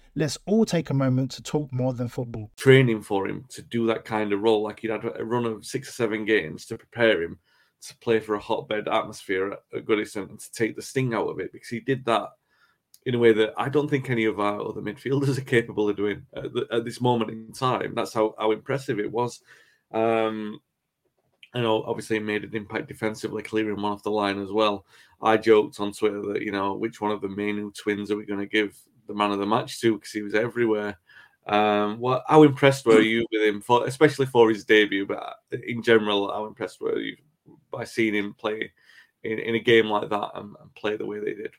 Let's 0.15 0.37
all 0.45 0.65
take 0.65 0.89
a 0.89 0.93
moment 0.93 1.31
to 1.31 1.43
talk 1.43 1.71
more 1.71 1.93
than 1.93 2.09
football. 2.09 2.51
Training 2.57 3.01
for 3.01 3.27
him 3.27 3.45
to 3.49 3.61
do 3.61 3.85
that 3.87 4.03
kind 4.03 4.33
of 4.33 4.41
role, 4.41 4.63
like 4.63 4.81
he'd 4.81 4.91
had 4.91 5.05
a 5.05 5.23
run 5.23 5.45
of 5.45 5.65
six 5.65 5.89
or 5.89 5.93
seven 5.93 6.25
games 6.25 6.65
to 6.65 6.77
prepare 6.77 7.21
him 7.21 7.39
to 7.81 7.97
play 7.97 8.19
for 8.19 8.35
a 8.35 8.39
hotbed 8.39 8.87
atmosphere 8.87 9.53
at 9.53 9.85
Goodison 9.85 10.29
and 10.29 10.39
to 10.39 10.51
take 10.51 10.75
the 10.75 10.81
sting 10.81 11.13
out 11.13 11.27
of 11.27 11.39
it 11.39 11.51
because 11.51 11.69
he 11.69 11.79
did 11.79 12.05
that 12.05 12.29
in 13.05 13.15
a 13.15 13.19
way 13.19 13.33
that 13.33 13.53
I 13.57 13.69
don't 13.69 13.89
think 13.89 14.09
any 14.09 14.25
of 14.25 14.39
our 14.39 14.61
other 14.61 14.81
midfielders 14.81 15.37
are 15.39 15.41
capable 15.41 15.89
of 15.89 15.97
doing 15.97 16.25
at, 16.35 16.53
the, 16.53 16.67
at 16.71 16.85
this 16.85 17.01
moment 17.01 17.31
in 17.31 17.51
time. 17.53 17.95
That's 17.95 18.13
how, 18.13 18.35
how 18.37 18.51
impressive 18.51 18.99
it 18.99 19.11
was. 19.11 19.41
Um, 19.91 20.59
and 21.53 21.65
obviously 21.65 22.19
made 22.19 22.43
an 22.43 22.55
impact 22.55 22.87
defensively, 22.87 23.43
clearing 23.43 23.81
one 23.81 23.91
off 23.91 24.03
the 24.03 24.11
line 24.11 24.41
as 24.41 24.51
well. 24.51 24.85
I 25.21 25.37
joked 25.37 25.79
on 25.79 25.91
Twitter 25.91 26.21
that 26.33 26.43
you 26.43 26.51
know 26.51 26.75
which 26.75 27.01
one 27.01 27.11
of 27.11 27.19
the 27.19 27.27
main 27.27 27.71
twins 27.73 28.09
are 28.09 28.15
we 28.15 28.25
going 28.25 28.39
to 28.39 28.45
give 28.45 28.77
the 29.07 29.13
man 29.13 29.31
of 29.31 29.39
the 29.39 29.45
match 29.45 29.79
too 29.79 29.95
because 29.95 30.11
he 30.11 30.21
was 30.21 30.35
everywhere. 30.35 30.97
Um, 31.47 31.99
what? 31.99 32.23
How 32.27 32.43
impressed 32.43 32.85
were 32.85 33.01
you 33.01 33.25
with 33.31 33.41
him, 33.41 33.61
for, 33.61 33.85
especially 33.87 34.27
for 34.27 34.49
his 34.49 34.63
debut? 34.63 35.05
But 35.05 35.37
in 35.65 35.81
general, 35.81 36.31
how 36.31 36.45
impressed 36.45 36.81
were 36.81 36.99
you 36.99 37.17
by 37.71 37.83
seeing 37.83 38.13
him 38.13 38.33
play 38.33 38.71
in, 39.23 39.39
in 39.39 39.55
a 39.55 39.59
game 39.59 39.87
like 39.87 40.09
that 40.09 40.31
and, 40.35 40.55
and 40.61 40.75
play 40.75 40.97
the 40.97 41.05
way 41.05 41.19
they 41.19 41.33
did? 41.33 41.51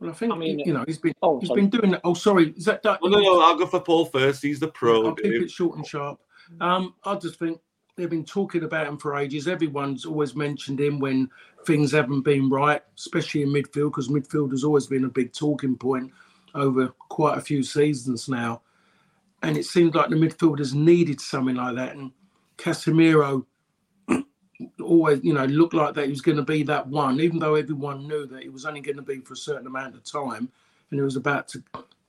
Well, 0.00 0.10
I 0.10 0.14
think 0.14 0.32
I 0.32 0.36
mean, 0.36 0.58
you 0.58 0.72
know 0.72 0.84
he's 0.86 0.98
been 0.98 1.14
oh, 1.22 1.38
he's 1.38 1.48
sorry. 1.48 1.62
been 1.62 1.70
doing 1.70 1.90
that. 1.92 2.00
Oh, 2.04 2.14
sorry, 2.14 2.50
is 2.56 2.64
that 2.64 2.82
that? 2.82 3.00
Well, 3.00 3.12
no, 3.12 3.20
no, 3.20 3.40
I'll 3.40 3.56
go 3.56 3.66
for 3.66 3.80
Paul 3.80 4.06
first. 4.06 4.42
He's 4.42 4.60
the 4.60 4.68
pro. 4.68 5.06
I'll 5.06 5.14
keep 5.14 5.32
it 5.32 5.50
short 5.50 5.76
and 5.76 5.86
sharp. 5.86 6.20
Um, 6.60 6.94
I 7.04 7.14
just 7.14 7.38
think 7.38 7.60
they've 7.96 8.10
been 8.10 8.24
talking 8.24 8.64
about 8.64 8.88
him 8.88 8.98
for 8.98 9.16
ages. 9.16 9.46
Everyone's 9.46 10.04
always 10.04 10.34
mentioned 10.34 10.80
him 10.80 10.98
when 10.98 11.30
things 11.64 11.92
haven't 11.92 12.22
been 12.22 12.50
right, 12.50 12.82
especially 12.98 13.42
in 13.42 13.50
midfield, 13.50 13.92
because 13.92 14.08
midfield 14.08 14.50
has 14.50 14.64
always 14.64 14.86
been 14.86 15.04
a 15.04 15.08
big 15.08 15.32
talking 15.32 15.76
point 15.76 16.12
over 16.54 16.88
quite 16.88 17.38
a 17.38 17.42
few 17.42 17.62
seasons 17.62 18.28
now. 18.28 18.62
And 19.42 19.56
it 19.56 19.66
seems 19.66 19.94
like 19.94 20.08
the 20.08 20.16
midfielders 20.16 20.74
needed 20.74 21.20
something 21.20 21.56
like 21.56 21.76
that. 21.76 21.96
And 21.96 22.12
Casemiro 22.56 23.44
always, 24.82 25.22
you 25.22 25.34
know, 25.34 25.44
looked 25.44 25.74
like 25.74 25.94
that 25.94 26.04
he 26.04 26.10
was 26.10 26.22
going 26.22 26.38
to 26.38 26.44
be 26.44 26.62
that 26.64 26.86
one, 26.86 27.20
even 27.20 27.38
though 27.38 27.54
everyone 27.54 28.08
knew 28.08 28.26
that 28.26 28.42
it 28.42 28.52
was 28.52 28.64
only 28.64 28.80
going 28.80 28.96
to 28.96 29.02
be 29.02 29.20
for 29.20 29.34
a 29.34 29.36
certain 29.36 29.66
amount 29.66 29.94
of 29.94 30.04
time. 30.04 30.48
And 30.90 31.00
it 31.00 31.04
was 31.04 31.16
about 31.16 31.48
to 31.48 31.62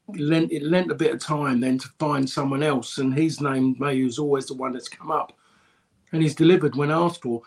lent 0.09 0.51
it 0.51 0.61
lent 0.61 0.91
a 0.91 0.95
bit 0.95 1.11
of 1.11 1.19
time 1.19 1.59
then 1.59 1.77
to 1.79 1.87
find 1.99 2.29
someone 2.29 2.63
else. 2.63 2.97
And 2.97 3.13
his 3.13 3.41
name 3.41 3.75
Mainoo 3.79 4.07
is 4.07 4.19
always 4.19 4.45
the 4.45 4.53
one 4.53 4.73
that's 4.73 4.89
come 4.89 5.11
up. 5.11 5.37
And 6.11 6.21
he's 6.21 6.35
delivered 6.35 6.75
when 6.75 6.91
asked 6.91 7.23
for. 7.23 7.41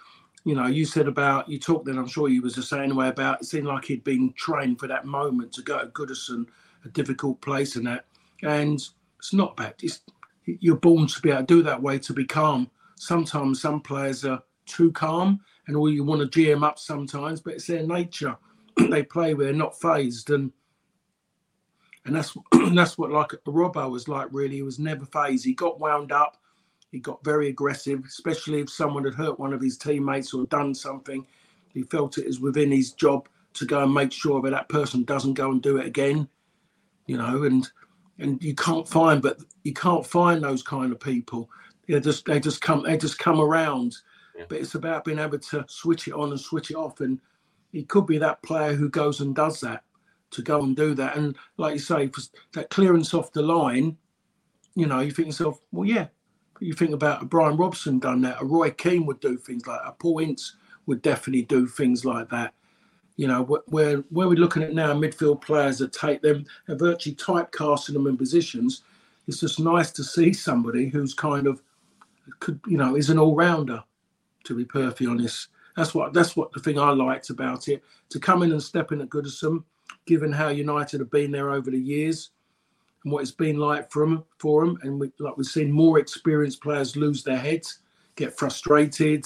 You 0.44 0.54
know, 0.54 0.66
you 0.66 0.84
said 0.84 1.08
about 1.08 1.48
you 1.48 1.58
talked 1.58 1.86
then 1.86 1.98
I'm 1.98 2.06
sure 2.06 2.28
you 2.28 2.42
was 2.42 2.54
the 2.54 2.62
same 2.62 2.94
way 2.96 3.08
about 3.08 3.42
it 3.42 3.44
seemed 3.44 3.66
like 3.66 3.84
he'd 3.84 4.04
been 4.04 4.32
trained 4.34 4.78
for 4.78 4.86
that 4.86 5.04
moment 5.04 5.52
to 5.52 5.62
go 5.62 5.78
to 5.78 5.86
Goodison, 5.86 6.46
a 6.88 6.92
difficult 6.92 7.40
place 7.40 7.76
and 7.76 7.86
that. 7.86 8.04
And 8.42 8.80
it's 9.18 9.32
not 9.32 9.56
bad. 9.56 9.74
It's 9.82 10.00
you're 10.44 10.76
born 10.76 11.06
to 11.06 11.20
be 11.20 11.30
able 11.30 11.40
to 11.40 11.46
do 11.46 11.62
that 11.62 11.82
way 11.82 11.98
to 11.98 12.12
be 12.12 12.24
calm. 12.24 12.70
Sometimes 12.96 13.60
some 13.60 13.80
players 13.80 14.24
are 14.24 14.42
too 14.66 14.90
calm 14.92 15.40
and 15.66 15.76
all 15.76 15.90
you 15.90 16.04
want 16.04 16.20
to 16.20 16.40
GM 16.40 16.64
up 16.64 16.78
sometimes, 16.78 17.40
but 17.40 17.54
it's 17.54 17.66
their 17.66 17.86
nature. 17.86 18.36
they 18.90 19.02
play 19.02 19.34
where 19.34 19.46
they're 19.46 19.54
not 19.54 19.80
phased 19.80 20.30
and 20.30 20.52
and 22.04 22.16
that's 22.16 22.34
that's 22.74 22.96
what 22.96 23.10
like 23.10 23.30
Robbo 23.46 23.90
was 23.90 24.08
like 24.08 24.28
really. 24.32 24.56
He 24.56 24.62
was 24.62 24.78
never 24.78 25.04
phased. 25.04 25.44
He 25.44 25.54
got 25.54 25.80
wound 25.80 26.12
up. 26.12 26.38
He 26.90 27.00
got 27.00 27.22
very 27.22 27.48
aggressive, 27.48 28.02
especially 28.06 28.60
if 28.60 28.70
someone 28.70 29.04
had 29.04 29.14
hurt 29.14 29.38
one 29.38 29.52
of 29.52 29.60
his 29.60 29.76
teammates 29.76 30.32
or 30.32 30.46
done 30.46 30.74
something. 30.74 31.26
He 31.74 31.82
felt 31.82 32.16
it 32.16 32.26
was 32.26 32.40
within 32.40 32.72
his 32.72 32.92
job 32.92 33.28
to 33.54 33.66
go 33.66 33.82
and 33.82 33.92
make 33.92 34.12
sure 34.12 34.40
that 34.40 34.50
that 34.50 34.70
person 34.70 35.04
doesn't 35.04 35.34
go 35.34 35.50
and 35.50 35.60
do 35.60 35.76
it 35.76 35.86
again. 35.86 36.28
You 37.08 37.16
know, 37.16 37.42
and 37.42 37.68
and 38.20 38.40
you 38.42 38.54
can't 38.54 38.86
find, 38.86 39.20
but 39.20 39.38
you 39.64 39.72
can't 39.72 40.06
find 40.06 40.42
those 40.42 40.62
kind 40.62 40.92
of 40.92 41.00
people. 41.00 41.50
They 41.88 41.98
just 41.98 42.24
they 42.26 42.38
just 42.38 42.60
come 42.60 42.84
they 42.84 42.96
just 42.96 43.18
come 43.18 43.40
around. 43.40 43.96
Yeah. 44.36 44.44
But 44.48 44.58
it's 44.58 44.76
about 44.76 45.04
being 45.04 45.18
able 45.18 45.38
to 45.38 45.64
switch 45.68 46.06
it 46.06 46.14
on 46.14 46.30
and 46.30 46.38
switch 46.38 46.70
it 46.70 46.76
off. 46.76 47.00
And 47.00 47.20
he 47.72 47.82
could 47.82 48.06
be 48.06 48.18
that 48.18 48.42
player 48.42 48.74
who 48.74 48.88
goes 48.88 49.20
and 49.20 49.34
does 49.34 49.60
that 49.60 49.82
to 50.30 50.42
go 50.42 50.62
and 50.62 50.76
do 50.76 50.94
that. 50.94 51.16
And 51.16 51.36
like 51.56 51.74
you 51.74 51.80
say, 51.80 52.08
for 52.08 52.20
that 52.52 52.70
clearance 52.70 53.14
off 53.14 53.32
the 53.32 53.42
line, 53.42 53.96
you 54.74 54.86
know, 54.86 55.00
you 55.00 55.10
think 55.10 55.26
yourself, 55.26 55.60
well, 55.72 55.88
yeah. 55.88 56.06
You 56.60 56.72
think 56.72 56.92
about 56.92 57.22
a 57.22 57.24
Brian 57.24 57.56
Robson 57.56 58.00
done 58.00 58.20
that. 58.22 58.42
A 58.42 58.44
Roy 58.44 58.70
Keane 58.70 59.06
would 59.06 59.20
do 59.20 59.36
things 59.36 59.66
like 59.66 59.80
that. 59.82 59.98
Paul 60.00 60.18
Ince 60.18 60.56
would 60.86 61.02
definitely 61.02 61.42
do 61.42 61.68
things 61.68 62.04
like 62.04 62.28
that. 62.30 62.52
You 63.18 63.26
know, 63.26 63.42
where 63.42 63.98
where 64.10 64.28
we're 64.28 64.38
looking 64.38 64.62
at 64.62 64.72
now, 64.72 64.94
midfield 64.94 65.42
players 65.42 65.78
that 65.78 65.92
take 65.92 66.22
them, 66.22 66.46
are 66.68 66.76
virtually 66.76 67.16
typecasting 67.16 67.92
them 67.92 68.06
in 68.06 68.16
positions. 68.16 68.82
It's 69.26 69.40
just 69.40 69.58
nice 69.58 69.90
to 69.92 70.04
see 70.04 70.32
somebody 70.32 70.88
who's 70.88 71.14
kind 71.14 71.48
of 71.48 71.60
could, 72.38 72.60
you 72.66 72.78
know, 72.78 72.94
is 72.94 73.10
an 73.10 73.18
all 73.18 73.34
rounder. 73.34 73.82
To 74.44 74.54
be 74.54 74.64
perfectly 74.64 75.08
honest, 75.08 75.48
that's 75.76 75.94
what 75.94 76.12
that's 76.12 76.36
what 76.36 76.52
the 76.52 76.60
thing 76.60 76.78
I 76.78 76.90
liked 76.90 77.30
about 77.30 77.68
it. 77.68 77.82
To 78.10 78.20
come 78.20 78.44
in 78.44 78.52
and 78.52 78.62
step 78.62 78.92
in 78.92 79.00
at 79.00 79.08
Goodison, 79.08 79.64
given 80.06 80.32
how 80.32 80.48
United 80.48 81.00
have 81.00 81.10
been 81.10 81.32
there 81.32 81.50
over 81.50 81.72
the 81.72 81.78
years 81.78 82.30
and 83.02 83.12
what 83.12 83.22
it's 83.22 83.32
been 83.32 83.58
like 83.58 83.90
for 83.90 84.06
them, 84.06 84.24
for 84.38 84.64
them. 84.64 84.78
and 84.82 85.00
we, 85.00 85.10
like 85.18 85.36
we've 85.36 85.46
seen 85.46 85.72
more 85.72 85.98
experienced 85.98 86.62
players 86.62 86.96
lose 86.96 87.22
their 87.24 87.36
heads, 87.36 87.80
get 88.14 88.38
frustrated, 88.38 89.24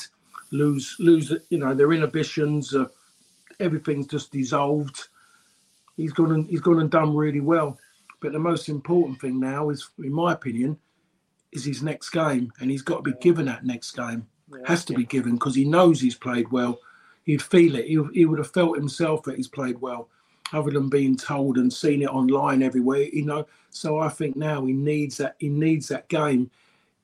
lose 0.50 0.96
lose 0.98 1.32
you 1.50 1.58
know 1.58 1.74
their 1.74 1.92
inhibitions. 1.92 2.74
Uh, 2.74 2.86
everything's 3.60 4.06
just 4.06 4.32
dissolved. 4.32 5.08
He's 5.96 6.12
gone 6.12 6.32
and 6.32 6.48
he's 6.48 6.60
gone 6.60 6.80
and 6.80 6.90
done 6.90 7.14
really 7.14 7.40
well. 7.40 7.78
But 8.20 8.32
the 8.32 8.38
most 8.38 8.68
important 8.68 9.20
thing 9.20 9.40
now 9.40 9.70
is, 9.70 9.90
in 9.98 10.12
my 10.12 10.32
opinion, 10.32 10.78
is 11.52 11.64
his 11.64 11.82
next 11.82 12.10
game, 12.10 12.52
and 12.60 12.70
he's 12.70 12.82
got 12.82 13.04
to 13.04 13.10
be 13.12 13.18
given 13.20 13.46
that 13.46 13.64
next 13.64 13.92
game. 13.92 14.26
Has 14.66 14.84
to 14.84 14.94
be 14.94 15.04
given 15.04 15.34
because 15.34 15.54
he 15.54 15.64
knows 15.64 16.00
he's 16.00 16.14
played 16.14 16.50
well. 16.52 16.78
He'd 17.24 17.42
feel 17.42 17.76
it. 17.76 17.86
He, 17.86 17.98
he 18.12 18.26
would 18.26 18.38
have 18.38 18.52
felt 18.52 18.76
himself 18.76 19.22
that 19.22 19.36
he's 19.36 19.48
played 19.48 19.80
well, 19.80 20.08
other 20.52 20.70
than 20.70 20.90
being 20.90 21.16
told 21.16 21.56
and 21.56 21.72
seen 21.72 22.02
it 22.02 22.10
online 22.10 22.62
everywhere. 22.62 23.02
You 23.02 23.24
know. 23.24 23.46
So 23.70 23.98
I 23.98 24.10
think 24.10 24.36
now 24.36 24.64
he 24.64 24.74
needs 24.74 25.16
that. 25.16 25.36
He 25.38 25.48
needs 25.48 25.88
that 25.88 26.08
game. 26.08 26.50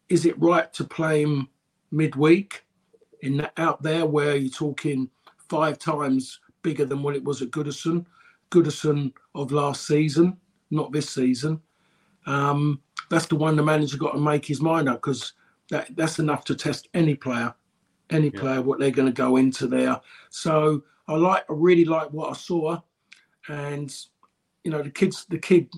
Is 0.08 0.26
it 0.26 0.38
right 0.38 0.70
to 0.74 0.84
play 0.84 1.22
him 1.22 1.48
midweek 1.90 2.64
in 3.22 3.38
that, 3.38 3.52
out 3.56 3.82
there 3.82 4.06
where 4.06 4.36
you're 4.36 4.50
talking 4.50 5.10
five 5.48 5.78
times 5.78 6.40
bigger 6.62 6.84
than 6.84 7.02
what 7.02 7.16
it 7.16 7.24
was 7.24 7.42
at 7.42 7.50
Goodison? 7.50 8.04
Goodison 8.50 9.12
of 9.34 9.52
last 9.52 9.86
season, 9.86 10.36
not 10.70 10.92
this 10.92 11.10
season. 11.10 11.60
Um, 12.26 12.82
that's 13.10 13.26
the 13.26 13.36
one 13.36 13.56
the 13.56 13.62
manager 13.62 13.96
got 13.96 14.12
to 14.12 14.20
make 14.20 14.44
his 14.44 14.60
mind 14.60 14.88
up 14.88 14.96
because 14.96 15.32
that, 15.70 15.94
that's 15.96 16.18
enough 16.18 16.44
to 16.44 16.54
test 16.54 16.88
any 16.94 17.14
player, 17.14 17.54
any 18.10 18.30
Yeah. 18.30 18.40
player 18.40 18.62
what 18.62 18.78
they're 18.78 18.90
going 18.90 19.08
to 19.08 19.12
go 19.12 19.36
into 19.36 19.66
there. 19.66 20.00
So 20.30 20.82
I 21.06 21.14
like, 21.14 21.44
I 21.48 21.54
really 21.54 21.84
like 21.84 22.12
what 22.12 22.30
I 22.30 22.34
saw, 22.34 22.80
and 23.48 23.94
you 24.64 24.70
know 24.70 24.82
the 24.82 24.90
kids, 24.90 25.24
the 25.30 25.38
kid, 25.38 25.70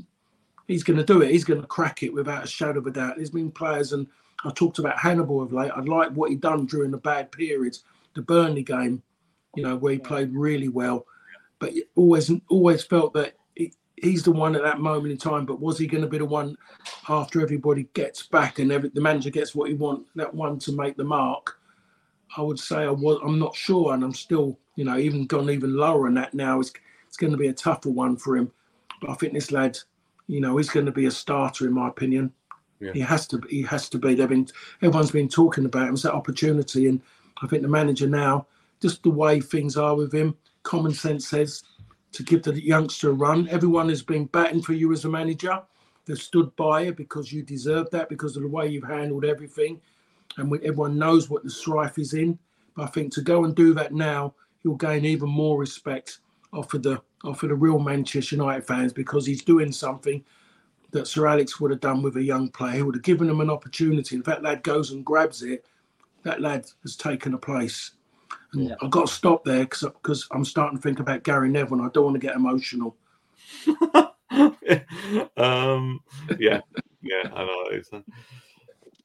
he's 0.67 0.83
going 0.83 0.97
to 0.97 1.05
do 1.05 1.23
it. 1.23 1.31
He's 1.31 1.45
going 1.45 1.61
to 1.61 1.67
crack 1.67 2.03
it 2.03 2.13
without 2.13 2.45
a 2.45 2.49
shadow 2.49 2.81
of 2.81 2.87
a 2.87 2.91
doubt. 2.91 3.15
There's 3.17 3.31
been 3.31 3.53
players, 3.53 3.93
and 3.93 4.09
I 4.45 4.51
talked 4.51 4.81
about 4.81 4.99
Hannibal 4.99 5.41
of 5.43 5.53
late. 5.53 5.71
I 5.75 5.81
like 5.81 6.11
what 6.13 6.31
he 6.31 6.37
done 6.37 6.67
during 6.67 6.91
the 6.91 6.99
bad 6.99 7.31
periods, 7.31 7.85
the 8.15 8.23
Burnley 8.23 8.65
game, 8.65 9.03
you 9.55 9.63
know, 9.63 9.77
where 9.77 9.93
he 9.93 9.99
played 9.99 10.33
really 10.33 10.69
well, 10.69 11.07
but 11.59 11.73
always 11.97 12.31
always 12.49 12.83
felt 12.83 13.13
that 13.15 13.35
he, 13.55 13.73
he's 13.97 14.23
the 14.23 14.33
one 14.33 14.55
at 14.57 14.63
that 14.63 14.81
moment 14.81 15.13
in 15.13 15.19
time. 15.19 15.47
But 15.47 15.61
was 15.61 15.79
he 15.79 15.87
going 15.87 16.03
to 16.03 16.09
be 16.09 16.19
the 16.19 16.25
one 16.25 16.57
after 17.09 17.41
everybody 17.41 17.89
gets 17.95 18.23
back 18.23 18.59
and 18.59 18.71
every, 18.71 18.91
the 18.91 19.01
manager 19.01 19.31
gets 19.31 19.55
what 19.55 19.69
he 19.69 19.75
want, 19.75 20.07
that 20.17 20.35
one 20.35 20.59
to 20.61 20.73
make 20.73 20.97
the 20.97 21.05
mark? 21.05 21.59
I 22.37 22.43
would 22.43 22.61
say 22.61 22.85
I 22.85 22.91
was. 22.91 23.21
I'm 23.25 23.39
not 23.39 23.57
sure, 23.57 23.93
and 23.93 24.05
I'm 24.05 24.15
still, 24.15 24.59
you 24.77 24.85
know, 24.85 24.99
even 24.99 25.27
gone 25.27 25.51
even 25.51 25.77
lower 25.77 26.07
than 26.07 26.15
that 26.15 26.35
now. 26.35 26.61
It's 26.61 26.73
it's 27.09 27.17
going 27.17 27.33
to 27.33 27.39
be 27.39 27.49
a 27.49 27.53
tougher 27.53 27.91
one 27.91 28.17
for 28.17 28.37
him. 28.37 28.53
But 29.01 29.11
I 29.11 29.15
think 29.15 29.33
this 29.33 29.51
lad, 29.51 29.79
you 30.29 30.41
know, 30.41 30.57
he's 30.57 30.71
going 30.71 30.87
to 30.87 30.93
be 30.93 31.07
a 31.07 31.11
starter 31.11 31.67
in 31.67 31.73
my 31.73 31.89
opinion. 31.89 32.33
Yeah. 32.79 32.93
He 32.93 33.01
has 33.01 33.27
to. 33.29 33.41
He 33.49 33.63
has 33.63 33.89
to 33.91 33.99
be. 33.99 34.15
They've 34.15 34.29
been. 34.29 34.49
Everyone's 34.81 35.11
been 35.11 35.29
talking 35.29 35.65
about 35.65 35.89
him. 35.89 35.95
It's 35.95 36.05
that 36.05 36.15
opportunity, 36.15 36.87
and 36.87 37.01
I 37.43 37.47
think 37.47 37.63
the 37.63 37.69
manager 37.69 38.09
now, 38.09 38.47
just 38.81 39.03
the 39.03 39.11
way 39.11 39.41
things 39.41 39.77
are 39.77 39.95
with 39.95 40.13
him, 40.13 40.37
common 40.63 40.93
sense 40.93 41.29
says 41.29 41.63
to 42.13 42.23
give 42.23 42.43
the 42.43 42.61
youngster 42.61 43.11
a 43.11 43.13
run. 43.13 43.49
Everyone 43.49 43.89
has 43.89 44.03
been 44.03 44.27
batting 44.27 44.63
for 44.63 44.73
you 44.73 44.93
as 44.93 45.05
a 45.05 45.09
manager. 45.09 45.63
They've 46.07 46.19
stood 46.19 46.55
by 46.57 46.83
you 46.83 46.93
because 46.93 47.33
you 47.33 47.43
deserve 47.43 47.91
that 47.91 48.09
because 48.09 48.37
of 48.37 48.43
the 48.43 48.49
way 48.49 48.69
you've 48.69 48.85
handled 48.85 49.25
everything, 49.25 49.81
and 50.39 50.51
when 50.51 50.61
everyone 50.61 50.99
knows 50.99 51.29
what 51.29 51.45
the 51.45 51.51
strife 51.51 51.99
is 51.99 52.15
in. 52.15 52.39
But 52.75 52.85
I 52.85 52.87
think 52.87 53.13
to 53.15 53.23
go 53.23 53.45
and 53.45 53.55
do 53.55 53.75
that 53.75 53.93
now, 53.93 54.35
he'll 54.63 54.75
gain 54.75 55.05
even 55.05 55.29
more 55.29 55.59
respect 55.59 56.19
off 56.53 56.75
of 56.75 56.83
the 56.83 57.01
off 57.23 57.43
of 57.43 57.51
the 57.51 57.55
real 57.55 57.79
Manchester 57.79 58.37
United 58.37 58.67
fans 58.67 58.93
because 58.93 59.27
he's 59.27 59.45
doing 59.45 59.73
something 59.73 60.25
that 60.91 61.07
Sir 61.07 61.27
Alex 61.27 61.61
would 61.61 61.71
have 61.71 61.81
done 61.81 62.03
with 62.03 62.17
a 62.17 62.23
young 62.23 62.49
player. 62.49 62.77
He 62.77 62.83
would 62.83 62.97
have 62.97 63.05
given 63.05 63.29
him 63.29 63.41
an 63.41 63.51
opportunity. 63.51 64.17
If 64.17 64.25
that 64.25 64.43
lad 64.43 64.63
goes 64.63 64.91
and 64.91 65.05
grabs 65.05 65.43
it, 65.43 65.67
that 66.23 66.41
lad 66.41 66.67
has 66.83 66.97
taken 66.97 67.35
a 67.35 67.39
place. 67.39 67.93
Yeah. 68.55 68.75
I've 68.83 68.91
got 68.91 69.07
to 69.07 69.13
stop 69.13 69.45
there 69.45 69.65
because 69.65 70.27
I'm 70.31 70.45
starting 70.45 70.79
to 70.79 70.83
think 70.83 71.01
about 71.01 71.23
Gary 71.23 71.49
Neville 71.49 71.79
and 71.79 71.87
I 71.87 71.91
don't 71.93 72.05
want 72.05 72.21
to 72.21 72.27
get 72.27 72.37
emotional. 72.37 72.97
um, 75.37 76.01
yeah, 76.39 76.61
yeah, 77.03 77.31
I 77.33 77.45
know. 77.45 77.65
It's, 77.71 77.93
uh, 77.93 78.01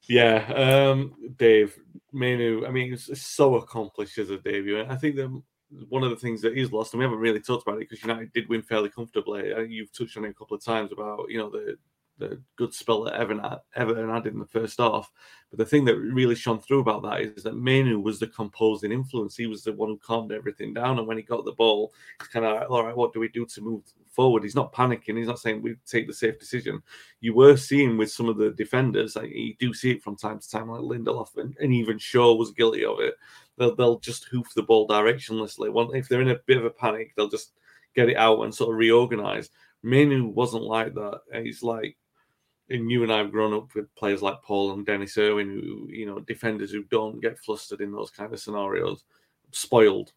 yeah, 0.07 0.45
um, 0.53 1.13
Dave 1.37 1.77
Mainoo. 2.11 2.65
I 2.65 2.71
mean, 2.71 2.93
it's, 2.93 3.09
it's 3.09 3.25
so 3.25 3.55
accomplished 3.55 4.17
as 4.17 4.29
a 4.29 4.37
debut. 4.37 4.83
I 4.87 4.95
think 4.95 5.15
that 5.17 5.41
one 5.89 6.03
of 6.03 6.09
the 6.09 6.15
things 6.15 6.41
that 6.41 6.57
is 6.57 6.71
lost, 6.71 6.93
and 6.93 6.99
we 6.99 7.05
haven't 7.05 7.19
really 7.19 7.39
talked 7.39 7.67
about 7.67 7.77
it 7.77 7.89
because 7.89 8.01
United 8.03 8.31
did 8.33 8.49
win 8.49 8.61
fairly 8.61 8.89
comfortably. 8.89 9.51
You've 9.67 9.91
touched 9.91 10.17
on 10.17 10.25
it 10.25 10.29
a 10.29 10.33
couple 10.33 10.55
of 10.55 10.63
times 10.63 10.91
about 10.91 11.25
you 11.29 11.37
know 11.37 11.49
the 11.49 11.77
the 12.17 12.41
good 12.55 12.73
spell 12.73 13.03
that 13.03 13.15
Everton 13.15 13.43
had, 13.43 13.59
Everton 13.75 14.09
had 14.09 14.27
in 14.27 14.39
the 14.39 14.45
first 14.45 14.79
half. 14.79 15.11
But 15.49 15.59
the 15.59 15.65
thing 15.65 15.85
that 15.85 15.97
really 15.97 16.35
shone 16.35 16.59
through 16.59 16.79
about 16.79 17.03
that 17.03 17.21
is 17.21 17.43
that 17.43 17.55
Mainoo 17.55 17.99
was 17.99 18.19
the 18.19 18.27
composing 18.27 18.91
influence. 18.91 19.35
He 19.35 19.47
was 19.47 19.63
the 19.63 19.73
one 19.73 19.89
who 19.89 19.97
calmed 19.97 20.31
everything 20.31 20.73
down. 20.73 20.97
And 20.97 21.07
when 21.07 21.17
he 21.17 21.23
got 21.23 21.45
the 21.45 21.51
ball, 21.51 21.93
it's 22.19 22.29
kind 22.29 22.45
of 22.45 22.55
like, 22.55 22.69
all 22.69 22.85
right, 22.85 22.95
what 22.95 23.13
do 23.13 23.19
we 23.19 23.27
do 23.27 23.45
to 23.45 23.61
move 23.61 23.83
forward? 24.09 24.43
He's 24.43 24.55
not 24.55 24.73
panicking. 24.73 25.17
He's 25.17 25.27
not 25.27 25.39
saying 25.39 25.61
we 25.61 25.75
take 25.85 26.07
the 26.07 26.13
safe 26.13 26.39
decision. 26.39 26.81
You 27.19 27.35
were 27.35 27.57
seeing 27.57 27.97
with 27.97 28.11
some 28.11 28.29
of 28.29 28.37
the 28.37 28.51
defenders, 28.51 29.15
like 29.15 29.31
you 29.31 29.55
do 29.59 29.73
see 29.73 29.91
it 29.91 30.03
from 30.03 30.15
time 30.15 30.39
to 30.39 30.49
time, 30.49 30.69
like 30.69 30.81
Lindelof 30.81 31.37
and, 31.37 31.55
and 31.59 31.73
even 31.73 31.97
Shaw 31.97 32.33
was 32.35 32.51
guilty 32.51 32.85
of 32.85 32.99
it. 32.99 33.15
They'll, 33.57 33.75
they'll 33.75 33.99
just 33.99 34.25
hoof 34.25 34.53
the 34.55 34.63
ball 34.63 34.87
directionlessly. 34.87 35.71
One, 35.71 35.95
if 35.95 36.07
they're 36.07 36.21
in 36.21 36.29
a 36.29 36.39
bit 36.45 36.57
of 36.57 36.65
a 36.65 36.69
panic, 36.69 37.13
they'll 37.15 37.29
just 37.29 37.53
get 37.93 38.09
it 38.09 38.17
out 38.17 38.41
and 38.41 38.53
sort 38.53 38.71
of 38.71 38.77
reorganize. 38.77 39.49
Mainoo 39.83 40.27
wasn't 40.27 40.63
like 40.63 40.93
that. 40.95 41.21
He's 41.43 41.61
like, 41.63 41.95
and 42.69 42.89
you 42.89 43.03
and 43.03 43.11
I 43.11 43.17
have 43.19 43.31
grown 43.31 43.53
up 43.53 43.73
with 43.75 43.93
players 43.95 44.21
like 44.21 44.41
Paul 44.41 44.73
and 44.73 44.85
Denis 44.85 45.17
Irwin, 45.17 45.49
who 45.49 45.87
you 45.89 46.05
know 46.05 46.19
defenders 46.19 46.71
who 46.71 46.83
don't 46.83 47.21
get 47.21 47.39
flustered 47.39 47.81
in 47.81 47.91
those 47.91 48.09
kind 48.09 48.33
of 48.33 48.39
scenarios, 48.39 49.03
spoiled. 49.51 50.13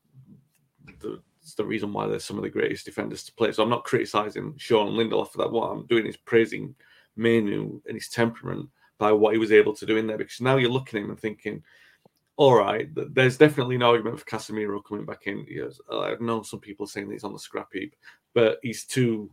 The, 1.00 1.20
it's 1.42 1.54
the 1.54 1.64
reason 1.64 1.92
why 1.92 2.06
they're 2.06 2.18
some 2.18 2.36
of 2.36 2.42
the 2.42 2.50
greatest 2.50 2.84
defenders 2.84 3.22
to 3.24 3.32
play. 3.32 3.52
So 3.52 3.62
I'm 3.62 3.70
not 3.70 3.84
criticizing 3.84 4.54
Sean 4.58 4.92
Lindelof 4.92 5.32
for 5.32 5.38
that. 5.38 5.50
What 5.50 5.70
I'm 5.70 5.86
doing 5.86 6.06
is 6.06 6.16
praising 6.16 6.74
Mainoo 7.16 7.80
and 7.86 7.94
his 7.94 8.08
temperament 8.08 8.68
by 8.98 9.12
what 9.12 9.32
he 9.32 9.38
was 9.38 9.52
able 9.52 9.74
to 9.74 9.86
do 9.86 9.96
in 9.96 10.06
there. 10.06 10.18
Because 10.18 10.40
now 10.40 10.56
you're 10.56 10.70
looking 10.70 10.98
at 10.98 11.04
him 11.04 11.10
and 11.10 11.18
thinking, 11.18 11.62
all 12.36 12.54
right, 12.54 12.88
there's 13.14 13.38
definitely 13.38 13.76
an 13.76 13.82
argument 13.82 14.20
for 14.20 14.26
Casemiro 14.26 14.84
coming 14.84 15.06
back 15.06 15.26
in. 15.26 15.46
Yes, 15.48 15.80
I 15.90 16.16
know 16.20 16.42
some 16.42 16.60
people 16.60 16.86
saying 16.86 17.10
he's 17.10 17.24
on 17.24 17.32
the 17.32 17.38
scrap 17.38 17.68
heap, 17.72 17.96
but 18.34 18.58
he's 18.62 18.84
too 18.84 19.30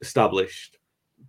established 0.00 0.78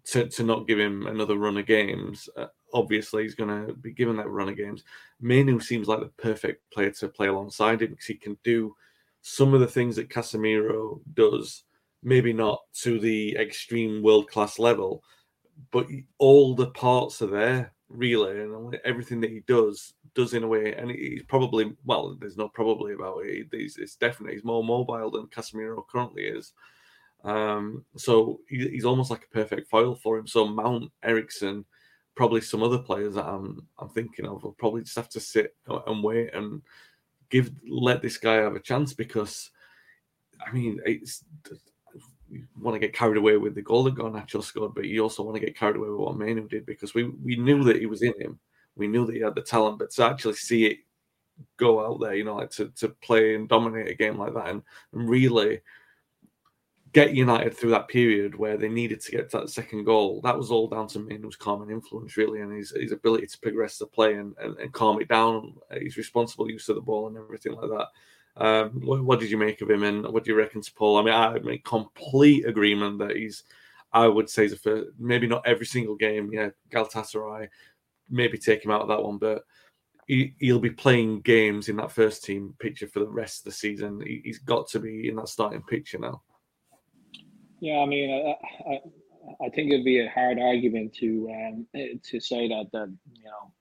to, 0.06 0.28
to 0.28 0.44
not 0.44 0.68
give 0.68 0.80
him 0.80 1.08
another 1.08 1.38
run 1.38 1.58
of 1.58 1.66
games. 1.66 2.30
Uh, 2.36 2.48
obviously, 2.74 3.24
he's 3.24 3.36
going 3.36 3.68
to 3.68 3.74
be 3.74 3.92
given 3.92 4.16
that 4.18 4.30
run 4.30 4.50
of 4.50 4.58
games. 4.58 4.84
Mainoo 5.22 5.60
seems 5.60 5.88
like 5.88 6.00
the 6.00 6.12
perfect 6.22 6.70
player 6.72 6.92
to 6.92 7.08
play 7.08 7.28
alongside 7.28 7.82
him 7.82 7.92
because 7.92 8.06
he 8.06 8.16
can 8.16 8.38
do 8.44 8.76
some 9.22 9.54
of 9.54 9.62
the 9.62 9.68
things 9.68 9.96
that 9.96 10.10
Casemiro 10.10 11.00
does, 11.14 11.64
maybe 12.04 12.34
not 12.34 12.62
to 12.82 13.00
the 13.00 13.36
extreme 13.38 14.04
world 14.04 14.30
class 14.30 14.60
level, 14.60 15.04
but 15.72 15.88
all 16.18 16.56
the 16.56 16.68
parts 16.72 17.22
are 17.22 17.28
there 17.28 17.74
really, 17.90 18.42
and 18.42 18.76
everything 18.84 19.22
that 19.22 19.30
he 19.30 19.42
does 19.48 19.94
does 20.16 20.34
in 20.34 20.44
a 20.44 20.48
way, 20.48 20.74
and 20.74 20.92
he's 20.92 21.24
probably 21.24 21.74
well. 21.86 22.16
There's 22.20 22.38
no 22.38 22.50
probably 22.50 22.94
about 22.94 23.26
it. 23.26 23.48
He's, 23.52 23.78
it's 23.78 23.96
definitely 23.96 24.36
he's 24.36 24.44
more 24.44 24.64
mobile 24.64 25.12
than 25.12 25.28
Casemiro 25.28 25.88
currently 25.88 26.24
is. 26.24 26.54
Um, 27.24 27.86
so 27.96 28.42
he, 28.48 28.68
he's 28.70 28.86
almost 28.86 29.10
like 29.10 29.24
a 29.24 29.34
perfect 29.34 29.70
foil 29.70 29.96
for 29.96 30.18
him. 30.18 30.28
So 30.28 30.48
Mount 30.48 30.92
Eriksen, 31.04 31.66
probably 32.16 32.42
some 32.42 32.64
other 32.64 32.80
players 32.80 33.16
that 33.16 33.26
I'm 33.26 33.66
I'm 33.80 33.90
thinking 33.90 34.26
of 34.26 34.44
will 34.44 34.54
probably 34.54 34.82
just 34.82 34.98
have 34.98 35.10
to 35.10 35.20
sit 35.20 35.56
and 35.88 36.04
wait 36.04 36.34
and 36.34 36.62
give 37.30 37.52
let 37.68 38.02
this 38.02 38.18
guy 38.18 38.36
have 38.36 38.56
a 38.56 38.60
chance 38.60 38.94
because 38.94 39.50
I 40.46 40.52
mean 40.52 40.80
it's 40.86 41.24
you 42.30 42.46
want 42.60 42.76
to 42.76 42.80
get 42.80 42.94
carried 42.94 43.18
away 43.18 43.38
with 43.38 43.56
the 43.56 43.62
goal 43.62 43.84
that 43.84 43.96
Garnacho 43.96 44.44
scored, 44.44 44.74
but 44.74 44.86
you 44.86 45.02
also 45.02 45.24
want 45.24 45.36
to 45.36 45.46
get 45.46 45.58
carried 45.58 45.76
away 45.76 45.90
with 45.90 46.00
what 46.00 46.18
Mainoo 46.18 46.48
did 46.48 46.66
because 46.66 46.94
we, 46.94 47.04
we 47.04 47.36
knew 47.36 47.64
that 47.64 47.80
he 47.80 47.86
was 47.86 48.02
in 48.02 48.14
him. 48.20 48.40
We 48.76 48.88
knew 48.88 49.06
that 49.06 49.14
he 49.14 49.22
had 49.22 49.36
the 49.36 49.42
talent, 49.42 49.78
but 49.78 49.92
to 49.92 50.06
actually 50.06 50.34
see 50.34 50.66
it 50.66 50.78
go 51.58 51.86
out 51.86 52.00
there, 52.00 52.16
you 52.16 52.24
know, 52.24 52.36
like 52.36 52.50
to, 52.52 52.70
to 52.70 52.90
play 52.90 53.36
and 53.36 53.48
dominate 53.48 53.90
a 53.90 53.94
game 53.94 54.18
like 54.18 54.34
that 54.34 54.48
and, 54.48 54.64
and 54.94 55.08
really 55.08 55.62
get 56.94 57.16
United 57.16 57.58
through 57.58 57.72
that 57.72 57.88
period 57.88 58.36
where 58.36 58.56
they 58.56 58.70
needed 58.70 59.02
to 59.02 59.12
get 59.12 59.30
to 59.32 59.40
that 59.40 59.50
second 59.50 59.84
goal, 59.84 60.22
that 60.22 60.38
was 60.38 60.52
all 60.52 60.68
down 60.68 60.88
to 60.88 61.00
Mainoo's 61.00 61.36
calm 61.36 61.64
and 61.64 61.72
influence, 61.72 62.16
really, 62.18 62.42
and 62.42 62.56
his, 62.56 62.72
his 62.72 62.92
ability 62.92 63.26
to 63.28 63.40
progress 63.40 63.78
the 63.80 63.88
play 63.88 64.14
and, 64.14 64.36
and, 64.40 64.56
and 64.58 64.72
calm 64.72 65.02
it 65.02 65.08
down, 65.08 65.56
his 65.72 65.98
responsible 65.98 66.50
use 66.50 66.70
of 66.70 66.76
the 66.76 66.82
ball 66.82 67.08
and 67.08 67.18
everything 67.18 67.54
like 67.54 67.70
that. 67.70 67.88
Um, 68.36 68.82
what, 68.82 69.04
what, 69.04 69.20
did 69.20 69.32
you 69.32 69.38
make 69.38 69.62
of 69.62 69.70
him, 69.70 69.84
and 69.84 70.08
what 70.08 70.24
do 70.24 70.32
you 70.32 70.38
reckon 70.38 70.62
to 70.62 70.74
Paul? 70.74 70.98
I 70.98 71.04
mean, 71.04 71.14
I 71.14 71.40
make 71.40 71.66
complete 71.66 72.46
agreement 72.46 73.00
that 73.00 73.16
he's, 73.16 73.44
I 73.92 74.08
would 74.08 74.30
say, 74.30 74.48
for 74.50 74.86
maybe 75.00 75.28
not 75.28 75.46
every 75.46 75.66
single 75.66 75.96
game. 75.96 76.32
Yeah, 76.32 76.50
Galatasaray, 76.72 77.48
maybe 78.10 78.38
take 78.38 78.64
him 78.64 78.72
out 78.72 78.82
of 78.82 78.88
that 78.88 79.04
one, 79.04 79.18
but 79.18 79.44
he, 80.08 80.34
will 80.42 80.60
be 80.60 80.70
playing 80.70 81.22
games 81.22 81.70
in 81.70 81.76
that 81.78 81.92
first 81.92 82.24
team 82.24 82.54
picture 82.60 82.88
for 82.88 83.00
the 83.00 83.08
rest 83.08 83.40
of 83.40 83.46
the 83.46 83.52
season. 83.52 84.02
He, 84.02 84.22
has 84.28 84.40
got 84.40 84.68
to 84.70 84.80
be 84.80 85.10
in 85.10 85.16
that 85.16 85.30
starting 85.30 85.62
picture 85.64 86.00
now. 86.00 86.22
Yeah, 87.64 87.80
I 87.80 87.86
mean, 87.86 88.12
I, 88.12 88.72
I, 88.72 89.46
I 89.46 89.50
think 89.52 89.72
it'd 89.72 89.86
be 89.86 90.06
a 90.06 90.10
hard 90.10 90.38
argument 90.38 90.96
to 90.96 91.30
um, 91.32 91.68
to 92.12 92.20
say 92.20 92.50
that 92.50 92.66
that 92.74 92.94
you 93.14 93.24
know 93.24 93.54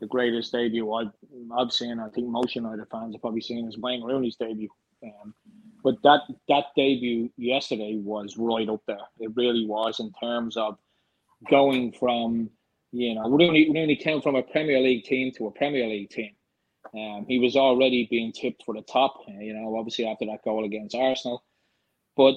the 0.00 0.06
greatest 0.06 0.52
debut 0.52 0.92
I've, 0.92 1.12
I've 1.58 1.72
seen. 1.72 1.98
I 1.98 2.10
think 2.10 2.28
most 2.28 2.54
United 2.54 2.86
fans 2.92 3.14
have 3.16 3.22
probably 3.22 3.40
seen 3.40 3.68
is 3.68 3.76
Wayne 3.76 4.04
Rooney's 4.04 4.36
debut. 4.36 4.70
Um, 5.02 5.34
but 5.82 5.96
that 6.04 6.20
that 6.48 6.66
debut 6.76 7.30
yesterday 7.36 7.96
was 8.00 8.36
right 8.38 8.68
up 8.68 8.82
there. 8.86 8.98
It 9.18 9.32
really 9.34 9.66
was 9.66 9.98
in 9.98 10.12
terms 10.22 10.56
of 10.56 10.78
going 11.50 11.92
from 11.92 12.50
you 12.92 13.14
know 13.16 13.28
Rooney 13.30 13.68
Rooney 13.74 13.96
came 13.96 14.22
from 14.22 14.36
a 14.36 14.44
Premier 14.44 14.80
League 14.80 15.04
team 15.04 15.32
to 15.38 15.48
a 15.48 15.52
Premier 15.52 15.88
League 15.88 16.10
team. 16.10 16.32
Um, 16.94 17.26
he 17.28 17.40
was 17.40 17.56
already 17.56 18.06
being 18.10 18.32
tipped 18.32 18.62
for 18.64 18.74
the 18.74 18.82
top. 18.82 19.16
You 19.28 19.54
know, 19.54 19.76
obviously 19.76 20.06
after 20.06 20.26
that 20.26 20.44
goal 20.44 20.64
against 20.64 20.94
Arsenal, 20.94 21.44
but 22.16 22.36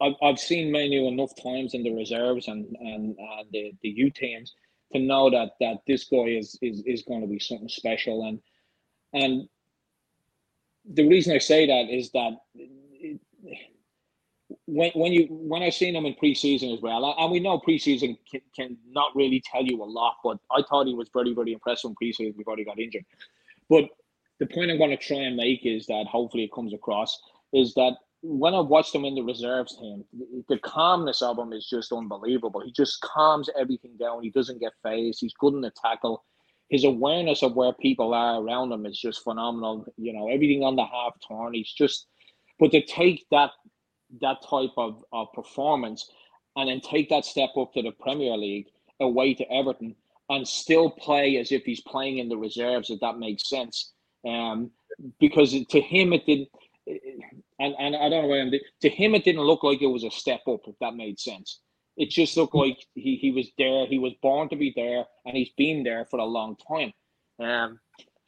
I've, 0.00 0.14
I've 0.22 0.38
seen 0.38 0.72
Mainoo 0.72 1.08
enough 1.08 1.32
times 1.42 1.74
in 1.74 1.82
the 1.82 1.94
reserves 1.94 2.48
and 2.48 2.64
and, 2.80 3.16
and 3.18 3.46
the 3.52 3.72
the 3.82 3.90
U 3.90 4.10
teams 4.10 4.54
to 4.92 4.98
know 4.98 5.30
that 5.30 5.52
that 5.60 5.78
this 5.86 6.04
guy 6.04 6.28
is 6.28 6.58
is 6.62 6.82
is 6.86 7.02
going 7.02 7.20
to 7.20 7.26
be 7.26 7.38
something 7.38 7.68
special 7.68 8.26
and 8.26 8.40
and 9.12 9.48
the 10.92 11.06
reason 11.06 11.34
I 11.34 11.38
say 11.38 11.66
that 11.66 11.92
is 11.92 12.10
that 12.12 12.36
when 14.66 14.90
when 14.94 15.12
you 15.12 15.26
when 15.30 15.62
I 15.62 15.70
seen 15.70 15.96
him 15.96 16.06
in 16.06 16.14
preseason 16.14 16.74
as 16.74 16.80
well, 16.80 17.14
and 17.18 17.30
we 17.30 17.40
know 17.40 17.58
preseason 17.58 18.16
can, 18.30 18.40
can 18.54 18.76
not 18.88 19.14
really 19.14 19.42
tell 19.44 19.64
you 19.64 19.82
a 19.82 19.84
lot, 19.84 20.16
but 20.24 20.38
I 20.50 20.62
thought 20.68 20.86
he 20.86 20.94
was 20.94 21.08
very 21.12 21.34
very 21.34 21.52
impressive 21.52 21.90
in 21.90 21.94
preseason 21.96 22.36
before 22.36 22.56
he 22.56 22.64
got 22.64 22.78
injured. 22.78 23.04
But 23.68 23.84
the 24.38 24.46
point 24.46 24.70
I'm 24.70 24.78
going 24.78 24.90
to 24.90 24.96
try 24.96 25.18
and 25.18 25.36
make 25.36 25.66
is 25.66 25.86
that 25.86 26.06
hopefully 26.06 26.44
it 26.44 26.52
comes 26.52 26.72
across 26.72 27.20
is 27.52 27.74
that 27.74 27.94
when 28.22 28.54
I 28.54 28.60
watched 28.60 28.94
him 28.94 29.04
in 29.04 29.14
the 29.14 29.22
reserves 29.22 29.76
team, 29.76 30.04
the 30.48 30.58
calmness 30.58 31.22
of 31.22 31.38
him 31.38 31.52
is 31.52 31.66
just 31.66 31.92
unbelievable. 31.92 32.60
He 32.60 32.72
just 32.72 33.00
calms 33.00 33.48
everything 33.58 33.96
down. 33.98 34.22
He 34.22 34.30
doesn't 34.30 34.60
get 34.60 34.72
phased. 34.82 35.20
He's 35.20 35.32
good 35.34 35.54
in 35.54 35.62
the 35.62 35.72
tackle. 35.82 36.24
His 36.68 36.84
awareness 36.84 37.42
of 37.42 37.56
where 37.56 37.72
people 37.72 38.14
are 38.14 38.40
around 38.40 38.72
him 38.72 38.86
is 38.86 38.98
just 38.98 39.24
phenomenal. 39.24 39.86
You 39.96 40.12
know, 40.12 40.28
everything 40.28 40.62
on 40.62 40.76
the 40.76 40.84
half 40.84 41.14
turn. 41.26 41.54
He's 41.54 41.72
just, 41.72 42.06
but 42.58 42.70
to 42.72 42.84
take 42.84 43.26
that 43.30 43.50
that 44.20 44.38
type 44.48 44.72
of, 44.76 45.04
of 45.12 45.32
performance 45.32 46.10
and 46.56 46.68
then 46.68 46.80
take 46.80 47.08
that 47.08 47.24
step 47.24 47.50
up 47.56 47.72
to 47.72 47.82
the 47.82 47.92
Premier 47.92 48.36
League 48.36 48.66
away 49.00 49.34
to 49.34 49.50
Everton 49.52 49.94
and 50.28 50.46
still 50.46 50.90
play 50.90 51.36
as 51.36 51.52
if 51.52 51.64
he's 51.64 51.80
playing 51.80 52.18
in 52.18 52.28
the 52.28 52.36
reserves, 52.36 52.90
if 52.90 53.00
that 53.00 53.18
makes 53.18 53.48
sense. 53.48 53.92
Um, 54.28 54.72
because 55.20 55.52
to 55.64 55.80
him, 55.80 56.12
it 56.12 56.26
didn't 56.26 56.48
and 57.60 57.74
and 57.78 57.94
I 57.94 58.08
don't 58.08 58.22
know 58.22 58.28
why 58.28 58.40
I'm 58.40 58.50
to 58.80 58.88
him 58.88 59.14
it 59.14 59.24
didn't 59.24 59.42
look 59.42 59.62
like 59.62 59.82
it 59.82 59.86
was 59.86 60.04
a 60.04 60.10
step 60.10 60.40
up 60.48 60.60
if 60.66 60.74
that 60.80 60.96
made 60.96 61.20
sense. 61.20 61.60
It 61.96 62.08
just 62.08 62.36
looked 62.36 62.54
like 62.54 62.78
he, 62.94 63.16
he 63.16 63.30
was 63.30 63.50
there, 63.58 63.86
he 63.86 63.98
was 63.98 64.14
born 64.22 64.48
to 64.48 64.56
be 64.56 64.72
there, 64.74 65.04
and 65.26 65.36
he's 65.36 65.50
been 65.56 65.82
there 65.84 66.06
for 66.06 66.18
a 66.18 66.24
long 66.24 66.56
time. 66.56 66.92
Um, 67.38 67.78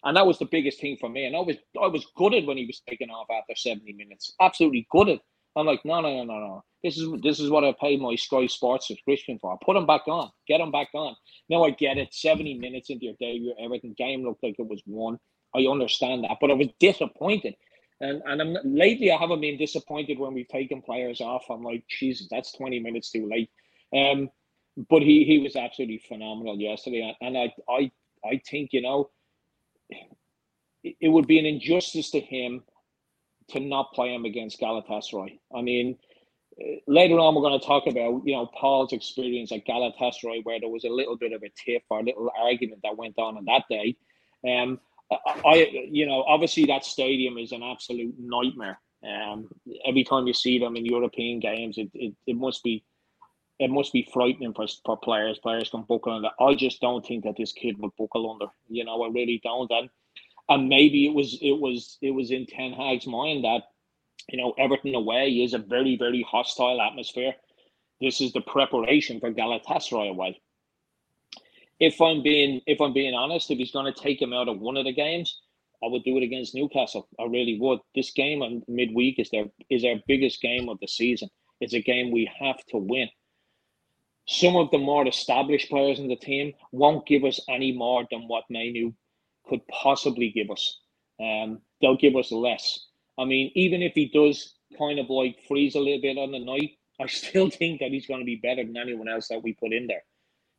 and 0.04 0.16
that 0.16 0.26
was 0.26 0.38
the 0.38 0.44
biggest 0.44 0.80
thing 0.80 0.98
for 1.00 1.08
me. 1.08 1.24
And 1.24 1.34
I 1.34 1.40
was 1.40 1.56
I 1.82 1.86
was 1.86 2.06
gutted 2.16 2.46
when 2.46 2.58
he 2.58 2.66
was 2.66 2.82
taken 2.88 3.08
off 3.08 3.28
after 3.30 3.54
70 3.56 3.92
minutes. 3.94 4.34
Absolutely 4.40 4.86
gutted. 4.92 5.20
I'm 5.56 5.66
like, 5.66 5.84
no, 5.84 6.00
no, 6.00 6.08
no, 6.16 6.24
no, 6.24 6.38
no. 6.38 6.64
This 6.82 6.98
is 6.98 7.08
this 7.22 7.40
is 7.40 7.48
what 7.48 7.64
I 7.64 7.74
paid 7.80 8.00
my 8.00 8.14
Sky 8.16 8.46
Sports 8.46 8.88
subscription 8.88 9.38
for. 9.40 9.56
Put 9.64 9.76
him 9.76 9.86
back 9.86 10.06
on. 10.08 10.30
Get 10.46 10.60
him 10.60 10.72
back 10.72 10.88
on. 10.94 11.14
Now 11.48 11.64
I 11.64 11.70
get 11.70 11.96
it. 11.96 12.12
70 12.12 12.58
minutes 12.58 12.90
into 12.90 13.06
your 13.06 13.14
debut, 13.20 13.54
everything 13.62 13.94
game 13.96 14.24
looked 14.24 14.42
like 14.42 14.56
it 14.58 14.68
was 14.68 14.82
won. 14.86 15.18
I 15.54 15.66
understand 15.66 16.24
that, 16.24 16.38
but 16.40 16.50
I 16.50 16.54
was 16.54 16.68
disappointed 16.80 17.54
and 18.03 18.22
and 18.26 18.42
I'm 18.42 18.59
lately 18.64 19.12
I 19.12 19.18
haven't 19.18 19.42
been 19.42 19.59
disappointed 19.59 20.18
when 20.20 20.34
we've 20.34 20.48
taken 20.48 20.82
players 20.82 21.22
off. 21.22 21.44
I'm 21.50 21.64
like, 21.64 21.84
Jesus, 21.88 22.28
that's 22.30 22.53
20 22.53 22.80
minutes 22.80 23.12
too 23.12 23.28
late. 23.30 23.50
Um, 23.96 24.30
but 24.90 25.03
he 25.03 25.24
he 25.24 25.38
was 25.40 25.57
absolutely 25.57 26.03
phenomenal 26.09 26.59
yesterday, 26.61 27.16
and 27.22 27.38
I 27.38 27.55
I 27.70 27.92
I 28.24 28.42
think 28.50 28.70
you 28.74 28.82
know 28.82 29.11
it 30.84 31.09
would 31.09 31.26
be 31.28 31.38
an 31.38 31.46
injustice 31.46 32.11
to 32.12 32.20
him 32.20 32.64
to 33.50 33.61
not 33.61 33.92
play 33.94 34.14
him 34.14 34.24
against 34.24 34.61
Galatasaray. 34.61 35.38
I 35.55 35.62
mean, 35.62 35.98
later 36.88 37.18
on 37.18 37.34
we're 37.34 37.42
going 37.42 37.61
to 37.61 37.66
talk 37.66 37.86
about 37.86 38.22
you 38.26 38.34
know 38.34 38.46
Paul's 38.59 38.92
experience 38.92 39.53
at 39.53 39.66
Galatasaray, 39.66 40.44
where 40.44 40.61
there 40.61 40.70
was 40.70 40.84
a 40.84 40.90
little 40.90 41.16
bit 41.16 41.32
of 41.32 41.42
a 41.42 41.50
tiff 41.64 41.82
or 41.90 42.00
a 42.00 42.05
little 42.05 42.30
argument 42.40 42.82
that 42.84 42.96
went 42.96 43.18
on 43.18 43.38
on 43.38 43.46
that 43.46 43.64
day. 43.70 43.96
Um, 44.48 44.80
I, 45.11 45.88
you 45.90 46.07
know, 46.07 46.22
obviously 46.22 46.64
that 46.66 46.84
stadium 46.84 47.38
is 47.38 47.53
an 47.53 47.62
absolute 47.62 48.14
nightmare. 48.18 48.80
Um, 49.07 49.48
every 49.86 50.05
time 50.05 50.26
you 50.26 50.34
see 50.34 50.59
them 50.59 50.76
in 50.76 50.86
European 50.86 51.40
games, 51.40 51.76
it, 51.76 51.90
it, 51.94 52.14
it 52.26 52.36
must 52.36 52.62
be 52.62 52.84
it 53.59 53.70
must 53.70 53.92
be 53.92 54.09
frightening 54.12 54.55
for, 54.55 54.66
for 54.84 54.96
players. 54.96 55.38
Players 55.38 55.70
can 55.70 55.82
buckle 55.82 56.14
under. 56.14 56.30
I 56.40 56.55
just 56.55 56.80
don't 56.80 57.05
think 57.05 57.24
that 57.24 57.36
this 57.36 57.53
kid 57.53 57.78
would 57.78 57.92
buckle 57.96 58.30
under. 58.30 58.50
You 58.68 58.84
know, 58.84 59.03
I 59.03 59.09
really 59.09 59.40
don't. 59.44 59.70
And 59.70 59.88
and 60.48 60.68
maybe 60.68 61.07
it 61.07 61.14
was 61.14 61.38
it 61.40 61.59
was 61.59 61.98
it 62.00 62.11
was 62.11 62.30
in 62.30 62.46
Ten 62.46 62.72
Hag's 62.72 63.07
mind 63.07 63.44
that 63.44 63.62
you 64.28 64.38
know 64.38 64.55
Everton 64.59 64.94
away 64.94 65.28
is 65.30 65.55
a 65.55 65.59
very 65.59 65.96
very 65.96 66.26
hostile 66.28 66.80
atmosphere. 66.80 67.34
This 68.00 68.20
is 68.20 68.32
the 68.32 68.40
preparation 68.40 69.20
for 69.20 69.32
Galatasaray 69.32 70.11
away 70.11 70.40
if 71.82 72.00
I'm 72.00 72.22
being 72.22 72.60
if 72.66 72.80
I'm 72.80 72.92
being 72.92 73.12
honest, 73.12 73.50
if 73.50 73.58
he's 73.58 73.72
going 73.72 73.92
to 73.92 74.00
take 74.00 74.22
him 74.22 74.32
out 74.32 74.48
of 74.48 74.60
one 74.60 74.76
of 74.76 74.84
the 74.84 74.92
games, 74.92 75.40
I 75.82 75.88
would 75.88 76.04
do 76.04 76.16
it 76.16 76.22
against 76.22 76.54
Newcastle. 76.54 77.08
I 77.18 77.24
really 77.24 77.58
would. 77.60 77.80
This 77.96 78.12
game 78.12 78.40
on 78.40 78.62
midweek 78.68 79.18
is 79.18 79.30
their 79.30 79.46
is 79.68 79.84
our 79.84 79.96
biggest 80.06 80.40
game 80.40 80.68
of 80.68 80.78
the 80.80 80.86
season. 80.86 81.28
It's 81.60 81.74
a 81.74 81.82
game 81.82 82.12
we 82.12 82.30
have 82.38 82.64
to 82.66 82.76
win. 82.76 83.08
Some 84.28 84.54
of 84.54 84.70
the 84.70 84.78
more 84.78 85.08
established 85.08 85.70
players 85.70 85.98
in 85.98 86.06
the 86.06 86.14
team 86.14 86.52
won't 86.70 87.04
give 87.04 87.24
us 87.24 87.40
any 87.48 87.72
more 87.72 88.06
than 88.12 88.28
what 88.28 88.44
Mainoo 88.48 88.92
could 89.48 89.66
possibly 89.66 90.30
give 90.30 90.52
us. 90.52 90.78
Um, 91.20 91.62
they'll 91.80 91.96
give 91.96 92.14
us 92.14 92.30
less. 92.30 92.78
I 93.18 93.24
mean, 93.24 93.50
even 93.56 93.82
if 93.82 93.94
he 93.94 94.06
does 94.06 94.54
kind 94.78 95.00
of 95.00 95.10
like 95.10 95.36
freeze 95.48 95.74
a 95.74 95.80
little 95.80 96.00
bit 96.00 96.16
on 96.16 96.30
the 96.30 96.38
night, 96.38 96.78
I 97.00 97.06
still 97.08 97.50
think 97.50 97.80
that 97.80 97.90
he's 97.90 98.06
going 98.06 98.20
to 98.20 98.24
be 98.24 98.36
better 98.36 98.62
than 98.62 98.76
anyone 98.76 99.08
else 99.08 99.26
that 99.28 99.42
we 99.42 99.54
put 99.54 99.72
in 99.72 99.88
there. 99.88 100.04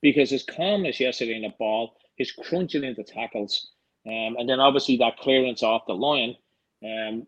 Because 0.03 0.29
his 0.29 0.43
calmness 0.43 0.99
yesterday 0.99 1.35
in 1.35 1.41
the 1.41 1.53
ball, 1.57 1.95
his 2.17 2.31
crunching 2.31 2.83
into 2.83 3.03
tackles, 3.03 3.71
um, 4.05 4.35
and 4.37 4.47
then 4.47 4.59
obviously 4.59 4.97
that 4.97 5.17
clearance 5.17 5.63
off 5.63 5.83
the 5.87 5.93
line. 5.93 6.35
Um, 6.83 7.25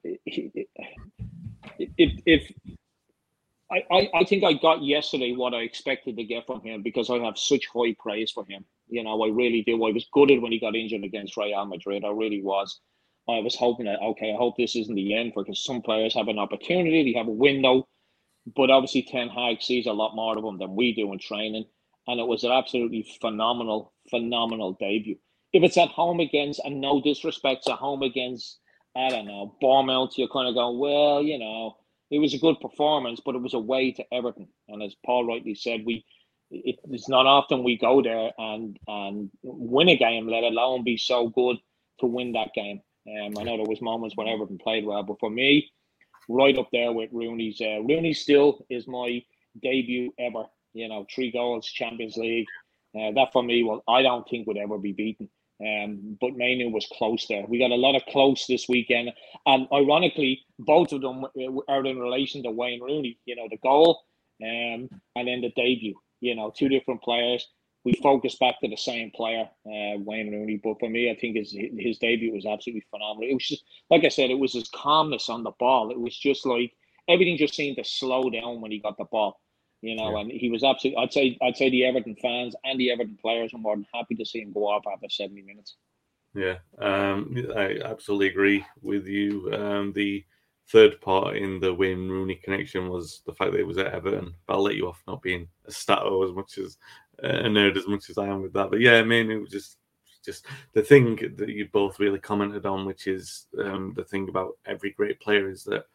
if, 1.74 2.22
if 2.26 2.52
I, 3.72 4.10
I, 4.14 4.24
think 4.26 4.44
I 4.44 4.54
got 4.54 4.84
yesterday 4.84 5.34
what 5.34 5.54
I 5.54 5.62
expected 5.62 6.18
to 6.18 6.24
get 6.24 6.46
from 6.46 6.62
him 6.62 6.84
because 6.84 7.10
I 7.10 7.18
have 7.20 7.38
such 7.38 7.68
high 7.74 7.96
praise 7.98 8.32
for 8.32 8.46
him. 8.46 8.64
You 8.90 9.04
know, 9.04 9.24
I 9.24 9.30
really 9.30 9.64
do. 9.64 9.86
I 9.86 9.92
was 9.92 10.08
gutted 10.14 10.42
when 10.42 10.52
he 10.52 10.60
got 10.60 10.76
injured 10.76 11.04
against 11.04 11.36
Real 11.36 11.66
Madrid. 11.66 12.06
I 12.06 12.10
really 12.10 12.44
was. 12.44 12.80
I 13.28 13.40
was 13.40 13.56
hoping 13.56 13.88
that 13.88 14.02
okay, 14.02 14.34
I 14.34 14.38
hope 14.38 14.56
this 14.56 14.76
isn't 14.76 14.94
the 14.94 15.16
end 15.16 15.34
because 15.36 15.64
some 15.64 15.82
players 15.82 16.14
have 16.14 16.28
an 16.28 16.38
opportunity, 16.38 17.12
they 17.12 17.18
have 17.18 17.28
a 17.28 17.32
window, 17.32 17.88
but 18.56 18.70
obviously 18.70 19.02
Ten 19.02 19.30
Hag 19.30 19.64
sees 19.64 19.88
a 19.88 19.94
lot 19.94 20.16
more 20.16 20.38
of 20.38 20.44
them 20.44 20.60
than 20.60 20.76
we 20.76 20.94
do 20.94 21.12
in 21.12 21.18
training, 21.18 21.66
and 22.08 22.20
it 22.20 22.28
was 22.28 22.44
an 22.44 22.52
absolutely 22.52 23.06
phenomenal, 23.22 23.94
phenomenal 24.10 24.78
debut. 24.80 25.18
If 25.54 25.64
it's 25.64 25.78
at 25.78 25.90
home 25.90 26.20
against, 26.20 26.62
and 26.64 26.82
no 26.82 27.02
disrespect, 27.02 27.68
at 27.70 27.76
home 27.78 28.04
against, 28.04 28.60
I 28.96 29.10
don't 29.10 29.28
know, 29.28 29.56
Bournemouth, 29.62 30.18
you're 30.18 30.28
kind 30.28 30.48
of 30.48 30.56
going, 30.56 30.80
well, 30.80 31.22
you 31.22 31.40
know, 31.40 31.78
it 32.12 32.20
was 32.20 32.34
a 32.34 32.40
good 32.40 32.60
performance, 32.60 33.22
but 33.26 33.36
it 33.36 33.42
was 33.42 33.54
away 33.54 33.92
to 33.94 34.06
Everton, 34.14 34.48
and 34.68 34.84
as 34.84 34.96
Paul 35.06 35.26
rightly 35.26 35.56
said, 35.56 35.84
we 35.86 36.06
it, 36.52 36.78
it's 36.92 37.10
not 37.10 37.26
often 37.26 37.64
we 37.64 37.78
go 37.78 38.02
there 38.02 38.32
and 38.38 38.78
and 38.88 39.32
win 39.44 39.90
a 39.90 39.98
game, 39.98 40.28
let 40.28 40.44
alone 40.44 40.84
be 40.84 40.98
so 40.98 41.30
good 41.30 41.58
to 42.00 42.06
win 42.06 42.34
that 42.34 42.54
game. 42.54 42.82
Um, 43.08 43.34
I 43.38 43.44
know 43.44 43.58
there 43.58 43.66
was 43.66 43.82
moments 43.82 44.16
when 44.16 44.28
Everton 44.28 44.58
played 44.58 44.86
well, 44.86 45.04
but 45.04 45.20
for 45.20 45.30
me, 45.30 45.72
right 46.30 46.58
up 46.58 46.70
there 46.72 46.92
with 46.92 47.10
Rooney's. 47.12 47.62
Uh, 47.62 47.82
Rooney 47.82 48.14
still 48.14 48.66
is 48.70 48.88
my 48.88 49.22
debut 49.62 50.12
ever. 50.20 50.46
You 50.76 50.88
know, 50.88 51.06
three 51.14 51.32
goals, 51.32 51.66
Champions 51.68 52.18
League. 52.18 52.48
Uh, 52.96 53.12
that 53.16 53.34
for 53.34 53.44
me, 53.44 53.64
well, 53.64 53.84
I 53.88 54.02
don't 54.04 54.28
think 54.30 54.48
would 54.48 54.58
ever 54.58 54.78
be 54.78 54.94
beaten. 54.94 55.30
Um, 55.60 56.18
but 56.20 56.36
Mainoo 56.36 56.70
was 56.70 56.88
close 56.92 57.26
there. 57.28 57.46
We 57.48 57.60
got 57.60 57.72
a 57.72 57.76
lot 57.76 57.96
of 57.96 58.06
close 58.08 58.46
this 58.48 58.68
weekend, 58.68 59.12
and 59.46 59.68
ironically, 59.74 60.42
both 60.60 60.92
of 60.92 61.02
them 61.02 61.26
are 61.68 61.86
in 61.86 62.00
relation 62.00 62.44
to 62.44 62.52
Wayne 62.52 62.82
Rooney. 62.82 63.18
You 63.26 63.38
know, 63.38 63.48
the 63.50 63.58
goal, 63.58 64.04
um, 64.44 64.90
and 65.16 65.28
then 65.28 65.42
the 65.42 65.54
debut. 65.56 65.96
You 66.20 66.36
know, 66.36 66.54
two 66.56 66.70
different 66.70 67.02
players 67.02 67.48
we 67.86 67.94
focus 68.02 68.36
back 68.36 68.60
to 68.60 68.68
the 68.68 68.76
same 68.76 69.12
player, 69.12 69.48
uh, 69.66 69.98
Wayne 70.00 70.32
Rooney. 70.32 70.60
But 70.62 70.80
for 70.80 70.90
me, 70.90 71.10
I 71.10 71.16
think 71.16 71.38
his 71.38 71.56
his 71.78 72.00
debut 72.00 72.34
was 72.34 72.46
absolutely 72.46 72.84
phenomenal. 72.90 73.30
It 73.30 73.36
was 73.36 73.48
just 73.48 73.64
like 73.90 74.04
I 74.04 74.10
said, 74.10 74.32
it 74.32 74.40
was 74.40 74.54
his 74.54 74.68
calmness 74.70 75.30
on 75.30 75.44
the 75.44 75.52
ball. 75.60 75.92
It 75.92 76.00
was 76.00 76.18
just 76.18 76.46
like 76.46 76.74
everything 77.08 77.38
just 77.38 77.54
seemed 77.54 77.78
to 77.78 77.84
slow 77.84 78.30
down 78.30 78.60
when 78.60 78.72
he 78.72 78.80
got 78.80 78.98
the 78.98 79.06
ball. 79.06 79.40
You 79.82 79.96
know, 79.96 80.16
yeah. 80.16 80.22
and 80.22 80.32
he 80.32 80.50
was 80.50 80.64
absolutely. 80.64 81.04
I'd 81.04 81.14
say 81.14 81.38
I'd 81.42 81.58
say 81.58 81.70
the 81.70 81.86
Everton 81.86 82.16
fans 82.16 82.56
and 82.64 82.80
the 82.80 82.92
Everton 82.92 83.18
players 83.22 83.54
were 83.54 83.60
more 83.60 83.76
than 83.76 83.86
happy 83.94 84.16
to 84.16 84.26
see 84.26 84.42
him 84.42 84.54
go 84.54 84.68
off 84.68 84.84
after 84.92 85.10
seventy 85.10 85.42
minutes. 85.42 85.76
Yeah, 86.34 86.58
um, 86.80 87.36
I 87.56 87.80
absolutely 87.84 88.28
agree 88.28 88.66
with 88.82 89.08
you. 89.08 89.54
Um, 89.54 89.94
the 89.94 90.26
third 90.70 91.00
part 91.00 91.38
in 91.38 91.60
the 91.60 91.74
Wayne 91.74 92.10
Rooney 92.10 92.36
connection 92.36 92.90
was 92.90 93.22
the 93.26 93.34
fact 93.34 93.52
that 93.52 93.60
it 93.60 93.68
was 93.68 93.78
at 93.78 93.94
Everton. 93.94 94.34
But 94.46 94.56
I'll 94.56 94.64
let 94.64 94.76
you 94.76 94.88
off 94.88 95.04
not 95.08 95.22
being 95.22 95.48
a 95.66 95.72
stato 95.72 96.28
as 96.28 96.34
much 96.34 96.58
as 96.58 96.78
a 97.20 97.48
nerd 97.48 97.78
as 97.78 97.88
much 97.88 98.10
as 98.10 98.18
I 98.18 98.28
am 98.28 98.42
with 98.42 98.54
that. 98.54 98.70
But 98.70 98.82
yeah, 98.82 98.96
I 98.96 99.04
mean, 99.04 99.32
it 99.32 99.38
was 99.38 99.50
just 99.50 99.78
just 100.24 100.48
the 100.74 100.82
thing 100.82 101.16
that 101.38 101.50
you 101.50 101.70
both 101.72 102.00
really 102.00 102.20
commented 102.20 102.66
on, 102.66 102.86
which 102.86 103.08
is 103.08 103.46
um, 103.64 103.94
the 103.96 104.04
thing 104.04 104.28
about 104.28 104.58
every 104.66 104.92
great 104.92 105.20
player 105.20 105.50
is 105.50 105.64
that 105.66 105.86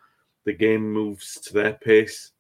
the 0.45 0.53
game 0.53 0.91
moves 0.91 1.39
to 1.41 1.53
their 1.53 1.75
pace, 1.75 2.33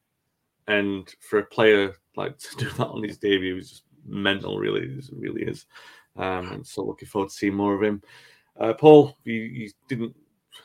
and 0.70 1.14
for 1.20 1.40
a 1.40 1.46
player 1.46 1.94
like 2.16 2.38
to 2.38 2.56
do 2.56 2.70
that 2.70 2.88
on 2.88 3.02
his 3.02 3.18
debut 3.18 3.56
is 3.56 3.70
just 3.70 3.82
mental. 4.06 4.58
Really, 4.58 4.82
it 4.82 5.04
really 5.12 5.42
is. 5.42 5.66
Um, 6.16 6.62
so 6.64 6.82
looking 6.82 7.08
forward 7.08 7.30
to 7.30 7.34
seeing 7.34 7.54
more 7.54 7.74
of 7.74 7.82
him. 7.82 8.02
Uh, 8.58 8.74
Paul, 8.74 9.16
you, 9.24 9.34
you 9.34 9.70
didn't 9.88 10.14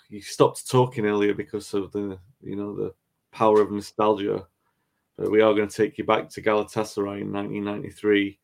you 0.10 0.22
stopped 0.22 0.70
talking 0.70 1.06
earlier 1.06 1.34
because 1.34 1.74
of 1.74 1.92
the 1.92 2.18
you 2.42 2.56
know 2.56 2.76
the 2.76 2.94
power 3.32 3.62
of 3.62 3.72
nostalgia 3.72 4.48
but 5.18 5.32
we 5.32 5.42
are 5.42 5.54
going 5.54 5.68
to 5.68 5.76
take 5.76 5.98
you 5.98 6.04
back 6.04 6.30
to 6.30 6.42
Galatasaray 6.42 7.22
in 7.22 7.32
1993. 7.32 8.38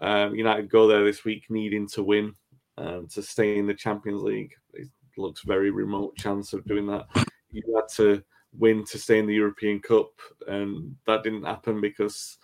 Um, 0.00 0.34
United 0.34 0.68
go 0.68 0.86
there 0.86 1.04
this 1.04 1.24
week 1.24 1.44
needing 1.48 1.88
to 1.88 2.02
win 2.02 2.34
um, 2.76 3.06
to 3.08 3.22
stay 3.22 3.58
in 3.58 3.66
the 3.66 3.74
Champions 3.74 4.22
League. 4.22 4.52
It 4.74 4.88
looks 5.16 5.42
very 5.42 5.70
remote 5.70 6.16
chance 6.16 6.52
of 6.52 6.64
doing 6.64 6.86
that. 6.88 7.06
You 7.50 7.62
had 7.74 7.88
to 7.96 8.22
win 8.58 8.84
to 8.84 8.98
stay 8.98 9.18
in 9.18 9.26
the 9.26 9.34
European 9.34 9.80
Cup, 9.80 10.10
and 10.46 10.96
that 11.06 11.22
didn't 11.22 11.44
happen 11.44 11.80
because 11.80 12.38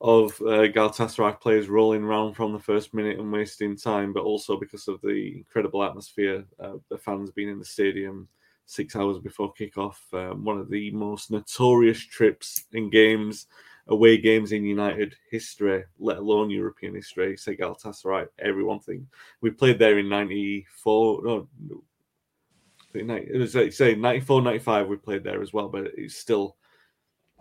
of 0.00 0.32
uh, 0.42 0.68
Galatasaray 0.68 1.40
players 1.40 1.68
rolling 1.68 2.04
around 2.04 2.34
from 2.34 2.52
the 2.52 2.58
first 2.58 2.92
minute 2.92 3.18
and 3.18 3.32
wasting 3.32 3.76
time, 3.76 4.12
but 4.12 4.24
also 4.24 4.58
because 4.58 4.88
of 4.88 5.00
the 5.00 5.34
incredible 5.36 5.82
atmosphere, 5.82 6.44
uh, 6.60 6.74
the 6.90 6.98
fans 6.98 7.30
being 7.30 7.48
in 7.48 7.58
the 7.58 7.64
stadium, 7.64 8.28
six 8.66 8.94
hours 8.94 9.18
before 9.18 9.54
kickoff. 9.54 9.96
Um, 10.12 10.44
one 10.44 10.58
of 10.58 10.70
the 10.70 10.90
most 10.90 11.30
notorious 11.30 12.00
trips 12.00 12.64
in 12.72 12.90
games, 12.90 13.46
away 13.88 14.18
games 14.18 14.52
in 14.52 14.64
United 14.64 15.14
history, 15.30 15.84
let 15.98 16.18
alone 16.18 16.50
European 16.50 16.94
history. 16.94 17.36
Say 17.36 17.56
Galatasaray, 17.56 18.26
everyone 18.38 18.80
think 18.80 19.04
we 19.40 19.50
played 19.50 19.78
there 19.78 19.98
in 19.98 20.08
'94. 20.08 21.22
No, 21.24 21.48
it 22.96 23.38
was 23.38 23.54
like 23.54 23.72
say 23.72 23.94
94, 23.94 24.42
95. 24.42 24.88
We 24.88 24.96
played 24.96 25.24
there 25.24 25.42
as 25.42 25.52
well, 25.52 25.68
but 25.68 25.92
it's 25.96 26.16
still. 26.16 26.56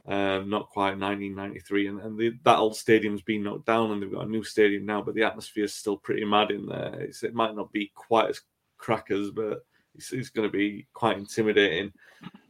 Um, 0.07 0.51
not 0.51 0.69
quite 0.69 0.99
1993, 0.99 1.87
and, 1.87 1.99
and 1.99 2.15
the, 2.15 2.33
that 2.43 2.59
old 2.59 2.75
stadium's 2.75 3.23
been 3.23 3.41
knocked 3.41 3.65
down, 3.65 3.89
and 3.89 3.99
they've 3.99 4.11
got 4.11 4.27
a 4.27 4.29
new 4.29 4.43
stadium 4.43 4.85
now. 4.85 5.01
But 5.01 5.15
the 5.15 5.23
atmosphere 5.23 5.63
is 5.63 5.73
still 5.73 5.97
pretty 5.97 6.23
mad 6.23 6.51
in 6.51 6.67
there. 6.67 6.93
It's, 6.99 7.23
it 7.23 7.33
might 7.33 7.55
not 7.55 7.71
be 7.71 7.91
quite 7.95 8.29
as 8.29 8.41
crackers, 8.77 9.31
but 9.31 9.65
it's, 9.95 10.13
it's 10.13 10.29
going 10.29 10.47
to 10.47 10.55
be 10.55 10.87
quite 10.93 11.17
intimidating. 11.17 11.91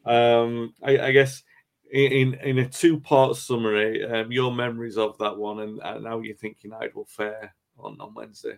Um, 0.05 0.73
I, 0.83 0.99
I, 0.99 1.11
guess 1.11 1.43
in 1.91 2.35
in 2.35 2.59
a 2.59 2.67
two 2.67 2.99
part 2.99 3.35
summary, 3.35 4.03
um, 4.03 4.31
your 4.31 4.53
memories 4.53 4.97
of 4.97 5.17
that 5.19 5.37
one 5.37 5.59
and, 5.59 5.79
and 5.83 6.05
how 6.05 6.19
you 6.19 6.33
think 6.33 6.63
United 6.63 6.93
will 6.93 7.05
fare 7.05 7.55
on 7.77 7.99
on 7.99 8.13
Wednesday. 8.13 8.57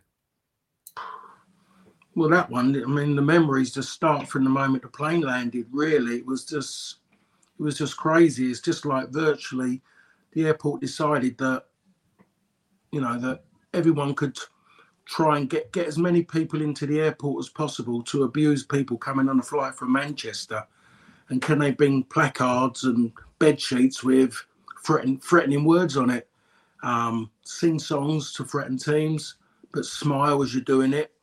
Well, 2.17 2.29
that 2.29 2.49
one, 2.49 2.75
I 2.75 2.87
mean, 2.87 3.15
the 3.15 3.21
memories 3.21 3.71
just 3.71 3.91
start 3.91 4.27
from 4.27 4.43
the 4.43 4.49
moment 4.49 4.81
the 4.81 4.89
plane 4.89 5.21
landed. 5.21 5.67
Really, 5.71 6.15
it 6.15 6.25
was 6.25 6.45
just, 6.45 6.95
it 7.59 7.61
was 7.61 7.77
just 7.77 7.95
crazy. 7.95 8.49
It's 8.49 8.59
just 8.59 8.87
like 8.87 9.09
virtually, 9.09 9.83
the 10.31 10.47
airport 10.47 10.81
decided 10.81 11.37
that, 11.37 11.65
you 12.91 13.01
know, 13.01 13.19
that 13.19 13.43
everyone 13.75 14.15
could 14.15 14.35
try 15.05 15.37
and 15.37 15.47
get, 15.47 15.71
get 15.71 15.85
as 15.85 15.99
many 15.99 16.23
people 16.23 16.63
into 16.63 16.87
the 16.87 17.01
airport 17.01 17.45
as 17.45 17.49
possible 17.49 18.01
to 18.05 18.23
abuse 18.23 18.65
people 18.65 18.97
coming 18.97 19.29
on 19.29 19.37
a 19.37 19.43
flight 19.43 19.75
from 19.75 19.91
Manchester? 19.91 20.65
And 21.29 21.39
can 21.39 21.59
they 21.59 21.69
bring 21.69 22.03
placards 22.03 22.85
and 22.85 23.11
bed 23.37 23.61
sheets 23.61 24.03
with 24.03 24.43
threaten, 24.83 25.19
threatening 25.19 25.65
words 25.65 25.95
on 25.95 26.09
it? 26.09 26.27
Um, 26.81 27.29
sing 27.43 27.77
songs 27.77 28.33
to 28.33 28.43
threaten 28.43 28.75
teams, 28.75 29.35
but 29.71 29.85
smile 29.85 30.41
as 30.41 30.55
you're 30.55 30.63
doing 30.63 30.93
it. 30.93 31.13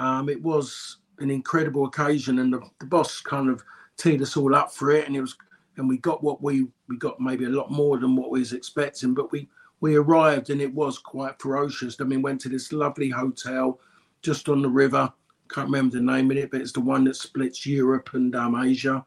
Um, 0.00 0.28
it 0.28 0.42
was 0.42 0.96
an 1.18 1.30
incredible 1.30 1.84
occasion, 1.84 2.40
and 2.40 2.52
the, 2.52 2.60
the 2.80 2.86
boss 2.86 3.20
kind 3.20 3.48
of 3.48 3.62
teed 3.96 4.22
us 4.22 4.36
all 4.36 4.54
up 4.54 4.72
for 4.72 4.90
it, 4.90 5.06
and 5.06 5.14
it 5.14 5.20
was, 5.20 5.36
and 5.76 5.88
we 5.88 5.98
got 5.98 6.24
what 6.24 6.42
we 6.42 6.66
we 6.88 6.96
got 6.96 7.20
maybe 7.20 7.44
a 7.44 7.50
lot 7.50 7.70
more 7.70 7.98
than 7.98 8.16
what 8.16 8.30
we 8.30 8.40
was 8.40 8.52
expecting, 8.52 9.14
but 9.14 9.30
we 9.30 9.48
we 9.80 9.96
arrived 9.96 10.50
and 10.50 10.60
it 10.60 10.72
was 10.72 10.98
quite 10.98 11.40
ferocious. 11.40 11.96
I 12.00 12.04
mean, 12.04 12.22
went 12.22 12.40
to 12.42 12.48
this 12.48 12.72
lovely 12.72 13.08
hotel 13.08 13.80
just 14.22 14.48
on 14.48 14.62
the 14.62 14.68
river. 14.68 15.12
Can't 15.48 15.68
remember 15.68 15.96
the 15.96 16.02
name 16.02 16.30
of 16.30 16.36
it, 16.36 16.50
but 16.50 16.60
it's 16.60 16.72
the 16.72 16.80
one 16.80 17.04
that 17.04 17.16
splits 17.16 17.66
Europe 17.66 18.10
and 18.12 18.34
um, 18.36 18.62
Asia. 18.62 19.04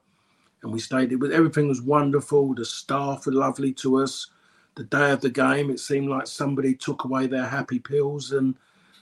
And 0.64 0.72
we 0.72 0.80
stayed 0.80 1.10
there. 1.10 1.32
Everything 1.32 1.68
was 1.68 1.82
wonderful. 1.82 2.54
The 2.56 2.66
staff 2.66 3.26
were 3.26 3.34
lovely 3.34 3.72
to 3.74 4.02
us. 4.02 4.28
The 4.76 4.86
day 4.86 5.12
of 5.12 5.22
the 5.22 5.30
game, 5.30 5.70
it 5.70 5.80
seemed 5.80 6.10
like 6.10 6.26
somebody 6.26 6.74
took 6.74 7.04
away 7.04 7.28
their 7.28 7.46
happy 7.46 7.80
pills 7.80 8.32
and 8.32 8.56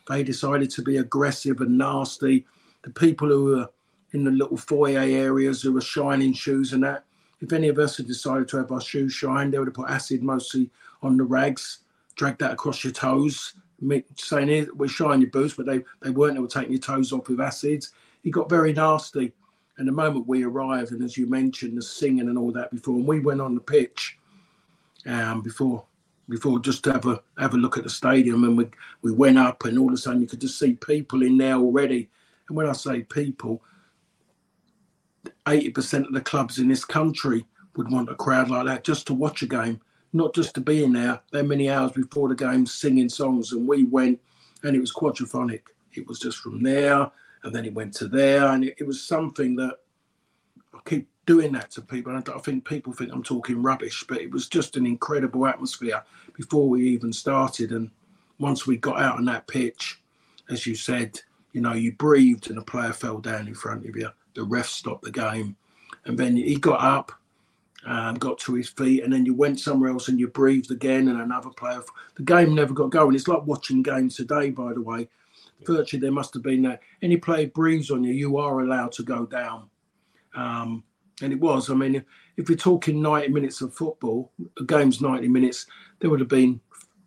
they 0.07 0.23
decided 0.23 0.69
to 0.71 0.81
be 0.81 0.97
aggressive 0.97 1.61
and 1.61 1.77
nasty. 1.77 2.45
The 2.83 2.89
people 2.89 3.27
who 3.27 3.45
were 3.45 3.69
in 4.13 4.23
the 4.23 4.31
little 4.31 4.57
foyer 4.57 4.99
areas 4.99 5.61
who 5.61 5.73
were 5.73 5.81
shining 5.81 6.33
shoes 6.33 6.73
and 6.73 6.83
that, 6.83 7.05
if 7.39 7.53
any 7.53 7.69
of 7.69 7.79
us 7.79 7.97
had 7.97 8.07
decided 8.07 8.47
to 8.49 8.57
have 8.57 8.71
our 8.71 8.81
shoes 8.81 9.13
shine, 9.13 9.49
they 9.49 9.57
would 9.57 9.67
have 9.67 9.75
put 9.75 9.89
acid 9.89 10.21
mostly 10.21 10.69
on 11.01 11.17
the 11.17 11.23
rags, 11.23 11.79
drag 12.15 12.37
that 12.39 12.51
across 12.51 12.83
your 12.83 12.93
toes, 12.93 13.53
saying 14.15 14.67
we're 14.75 14.87
shiny 14.87 15.25
boots, 15.25 15.55
but 15.55 15.65
they 15.65 15.83
they 16.01 16.11
weren't. 16.11 16.35
They 16.35 16.39
were 16.39 16.47
taking 16.47 16.73
your 16.73 16.81
toes 16.81 17.11
off 17.11 17.29
with 17.29 17.41
acids. 17.41 17.91
He 18.21 18.29
got 18.29 18.49
very 18.49 18.73
nasty. 18.73 19.33
And 19.77 19.87
the 19.87 19.91
moment 19.91 20.27
we 20.27 20.43
arrived, 20.43 20.91
and 20.91 21.03
as 21.03 21.17
you 21.17 21.25
mentioned, 21.25 21.75
the 21.75 21.81
singing 21.81 22.27
and 22.29 22.37
all 22.37 22.51
that 22.51 22.69
before, 22.69 22.95
and 22.95 23.07
we 23.07 23.19
went 23.19 23.41
on 23.41 23.55
the 23.55 23.61
pitch 23.61 24.19
um, 25.07 25.41
before 25.41 25.85
before 26.31 26.59
just 26.59 26.83
to 26.85 26.93
have 26.93 27.05
a 27.05 27.21
have 27.37 27.53
a 27.53 27.57
look 27.57 27.77
at 27.77 27.83
the 27.83 27.89
stadium, 27.89 28.45
and 28.45 28.57
we 28.57 28.65
we 29.01 29.11
went 29.11 29.37
up, 29.37 29.65
and 29.65 29.77
all 29.77 29.89
of 29.89 29.93
a 29.93 29.97
sudden 29.97 30.21
you 30.21 30.27
could 30.27 30.41
just 30.41 30.57
see 30.57 30.73
people 30.73 31.21
in 31.21 31.37
there 31.37 31.55
already. 31.55 32.09
And 32.47 32.57
when 32.57 32.67
I 32.67 32.71
say 32.71 33.03
people, 33.03 33.61
eighty 35.47 35.69
percent 35.69 36.07
of 36.07 36.13
the 36.13 36.21
clubs 36.21 36.57
in 36.57 36.69
this 36.69 36.85
country 36.85 37.45
would 37.75 37.91
want 37.91 38.09
a 38.09 38.15
crowd 38.15 38.49
like 38.49 38.65
that 38.65 38.83
just 38.83 39.05
to 39.07 39.13
watch 39.13 39.41
a 39.43 39.47
game, 39.47 39.81
not 40.13 40.33
just 40.33 40.55
to 40.55 40.61
be 40.61 40.83
in 40.83 40.93
there 40.93 41.21
that 41.31 41.45
many 41.45 41.69
hours 41.69 41.91
before 41.91 42.29
the 42.29 42.35
game 42.35 42.65
singing 42.65 43.09
songs. 43.09 43.51
And 43.51 43.67
we 43.67 43.83
went, 43.83 44.19
and 44.63 44.75
it 44.75 44.79
was 44.79 44.93
quadraphonic. 44.93 45.61
It 45.93 46.07
was 46.07 46.19
just 46.19 46.37
from 46.37 46.63
there, 46.63 47.11
and 47.43 47.53
then 47.53 47.65
it 47.65 47.73
went 47.73 47.93
to 47.95 48.07
there, 48.07 48.47
and 48.47 48.63
it, 48.63 48.75
it 48.79 48.87
was 48.87 49.03
something 49.03 49.57
that 49.57 49.75
I 50.73 50.79
keep 50.85 51.09
doing 51.25 51.51
that 51.53 51.71
to 51.71 51.81
people. 51.81 52.15
And 52.15 52.27
I, 52.27 52.39
think 52.39 52.65
people 52.65 52.93
think 52.93 53.11
I'm 53.11 53.23
talking 53.23 53.61
rubbish, 53.61 54.03
but 54.07 54.21
it 54.21 54.31
was 54.31 54.47
just 54.47 54.77
an 54.77 54.85
incredible 54.85 55.45
atmosphere 55.47 56.03
before 56.33 56.67
we 56.67 56.87
even 56.89 57.13
started. 57.13 57.71
And 57.71 57.91
once 58.39 58.65
we 58.65 58.77
got 58.77 59.01
out 59.01 59.17
on 59.17 59.25
that 59.25 59.47
pitch, 59.47 60.01
as 60.49 60.65
you 60.65 60.75
said, 60.75 61.19
you 61.53 61.61
know, 61.61 61.73
you 61.73 61.93
breathed 61.93 62.49
and 62.49 62.57
a 62.57 62.63
player 62.63 62.93
fell 62.93 63.19
down 63.19 63.47
in 63.47 63.55
front 63.55 63.85
of 63.85 63.95
you. 63.95 64.09
The 64.33 64.43
ref 64.43 64.67
stopped 64.67 65.03
the 65.03 65.11
game, 65.11 65.57
and 66.05 66.17
then 66.17 66.35
he 66.35 66.55
got 66.55 66.81
up 66.81 67.11
um, 67.85 68.15
got 68.15 68.37
to 68.39 68.53
his 68.53 68.69
feet, 68.69 69.03
and 69.03 69.11
then 69.11 69.25
you 69.25 69.33
went 69.33 69.59
somewhere 69.59 69.89
else 69.89 70.07
and 70.07 70.19
you 70.19 70.27
breathed 70.27 70.71
again, 70.71 71.07
and 71.07 71.21
another 71.21 71.49
player. 71.49 71.81
The 72.15 72.23
game 72.23 72.53
never 72.53 72.73
got 72.73 72.91
going. 72.91 73.15
It's 73.15 73.27
like 73.27 73.45
watching 73.45 73.81
games 73.81 74.15
today, 74.15 74.49
by 74.51 74.73
the 74.73 74.81
way. 74.81 75.09
Virtually, 75.65 75.99
there 75.99 76.11
must 76.11 76.33
have 76.33 76.43
been 76.43 76.63
that 76.63 76.81
any 77.01 77.17
player 77.17 77.47
breathes 77.47 77.91
on 77.91 78.03
you, 78.03 78.13
you 78.13 78.37
are 78.37 78.61
allowed 78.61 78.91
to 78.93 79.03
go 79.03 79.25
down. 79.25 79.69
Um, 80.35 80.83
and 81.21 81.31
it 81.31 81.39
was. 81.39 81.69
I 81.69 81.73
mean, 81.73 82.03
if, 82.37 82.49
you're 82.49 82.57
talking 82.57 83.01
90 83.01 83.29
minutes 83.29 83.61
of 83.61 83.73
football, 83.73 84.31
a 84.59 84.63
game's 84.63 85.01
90 85.01 85.27
minutes, 85.27 85.65
there 85.99 86.09
would 86.09 86.19
have 86.19 86.29
been 86.29 86.59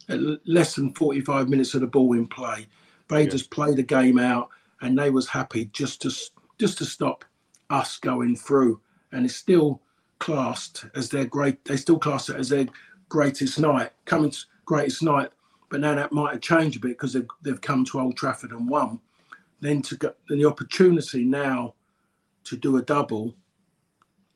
less 0.08 0.74
than 0.74 0.94
45 0.94 1.48
minutes 1.48 1.74
of 1.74 1.80
the 1.80 1.86
ball 1.86 2.12
in 2.14 2.26
play. 2.26 2.66
They 3.08 3.24
yeah. 3.24 3.30
just 3.30 3.50
played 3.50 3.76
the 3.76 3.82
game 3.82 4.18
out, 4.18 4.48
and 4.80 4.98
they 4.98 5.10
was 5.10 5.28
happy 5.28 5.66
just 5.66 6.02
to 6.02 6.12
just 6.58 6.78
to 6.78 6.84
stop 6.84 7.24
us 7.70 7.98
going 7.98 8.36
through. 8.36 8.80
And 9.12 9.24
it's 9.24 9.36
still 9.36 9.80
classed 10.18 10.86
as 10.94 11.08
their 11.08 11.24
great. 11.24 11.64
They 11.64 11.76
still 11.76 11.98
class 11.98 12.28
it 12.28 12.36
as 12.36 12.48
their 12.48 12.66
greatest 13.08 13.58
night, 13.58 13.90
coming 14.04 14.32
greatest 14.64 15.02
night. 15.02 15.30
But 15.68 15.80
now 15.80 15.94
that 15.94 16.12
might 16.12 16.32
have 16.32 16.40
changed 16.40 16.76
a 16.76 16.80
bit 16.80 16.92
because 16.92 17.14
they've, 17.14 17.26
they've 17.42 17.60
come 17.60 17.84
to 17.86 18.00
Old 18.00 18.16
Trafford 18.16 18.52
and 18.52 18.68
won. 18.68 19.00
Then 19.60 19.82
to 19.82 19.96
get 19.96 20.16
then 20.28 20.38
the 20.38 20.44
opportunity 20.44 21.24
now 21.24 21.74
to 22.44 22.56
do 22.56 22.76
a 22.76 22.82
double 22.82 23.34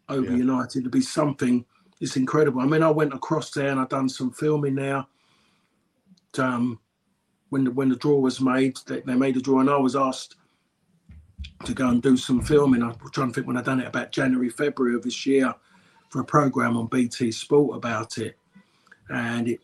over 0.08 0.30
yeah. 0.30 0.36
United 0.36 0.84
to 0.84 0.90
be 0.90 1.00
something. 1.00 1.64
It's 2.00 2.16
incredible. 2.16 2.60
I 2.60 2.66
mean, 2.66 2.82
I 2.82 2.90
went 2.90 3.12
across 3.12 3.50
there 3.50 3.70
and 3.70 3.80
I've 3.80 3.88
done 3.88 4.08
some 4.08 4.30
filming 4.30 4.76
there. 4.76 5.04
Um, 6.38 6.78
when 7.50 7.64
the, 7.64 7.70
when 7.70 7.88
the 7.88 7.96
draw 7.96 8.18
was 8.18 8.40
made, 8.40 8.76
they, 8.86 9.00
they 9.00 9.14
made 9.14 9.36
a 9.36 9.40
draw, 9.40 9.60
and 9.60 9.70
I 9.70 9.76
was 9.76 9.96
asked 9.96 10.36
to 11.64 11.72
go 11.72 11.88
and 11.88 12.02
do 12.02 12.16
some 12.16 12.40
filming. 12.40 12.82
I'm 12.82 12.94
trying 13.12 13.28
to 13.28 13.34
think 13.34 13.46
when 13.46 13.56
I 13.56 13.62
done 13.62 13.80
it 13.80 13.86
about 13.86 14.12
January, 14.12 14.50
February 14.50 14.94
of 14.94 15.02
this 15.02 15.24
year 15.26 15.54
for 16.10 16.20
a 16.20 16.24
program 16.24 16.76
on 16.76 16.86
BT 16.86 17.32
Sport 17.32 17.76
about 17.76 18.18
it, 18.18 18.36
and 19.08 19.48
it 19.48 19.60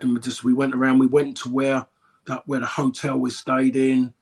and 0.00 0.14
we 0.14 0.20
just 0.20 0.44
we 0.44 0.52
went 0.52 0.74
around. 0.74 0.98
We 0.98 1.06
went 1.06 1.36
to 1.38 1.48
where 1.48 1.86
that 2.26 2.42
where 2.46 2.60
the 2.60 2.66
hotel 2.66 3.18
we 3.18 3.30
stayed 3.30 3.76
in, 3.76 4.12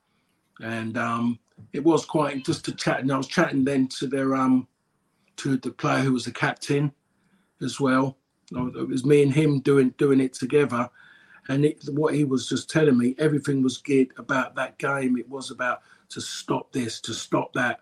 and 0.63 0.97
um, 0.97 1.39
it 1.73 1.83
was 1.83 2.05
quite 2.05 2.45
just 2.45 2.65
to 2.67 2.73
chat. 2.73 3.01
And 3.01 3.13
I 3.13 3.17
was 3.17 3.29
chatting 3.29 3.65
then 3.65 3.89
to 3.99 4.07
their 4.07 4.35
um 4.35 4.69
to 5.41 5.57
the 5.57 5.71
player 5.71 6.01
who 6.01 6.13
was 6.13 6.25
the 6.25 6.33
captain 6.33 6.93
as 7.63 7.81
well. 7.81 8.17
It 8.53 8.89
was 8.89 9.05
me 9.05 9.23
and 9.23 9.33
him 9.33 9.61
doing 9.61 9.95
doing 9.97 10.21
it 10.21 10.35
together, 10.35 10.91
and 11.49 11.65
it, 11.65 11.83
what 11.91 12.15
he 12.15 12.25
was 12.25 12.49
just 12.49 12.69
telling 12.69 12.99
me, 12.99 13.15
everything 13.19 13.63
was 13.63 13.79
geared 13.79 14.13
about 14.17 14.55
that 14.57 14.79
game. 14.79 15.17
It 15.17 15.29
was 15.29 15.51
about 15.51 15.83
to 16.11 16.21
stop 16.21 16.73
this, 16.73 17.01
to 17.03 17.15
stop 17.15 17.53
that. 17.55 17.81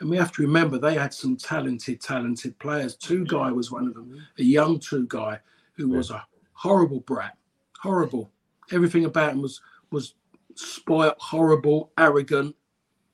And 0.00 0.10
we 0.10 0.16
have 0.16 0.32
to 0.32 0.42
remember 0.42 0.78
they 0.78 0.94
had 0.94 1.14
some 1.14 1.36
talented, 1.36 2.00
talented 2.00 2.58
players. 2.58 2.96
Tugay 2.96 3.54
was 3.54 3.70
one 3.70 3.86
of 3.86 3.94
them, 3.94 4.06
mm-hmm. 4.06 4.18
a 4.38 4.42
young 4.42 4.78
Tugay 4.78 5.40
who 5.74 5.88
was 5.88 6.10
a 6.10 6.24
horrible 6.52 7.00
brat, 7.00 7.36
horrible. 7.80 8.30
Everything 8.72 9.04
about 9.04 9.32
him 9.32 9.42
was 9.42 9.60
was 9.90 10.14
spoilt, 10.54 11.16
horrible, 11.18 11.92
arrogant, 11.98 12.54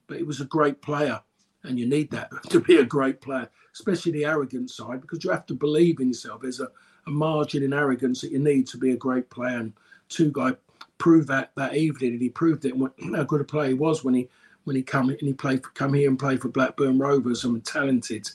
but 0.07 0.19
he 0.19 0.23
was 0.23 0.41
a 0.41 0.47
great 0.47 0.81
player. 0.83 1.21
And 1.63 1.79
you 1.79 1.87
need 1.87 2.11
that 2.11 2.31
to 2.51 2.61
be 2.61 2.77
a 2.77 2.85
great 2.85 3.21
player, 3.21 3.51
especially 3.75 4.13
the 4.13 4.25
arrogant 4.25 4.71
side, 4.71 5.01
because 5.01 5.25
you 5.25 5.31
have 5.31 5.47
to 5.47 5.55
believe 5.55 6.01
in 6.01 6.09
yourself. 6.09 6.43
There's 6.43 6.61
a, 6.61 6.69
a 7.07 7.11
margin 7.11 7.63
in 7.63 7.73
arrogance 7.73 8.21
that 8.21 8.33
you 8.33 8.39
need 8.39 8.67
to 8.69 8.79
be 8.79 8.93
a 8.93 8.97
great 8.97 9.31
player. 9.31 9.59
And 9.59 9.73
Tugay 10.09 10.57
proved 10.99 11.29
that 11.29 11.53
that 11.57 11.77
evening, 11.77 12.13
and 12.13 12.23
he 12.23 12.29
proved 12.29 12.65
it. 12.65 12.77
What, 12.77 12.93
how 13.15 13.25
good 13.25 13.41
a 13.41 13.45
player 13.45 13.69
he 13.69 13.75
was 13.75 14.05
when 14.05 14.15
he 14.15 14.29
when 14.65 14.77
he 14.77 14.83
come 14.83 15.09
and 15.09 15.21
he 15.21 15.33
played 15.33 15.63
for, 15.63 15.71
come 15.71 15.95
here 15.95 16.09
and 16.09 16.19
play 16.19 16.37
for 16.37 16.49
Blackburn 16.49 16.99
Rovers 16.99 17.45
and 17.45 17.65
talented. 17.65 18.29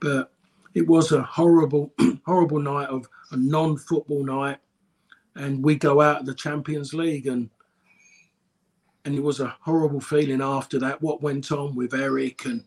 But 0.00 0.32
it 0.74 0.86
was 0.86 1.12
a 1.12 1.22
horrible, 1.22 1.92
horrible 2.26 2.60
night 2.60 2.88
of 2.88 3.08
a 3.32 3.36
non-football 3.36 4.24
night, 4.24 4.58
and 5.36 5.62
we 5.62 5.74
go 5.74 6.00
out 6.00 6.20
of 6.20 6.26
the 6.26 6.34
Champions 6.34 6.94
League 6.94 7.26
and 7.26 7.50
and 9.04 9.14
it 9.14 9.22
was 9.22 9.40
a 9.40 9.56
horrible 9.62 10.00
feeling 10.00 10.42
after 10.42 10.78
that. 10.78 11.00
What 11.00 11.22
went 11.22 11.50
on 11.52 11.74
with 11.74 11.94
Eric 11.94 12.44
and 12.44 12.64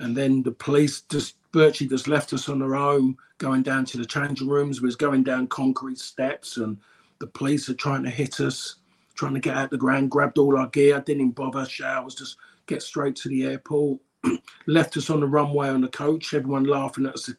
and 0.00 0.16
then 0.16 0.42
the 0.42 0.52
police 0.52 1.02
just 1.02 1.36
virtually 1.52 1.88
just 1.88 2.08
left 2.08 2.32
us 2.32 2.48
on 2.48 2.62
our 2.62 2.74
own, 2.74 3.16
going 3.38 3.62
down 3.62 3.84
to 3.86 3.98
the 3.98 4.04
changing 4.04 4.48
rooms. 4.48 4.80
We 4.80 4.86
was 4.86 4.96
going 4.96 5.22
down 5.22 5.46
concrete 5.48 5.98
steps, 5.98 6.56
and 6.56 6.78
the 7.20 7.26
police 7.26 7.68
are 7.68 7.74
trying 7.74 8.02
to 8.04 8.10
hit 8.10 8.40
us 8.40 8.76
trying 9.14 9.34
to 9.34 9.40
get 9.40 9.56
out 9.56 9.70
the 9.70 9.78
ground, 9.78 10.10
grabbed 10.10 10.38
all 10.38 10.58
our 10.58 10.68
gear, 10.68 11.00
didn't 11.00 11.20
even 11.20 11.30
bother 11.30 11.64
showers, 11.64 12.14
just 12.14 12.36
get 12.66 12.82
straight 12.82 13.16
to 13.16 13.28
the 13.28 13.44
airport. 13.44 14.00
Left 14.66 14.96
us 14.96 15.10
on 15.10 15.20
the 15.20 15.26
runway 15.26 15.68
on 15.68 15.80
the 15.80 15.88
coach, 15.88 16.34
everyone 16.34 16.64
laughing 16.64 17.06
at 17.06 17.14
us 17.14 17.30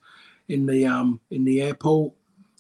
in 0.48 0.66
the 0.66 0.86
um 0.86 1.20
in 1.32 1.44
the 1.44 1.62
airport. 1.62 2.14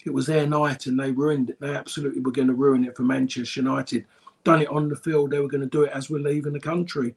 It 0.05 0.13
was 0.13 0.27
their 0.27 0.45
night 0.45 0.85
and 0.85 0.99
they 0.99 1.11
ruined 1.11 1.51
it. 1.51 1.59
They 1.59 1.73
absolutely 1.73 2.21
were 2.21 2.31
going 2.31 2.47
to 2.47 2.53
ruin 2.53 2.85
it 2.85 2.95
for 2.95 3.03
Manchester 3.03 3.61
United. 3.61 4.05
Done 4.43 4.61
it 4.61 4.67
on 4.67 4.87
the 4.89 4.95
field, 4.95 5.31
they 5.31 5.39
were 5.39 5.47
going 5.47 5.61
to 5.61 5.67
do 5.67 5.83
it 5.83 5.91
as 5.93 6.09
we're 6.09 6.19
leaving 6.19 6.53
the 6.53 6.59
country. 6.59 7.15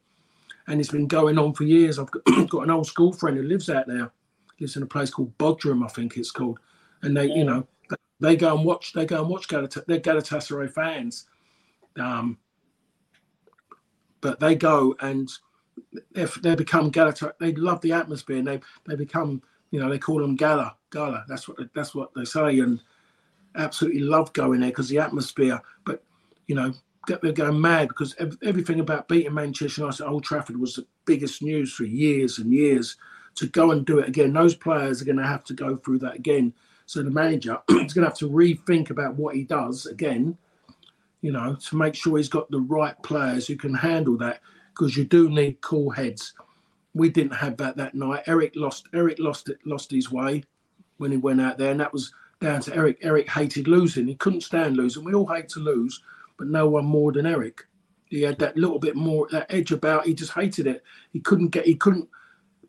And 0.68 0.80
it's 0.80 0.90
been 0.90 1.06
going 1.06 1.38
on 1.38 1.54
for 1.54 1.64
years. 1.64 1.98
I've 1.98 2.10
got, 2.10 2.24
got 2.50 2.62
an 2.62 2.70
old 2.70 2.86
school 2.86 3.12
friend 3.12 3.36
who 3.36 3.42
lives 3.42 3.68
out 3.70 3.86
there, 3.88 4.12
lives 4.60 4.76
in 4.76 4.82
a 4.82 4.86
place 4.86 5.10
called 5.10 5.36
Bodrum, 5.38 5.84
I 5.84 5.88
think 5.88 6.16
it's 6.16 6.30
called. 6.30 6.58
And 7.02 7.16
they, 7.16 7.26
you 7.26 7.44
know, 7.44 7.66
they 8.20 8.36
go 8.36 8.54
and 8.54 8.64
watch. 8.64 8.92
They 8.92 9.06
go 9.06 9.20
and 9.20 9.28
watch 9.28 9.48
Galatasaray. 9.48 9.86
They're 9.86 10.00
Galatasaray 10.00 10.72
fans, 10.72 11.26
um, 11.98 12.38
but 14.20 14.40
they 14.40 14.54
go 14.54 14.96
and 15.00 15.30
if 16.14 16.34
they 16.36 16.54
become 16.54 16.90
Galata, 16.90 17.34
they 17.38 17.54
love 17.54 17.80
the 17.80 17.92
atmosphere 17.92 18.38
and 18.38 18.46
they 18.46 18.60
they 18.86 18.96
become 18.96 19.42
you 19.70 19.80
know 19.80 19.88
they 19.88 19.98
call 19.98 20.18
them 20.18 20.34
Gala 20.34 20.74
Gala. 20.90 21.24
That's 21.28 21.46
what 21.46 21.58
that's 21.74 21.94
what 21.94 22.12
they 22.14 22.24
say 22.24 22.58
and 22.58 22.80
absolutely 23.54 24.00
love 24.00 24.32
going 24.32 24.60
there 24.60 24.70
because 24.70 24.88
the 24.88 24.98
atmosphere. 24.98 25.60
But 25.84 26.02
you 26.48 26.56
know 26.56 26.74
they're 27.22 27.32
going 27.32 27.61
mad 27.61 27.88
because 27.88 28.14
everything 28.42 28.80
about 28.80 29.09
beating 29.09 29.34
Manchester 29.34 29.82
United 29.82 30.02
at 30.02 30.09
Old 30.09 30.24
Trafford 30.24 30.59
was 30.59 30.74
the 30.74 30.86
biggest 31.04 31.42
news 31.42 31.72
for 31.72 31.84
years 31.84 32.38
and 32.38 32.52
years. 32.52 32.96
To 33.36 33.46
go 33.46 33.70
and 33.70 33.86
do 33.86 34.00
it 34.00 34.09
again, 34.09 34.32
those 34.32 34.56
players 34.56 35.00
are 35.00 35.04
going 35.04 35.18
to 35.18 35.26
have 35.26 35.44
to 35.44 35.54
go 35.54 35.76
through 35.76 36.00
that 36.00 36.16
again. 36.16 36.52
So 36.86 37.02
the 37.02 37.11
manager 37.11 37.59
is 37.68 37.94
going 37.94 38.02
to 38.02 38.09
have 38.09 38.18
to 38.18 38.28
rethink 38.28 38.90
about 38.90 39.14
what 39.14 39.36
he 39.36 39.44
does 39.44 39.86
again 39.86 40.36
you 41.20 41.32
know, 41.32 41.56
to 41.56 41.76
make 41.76 41.94
sure 41.94 42.16
he's 42.16 42.28
got 42.28 42.50
the 42.50 42.61
right 42.61 43.00
players 43.02 43.46
who 43.46 43.56
can 43.56 43.74
handle 43.74 44.16
that 44.18 44.40
because 44.70 44.96
you 44.96 45.04
do 45.04 45.28
need 45.28 45.61
cool 45.61 45.90
heads. 45.90 46.32
We 46.94 47.11
didn't 47.11 47.34
have 47.34 47.56
that 47.59 47.76
that 47.76 47.94
night. 47.94 48.24
Eric 48.26 48.52
lost. 48.54 48.86
Eric 48.94 49.18
lost 49.18 49.48
it. 49.48 49.59
Lost 49.64 49.90
his 49.90 50.11
way 50.11 50.44
when 50.98 51.11
he 51.11 51.16
went 51.16 51.40
out 51.40 51.59
there, 51.59 51.70
and 51.70 51.80
that 51.80 51.92
was 51.92 52.12
down 52.40 52.61
to 52.62 52.74
Eric. 52.74 52.98
Eric 53.02 53.28
hated 53.28 53.68
losing. 53.68 54.06
He 54.06 54.14
couldn't 54.14 54.42
stand 54.42 54.76
losing. 54.76 55.04
We 55.04 55.14
all 55.14 55.26
hate 55.26 55.48
to 55.50 55.61
lose, 55.61 56.00
but 56.39 56.49
no 56.49 56.68
one 56.68 56.84
more 56.84 57.12
than 57.12 57.26
Eric. 57.26 57.64
He 58.07 58.22
had 58.22 58.39
that 58.39 58.57
little 58.57 58.78
bit 58.78 58.97
more 58.97 59.28
that 59.30 59.53
edge 59.53 59.72
about. 59.72 60.07
He 60.07 60.14
just 60.14 60.32
hated 60.32 60.66
it. 60.66 60.82
He 61.12 61.20
couldn't 61.20 61.49
get. 61.49 61.66
He 61.66 61.74
couldn't 61.74 62.09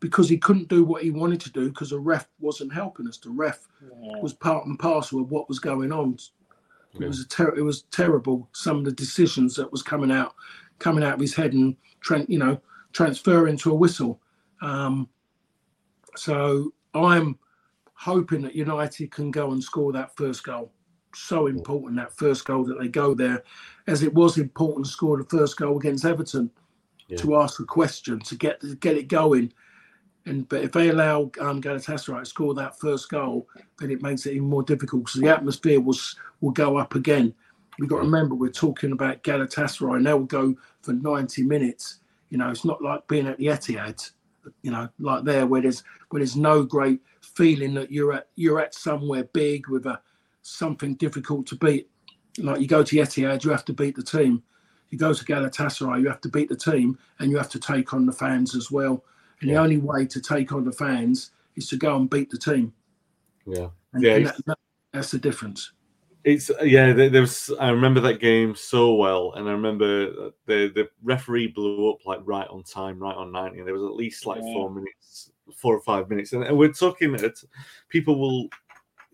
because 0.00 0.28
he 0.28 0.38
couldn't 0.38 0.68
do 0.68 0.84
what 0.84 1.02
he 1.02 1.10
wanted 1.10 1.40
to 1.42 1.52
do 1.52 1.68
because 1.68 1.90
the 1.90 1.98
ref 1.98 2.26
wasn't 2.40 2.72
helping 2.72 3.06
us. 3.06 3.18
The 3.18 3.30
ref 3.30 3.68
yeah. 4.02 4.18
was 4.20 4.32
part 4.32 4.66
and 4.66 4.78
parcel 4.78 5.20
of 5.20 5.30
what 5.30 5.48
was 5.48 5.58
going 5.58 5.92
on. 5.92 6.18
It 6.98 7.06
was 7.06 7.20
a 7.20 7.28
ter- 7.28 7.54
it 7.54 7.62
was 7.62 7.82
terrible. 7.84 8.48
Some 8.52 8.78
of 8.78 8.84
the 8.84 8.92
decisions 8.92 9.54
that 9.54 9.70
was 9.70 9.82
coming 9.82 10.10
out, 10.10 10.34
coming 10.78 11.04
out 11.04 11.14
of 11.14 11.20
his 11.20 11.34
head 11.34 11.52
and 11.52 11.76
tra- 12.00 12.26
you 12.28 12.38
know 12.38 12.60
transferring 12.92 13.56
to 13.58 13.70
a 13.70 13.74
whistle. 13.74 14.20
Um, 14.60 15.08
so 16.16 16.72
I'm 16.94 17.38
hoping 17.94 18.42
that 18.42 18.56
United 18.56 19.12
can 19.12 19.30
go 19.30 19.52
and 19.52 19.62
score 19.62 19.92
that 19.92 20.16
first 20.16 20.42
goal. 20.42 20.72
So 21.14 21.44
mm. 21.44 21.50
important 21.50 21.96
that 21.96 22.16
first 22.16 22.44
goal 22.44 22.64
that 22.64 22.78
they 22.78 22.88
go 22.88 23.14
there, 23.14 23.42
as 23.86 24.02
it 24.02 24.14
was 24.14 24.38
important 24.38 24.86
to 24.86 24.92
score 24.92 25.16
the 25.16 25.24
first 25.24 25.56
goal 25.56 25.76
against 25.76 26.04
Everton 26.04 26.50
yeah. 27.08 27.16
to 27.18 27.36
ask 27.36 27.60
a 27.60 27.64
question 27.64 28.20
to 28.20 28.36
get 28.36 28.60
to 28.60 28.74
get 28.76 28.96
it 28.96 29.08
going. 29.08 29.52
And 30.26 30.48
but 30.48 30.62
if 30.62 30.72
they 30.72 30.90
allow 30.90 31.30
um, 31.40 31.62
Galatasaray 31.62 32.20
to 32.20 32.26
score 32.26 32.54
that 32.54 32.78
first 32.78 33.08
goal, 33.08 33.48
then 33.78 33.90
it 33.90 34.02
makes 34.02 34.26
it 34.26 34.34
even 34.34 34.48
more 34.48 34.62
difficult 34.62 35.04
because 35.04 35.20
the 35.20 35.26
mm. 35.26 35.34
atmosphere 35.34 35.80
will 35.80 35.96
will 36.40 36.52
go 36.52 36.76
up 36.76 36.94
again. 36.94 37.34
We've 37.78 37.88
got 37.88 37.96
to 37.96 38.02
mm. 38.02 38.12
remember 38.12 38.34
we're 38.34 38.50
talking 38.50 38.92
about 38.92 39.22
Galatasaray, 39.22 39.96
and 39.96 40.06
they 40.06 40.12
will 40.12 40.24
go 40.24 40.54
for 40.82 40.92
90 40.92 41.42
minutes. 41.42 42.00
You 42.28 42.38
know, 42.38 42.50
it's 42.50 42.64
not 42.64 42.82
like 42.82 43.08
being 43.08 43.26
at 43.26 43.38
the 43.38 43.46
Etihad, 43.46 44.10
you 44.62 44.70
know, 44.70 44.88
like 44.98 45.24
there 45.24 45.46
where 45.46 45.62
there's 45.62 45.82
where 46.10 46.20
there's 46.20 46.36
no 46.36 46.62
great 46.62 47.00
feeling 47.22 47.74
that 47.74 47.90
you're 47.90 48.12
at 48.12 48.28
you're 48.36 48.60
at 48.60 48.74
somewhere 48.74 49.24
big 49.24 49.68
with 49.68 49.86
a 49.86 50.00
something 50.42 50.94
difficult 50.94 51.46
to 51.48 51.56
beat. 51.56 51.88
Like 52.38 52.60
you 52.60 52.66
go 52.66 52.82
to 52.82 52.96
Etihad, 52.96 53.44
you 53.44 53.50
have 53.50 53.64
to 53.66 53.72
beat 53.72 53.96
the 53.96 54.02
team. 54.02 54.42
You 54.90 54.98
go 54.98 55.12
to 55.12 55.24
Galatasaray, 55.24 56.00
you 56.02 56.08
have 56.08 56.20
to 56.22 56.28
beat 56.28 56.48
the 56.48 56.56
team, 56.56 56.98
and 57.18 57.30
you 57.30 57.36
have 57.36 57.50
to 57.50 57.60
take 57.60 57.94
on 57.94 58.06
the 58.06 58.12
fans 58.12 58.56
as 58.56 58.70
well. 58.70 59.04
And 59.40 59.50
the 59.50 59.56
only 59.56 59.78
way 59.78 60.04
to 60.06 60.20
take 60.20 60.52
on 60.52 60.64
the 60.64 60.72
fans 60.72 61.30
is 61.56 61.68
to 61.68 61.76
go 61.76 61.96
and 61.96 62.10
beat 62.10 62.30
the 62.30 62.38
team. 62.38 62.72
Yeah, 63.46 63.68
and, 63.92 64.02
yeah, 64.02 64.14
and 64.14 64.26
that, 64.26 64.46
that, 64.46 64.58
that's 64.92 65.10
the 65.10 65.18
difference. 65.18 65.72
It's 66.24 66.50
yeah. 66.62 66.92
There 66.92 67.20
was. 67.20 67.50
I 67.58 67.70
remember 67.70 68.00
that 68.00 68.20
game 68.20 68.54
so 68.54 68.94
well, 68.94 69.32
and 69.36 69.48
I 69.48 69.52
remember 69.52 70.32
the 70.46 70.70
the 70.74 70.88
referee 71.02 71.48
blew 71.48 71.90
up 71.90 72.04
like 72.04 72.20
right 72.24 72.48
on 72.48 72.62
time, 72.62 72.98
right 72.98 73.16
on 73.16 73.32
ninety, 73.32 73.58
and 73.58 73.66
there 73.66 73.74
was 73.74 73.84
at 73.84 73.94
least 73.94 74.26
like 74.26 74.42
yeah. 74.42 74.52
four 74.52 74.70
minutes, 74.70 75.30
four 75.56 75.74
or 75.74 75.80
five 75.80 76.10
minutes, 76.10 76.34
and, 76.34 76.44
and 76.44 76.58
we're 76.58 76.72
talking 76.72 77.12
that 77.12 77.42
people 77.88 78.18
will 78.18 78.48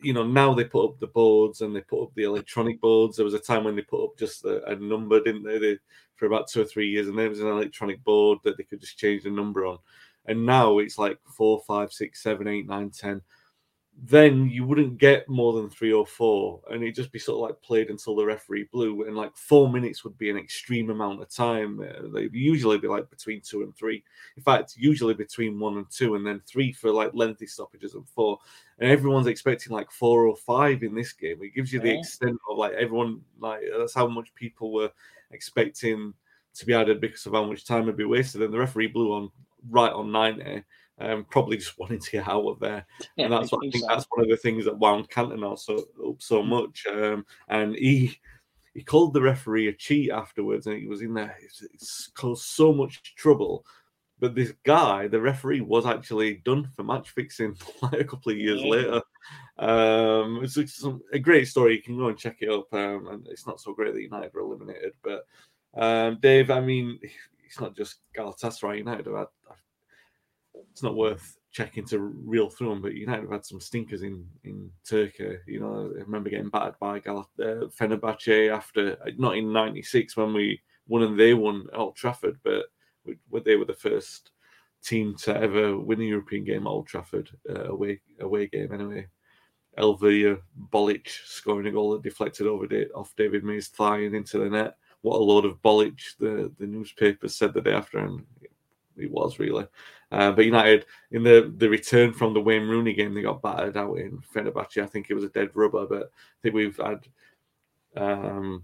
you 0.03 0.13
know 0.13 0.27
now 0.27 0.55
they 0.55 0.65
put 0.65 0.85
up 0.85 1.01
the 1.01 1.07
boards 1.07 1.61
and 1.61 1.75
they 1.75 1.81
put 1.81 2.03
up 2.03 2.15
the 2.15 2.25
electronic 2.25 2.81
boards. 2.81 3.17
There 3.17 3.25
was 3.25 3.35
a 3.35 3.39
time 3.39 3.65
when 3.65 3.77
they 3.77 3.83
put 3.83 4.05
up 4.05 4.19
just 4.19 4.45
a, 4.45 4.65
a 4.71 4.77
number, 4.77 5.21
didn't 5.23 5.45
they? 5.45 5.59
they? 5.59 5.79
For 6.17 6.27
about 6.27 6.49
two 6.49 6.63
or 6.63 6.65
three 6.65 6.89
years, 6.89 7.09
and 7.09 7.19
there 7.19 7.29
was 7.29 7.41
an 7.41 7.49
electronic 7.49 8.03
board 8.03 8.39
that 8.45 8.57
they 8.57 8.63
could 8.63 8.81
just 8.81 8.99
change 8.99 9.25
the 9.25 9.31
number 9.31 9.67
on. 9.67 9.79
And 10.27 10.47
now 10.47 10.79
it's 10.79 10.99
like 10.99 11.19
four, 11.37 11.61
five, 11.67 11.93
six, 11.93 12.23
seven, 12.23 12.49
eight, 12.49 12.67
nine, 12.67 12.91
ten 12.91 13.21
then 13.99 14.51
you 14.51 14.65
wouldn't 14.65 14.99
get 14.99 15.27
more 15.27 15.55
than 15.55 15.71
three 15.71 15.93
or 15.93 16.07
four, 16.07 16.61
and 16.71 16.83
it'd 16.83 16.95
just 16.95 17.13
be 17.13 17.19
sort 17.19 17.37
of 17.37 17.49
like 17.49 17.63
played 17.63 17.89
until 17.89 18.15
the 18.15 18.27
referee 18.27 18.69
blew, 18.71 19.05
and 19.05 19.17
like 19.17 19.35
four 19.35 19.71
minutes 19.71 20.05
would 20.05 20.19
be 20.19 20.29
an 20.29 20.37
extreme 20.37 20.91
amount 20.91 21.23
of 21.23 21.31
time. 21.31 21.81
Uh, 21.81 22.09
they'd 22.13 22.35
usually 22.35 22.77
be 22.77 22.89
like 22.89 23.09
between 23.09 23.41
two 23.41 23.63
and 23.63 23.75
three. 23.75 24.05
In 24.37 24.43
fact, 24.43 24.75
usually 24.77 25.15
between 25.15 25.59
one 25.59 25.79
and 25.79 25.91
two, 25.91 26.15
and 26.15 26.27
then 26.27 26.43
three 26.47 26.73
for 26.73 26.91
like 26.93 27.13
lengthy 27.15 27.47
stoppages 27.47 27.95
and 27.95 28.07
four. 28.07 28.39
And 28.79 28.91
everyone's 28.91 29.29
expecting 29.29 29.73
like 29.73 29.91
four 29.91 30.27
or 30.27 30.37
five 30.37 30.83
in 30.83 30.95
this 30.95 31.15
game. 31.15 31.39
It 31.43 31.55
gives 31.55 31.73
you 31.73 31.81
the 31.81 31.99
extent 31.99 32.39
of 32.51 32.59
like 32.59 32.75
everyone 32.75 33.23
like 33.41 33.63
that's 33.79 33.95
how 33.95 34.09
much 34.09 34.35
people 34.35 34.75
were 34.75 34.91
expecting 35.31 36.13
to 36.55 36.67
be 36.67 36.75
added 36.75 37.01
because 37.01 37.25
of 37.25 37.33
how 37.33 37.45
much 37.45 37.65
time 37.65 37.87
would 37.87 37.97
be 37.97 38.05
wasted. 38.05 38.43
And 38.43 38.53
the 38.53 38.59
referee 38.59 38.89
blew 38.89 39.15
on 39.15 39.31
right 39.71 39.93
on 39.93 40.13
90 40.13 40.63
um, 40.99 41.27
probably 41.31 41.57
just 41.57 41.79
wanting 41.79 42.01
to 42.01 42.11
get 42.11 42.29
out 42.29 42.47
of 42.47 42.61
there. 42.61 42.87
Yeah, 43.17 43.27
and 43.27 43.33
that's 43.33 43.53
what 43.53 43.67
I 43.67 43.71
think 43.71 43.85
so. 43.85 43.89
that's 43.89 44.07
one 44.11 44.25
of 44.25 44.31
the 44.31 44.37
things 44.37 44.65
that 44.65 44.79
wound 44.79 45.09
Cantona 45.11 45.59
so 45.59 45.77
up 46.09 46.21
so 46.21 46.43
mm. 46.43 46.49
much. 46.49 46.87
Um, 46.87 47.25
and 47.49 47.75
he 47.75 48.19
he 48.75 48.83
called 48.83 49.15
the 49.15 49.23
referee 49.23 49.69
a 49.69 49.73
cheat 49.73 50.11
afterwards, 50.11 50.67
and 50.67 50.79
he 50.79 50.87
was 50.87 51.03
in 51.03 51.15
there. 51.15 51.37
It's, 51.43 51.63
it's 51.63 52.09
caused 52.15 52.45
so 52.45 52.73
much 52.73 53.15
trouble. 53.15 53.65
But 54.19 54.35
this 54.35 54.55
guy, 54.65 55.09
the 55.09 55.21
referee, 55.21 55.61
was 55.61 55.85
actually 55.85 56.43
done 56.45 56.71
for 56.75 56.83
match 56.83 57.11
fixing 57.11 57.55
like 57.83 58.01
a 58.01 58.05
couple 58.05 58.33
of 58.33 58.39
years 58.39 58.63
yeah. 58.63 58.71
later. 58.71 59.03
Um, 59.59 60.41
it's, 60.43 60.57
it's 60.57 60.81
some, 60.81 61.03
a 61.13 61.19
great 61.19 61.49
story. 61.49 61.77
You 61.77 61.83
can 61.83 61.99
go 61.99 62.09
and 62.09 62.19
check 62.19 62.39
it 62.41 62.51
up. 62.51 62.73
Um, 62.73 63.09
and 63.09 63.27
it's 63.29 63.47
not 63.47 63.61
so 63.61 63.75
great 63.75 63.93
that 63.93 64.01
United 64.01 64.33
were 64.33 64.41
eliminated, 64.41 64.93
but 65.03 65.27
um, 65.75 66.19
Dave, 66.21 66.51
I 66.51 66.61
mean, 66.61 66.99
it's 67.45 67.61
not 67.61 67.77
just 67.77 68.01
Galatasaray 68.17 68.79
United 68.79 69.07
have 69.07 69.17
had 69.17 69.27
it's 70.77 70.83
not 70.83 70.95
worth 70.95 71.39
checking 71.53 71.87
to 71.87 71.99
reel 71.99 72.51
through 72.51 72.69
them. 72.69 72.83
But 72.83 72.93
United 72.93 73.23
have 73.23 73.31
had 73.31 73.47
some 73.47 73.63
stinkers 73.63 74.03
in 74.03 74.27
in 74.45 74.71
Turkey. 74.87 75.39
You 75.47 75.61
know, 75.61 75.91
I 75.97 76.03
remember 76.03 76.29
getting 76.29 76.51
battered 76.51 76.79
by 76.79 77.01
Galat 77.01 77.25
uh, 77.41 77.69
Fenerbahce 77.69 78.51
after 78.55 78.99
not 79.17 79.39
in 79.39 79.55
'96 79.55 80.19
when 80.19 80.35
we 80.35 80.61
won 80.87 81.03
and 81.03 81.19
they 81.19 81.33
won 81.33 81.65
at 81.73 81.79
Old 81.79 81.97
Trafford, 81.97 82.39
but 82.45 82.67
we, 83.07 83.41
they 83.41 83.57
were 83.57 83.65
the 83.65 83.73
first 83.73 84.33
team 84.85 85.17
to 85.23 85.35
ever 85.35 85.79
win 85.79 86.03
a 86.03 86.05
European 86.05 86.45
game 86.45 86.67
at 86.67 86.71
Old 86.71 86.89
Trafford 86.89 87.31
uh, 87.49 87.65
away 87.71 88.03
away 88.21 88.49
game 88.49 88.75
anyway. 88.75 89.07
Elvir 89.79 90.39
Bolic 90.71 91.09
scoring 91.25 91.69
a 91.69 91.73
goal 91.73 91.93
that 91.93 92.03
deflected 92.03 92.47
over 92.47 92.67
the, 92.67 92.91
off 92.93 93.17
David 93.17 93.45
May's 93.45 93.69
thigh 93.69 94.01
and 94.01 94.15
into 94.15 94.39
the 94.39 94.51
net. 94.51 94.77
What 95.01 95.17
a 95.17 95.25
load 95.25 95.47
of 95.47 95.63
Bolic! 95.63 96.01
The 96.19 96.53
the 96.59 96.67
newspapers 96.67 97.35
said 97.35 97.55
the 97.55 97.63
day 97.63 97.73
after, 97.73 97.97
and 97.97 98.27
it 98.99 99.11
was 99.11 99.39
really. 99.39 99.67
Uh, 100.13 100.31
but 100.33 100.45
United, 100.45 100.87
in 101.11 101.23
the, 101.23 101.53
the 101.57 101.69
return 101.69 102.13
from 102.13 102.33
the 102.33 102.41
Wayne 102.41 102.69
Rooney 102.69 102.93
game, 102.93 103.13
they 103.13 103.23
got 103.23 103.43
battered 103.43 103.77
out 103.77 103.95
in 103.95 104.23
Fenerbahce. 104.35 104.83
I 104.83 104.87
think 104.87 105.11
it 105.11 105.15
was 105.15 105.25
a 105.25 105.31
dead 105.31 105.51
rubber, 105.55 105.87
but 105.87 106.03
I 106.05 106.37
think 106.43 106.55
we've 106.55 106.77
had 106.77 107.07
um, 107.97 108.63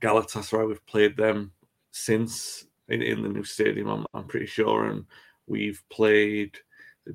Galatasaray. 0.00 0.66
We've 0.66 0.86
played 0.86 1.16
them 1.16 1.52
since 1.90 2.66
in, 2.88 3.02
in 3.02 3.22
the 3.22 3.28
new 3.28 3.44
stadium. 3.44 3.88
I'm, 3.88 4.06
I'm 4.14 4.26
pretty 4.26 4.46
sure, 4.46 4.86
and 4.86 5.04
we've 5.46 5.82
played 5.90 6.56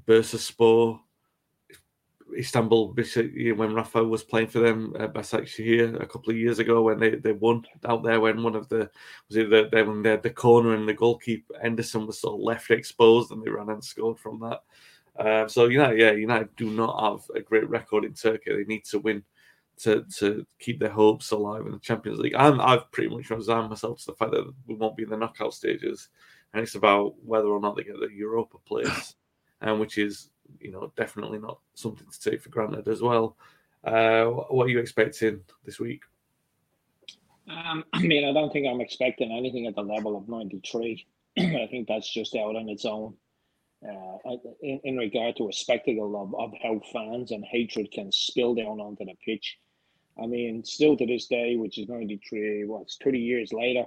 Bursaspor 0.06 1.00
Istanbul 2.38 2.93
when 2.93 3.73
Rafa 3.73 4.03
was 4.03 4.23
playing 4.23 4.47
for 4.47 4.59
them, 4.59 4.93
uh, 4.99 5.07
here 5.57 5.95
a 5.97 6.05
couple 6.05 6.32
of 6.32 6.38
years 6.38 6.59
ago 6.59 6.84
when 6.84 6.99
they, 6.99 7.11
they 7.11 7.32
won 7.32 7.65
out 7.86 8.03
there 8.03 8.19
when 8.19 8.43
one 8.43 8.55
of 8.55 8.69
the 8.69 8.89
was 9.27 9.38
it 9.38 9.49
the, 9.49 9.69
when 9.71 10.01
they 10.01 10.15
the 10.17 10.30
corner 10.30 10.73
and 10.75 10.88
the 10.88 10.93
goalkeeper 10.93 11.55
Henderson 11.61 12.07
was 12.07 12.19
sort 12.19 12.36
of 12.36 12.41
left 12.41 12.71
exposed 12.71 13.32
and 13.32 13.43
they 13.43 13.49
ran 13.49 13.69
and 13.69 13.84
scored 13.84 14.19
from 14.19 14.39
that. 14.39 14.61
Um, 15.19 15.49
so 15.49 15.65
United, 15.65 15.99
yeah, 15.99 16.11
United 16.11 16.55
do 16.55 16.69
not 16.69 17.03
have 17.03 17.21
a 17.36 17.41
great 17.41 17.69
record 17.69 18.05
in 18.05 18.13
Turkey. 18.13 18.55
They 18.55 18.63
need 18.63 18.86
to 18.86 18.99
win 18.99 19.23
to 19.80 20.05
to 20.17 20.45
keep 20.59 20.80
their 20.80 20.89
hopes 20.89 21.32
alive 21.32 21.65
in 21.65 21.71
the 21.71 21.80
Champions 21.80 22.19
League. 22.19 22.36
And 22.38 22.61
I've 22.61 22.91
pretty 22.91 23.13
much 23.13 23.30
resigned 23.30 23.69
myself 23.69 23.99
to 23.99 24.05
the 24.07 24.15
fact 24.15 24.32
that 24.32 24.51
we 24.67 24.75
won't 24.75 24.97
be 24.97 25.03
in 25.03 25.09
the 25.09 25.17
knockout 25.17 25.53
stages, 25.53 26.09
and 26.53 26.63
it's 26.63 26.75
about 26.75 27.15
whether 27.23 27.47
or 27.47 27.59
not 27.59 27.75
they 27.75 27.84
get 27.84 27.99
the 27.99 28.09
Europa 28.13 28.57
place, 28.65 29.15
and 29.61 29.80
which 29.80 29.97
is 29.97 30.30
you 30.60 30.72
know, 30.72 30.91
definitely 30.95 31.39
not 31.39 31.60
something 31.76 32.08
to 32.10 32.30
take 32.30 32.41
for 32.41 32.50
granted 32.50 32.88
as 32.88 33.02
well. 33.02 33.38
Uh, 33.84 34.26
what 34.26 34.66
are 34.66 34.70
you 34.70 34.80
expecting 34.80 35.41
this 35.66 35.80
week? 35.80 36.04
Um, 37.47 37.84
I 37.93 38.02
mean, 38.02 38.28
I 38.28 38.34
don't 38.34 38.52
think 38.52 38.68
I'm 38.68 38.82
expecting 38.82 39.32
anything 39.32 39.68
at 39.68 39.76
the 39.76 39.82
level 39.82 40.18
of 40.18 40.28
93. 40.28 41.06
I 41.38 41.68
think 41.70 41.88
that's 41.88 42.12
just 42.12 42.36
out 42.36 42.56
on 42.56 42.70
its 42.70 42.86
own. 42.86 43.16
Uh, 43.82 44.36
in, 44.62 44.82
in 44.84 44.97
regard 44.97 45.38
to 45.38 45.47
a 45.47 45.54
spectacle 45.54 46.22
of, 46.22 46.36
of 46.36 46.52
how 46.62 46.82
fans 46.91 47.32
and 47.32 47.45
hatred 47.45 47.89
can 47.93 48.12
spill 48.12 48.54
down 48.54 48.82
onto 48.82 49.06
the 49.06 49.14
pitch. 49.24 49.58
I 50.22 50.28
mean, 50.28 50.66
still 50.66 50.97
to 50.97 51.06
this 51.06 51.28
day, 51.28 51.56
which 51.56 51.78
is 51.78 51.88
93, 51.88 52.66
what's 52.66 52.97
30 53.02 53.20
years 53.20 53.54
later, 53.54 53.86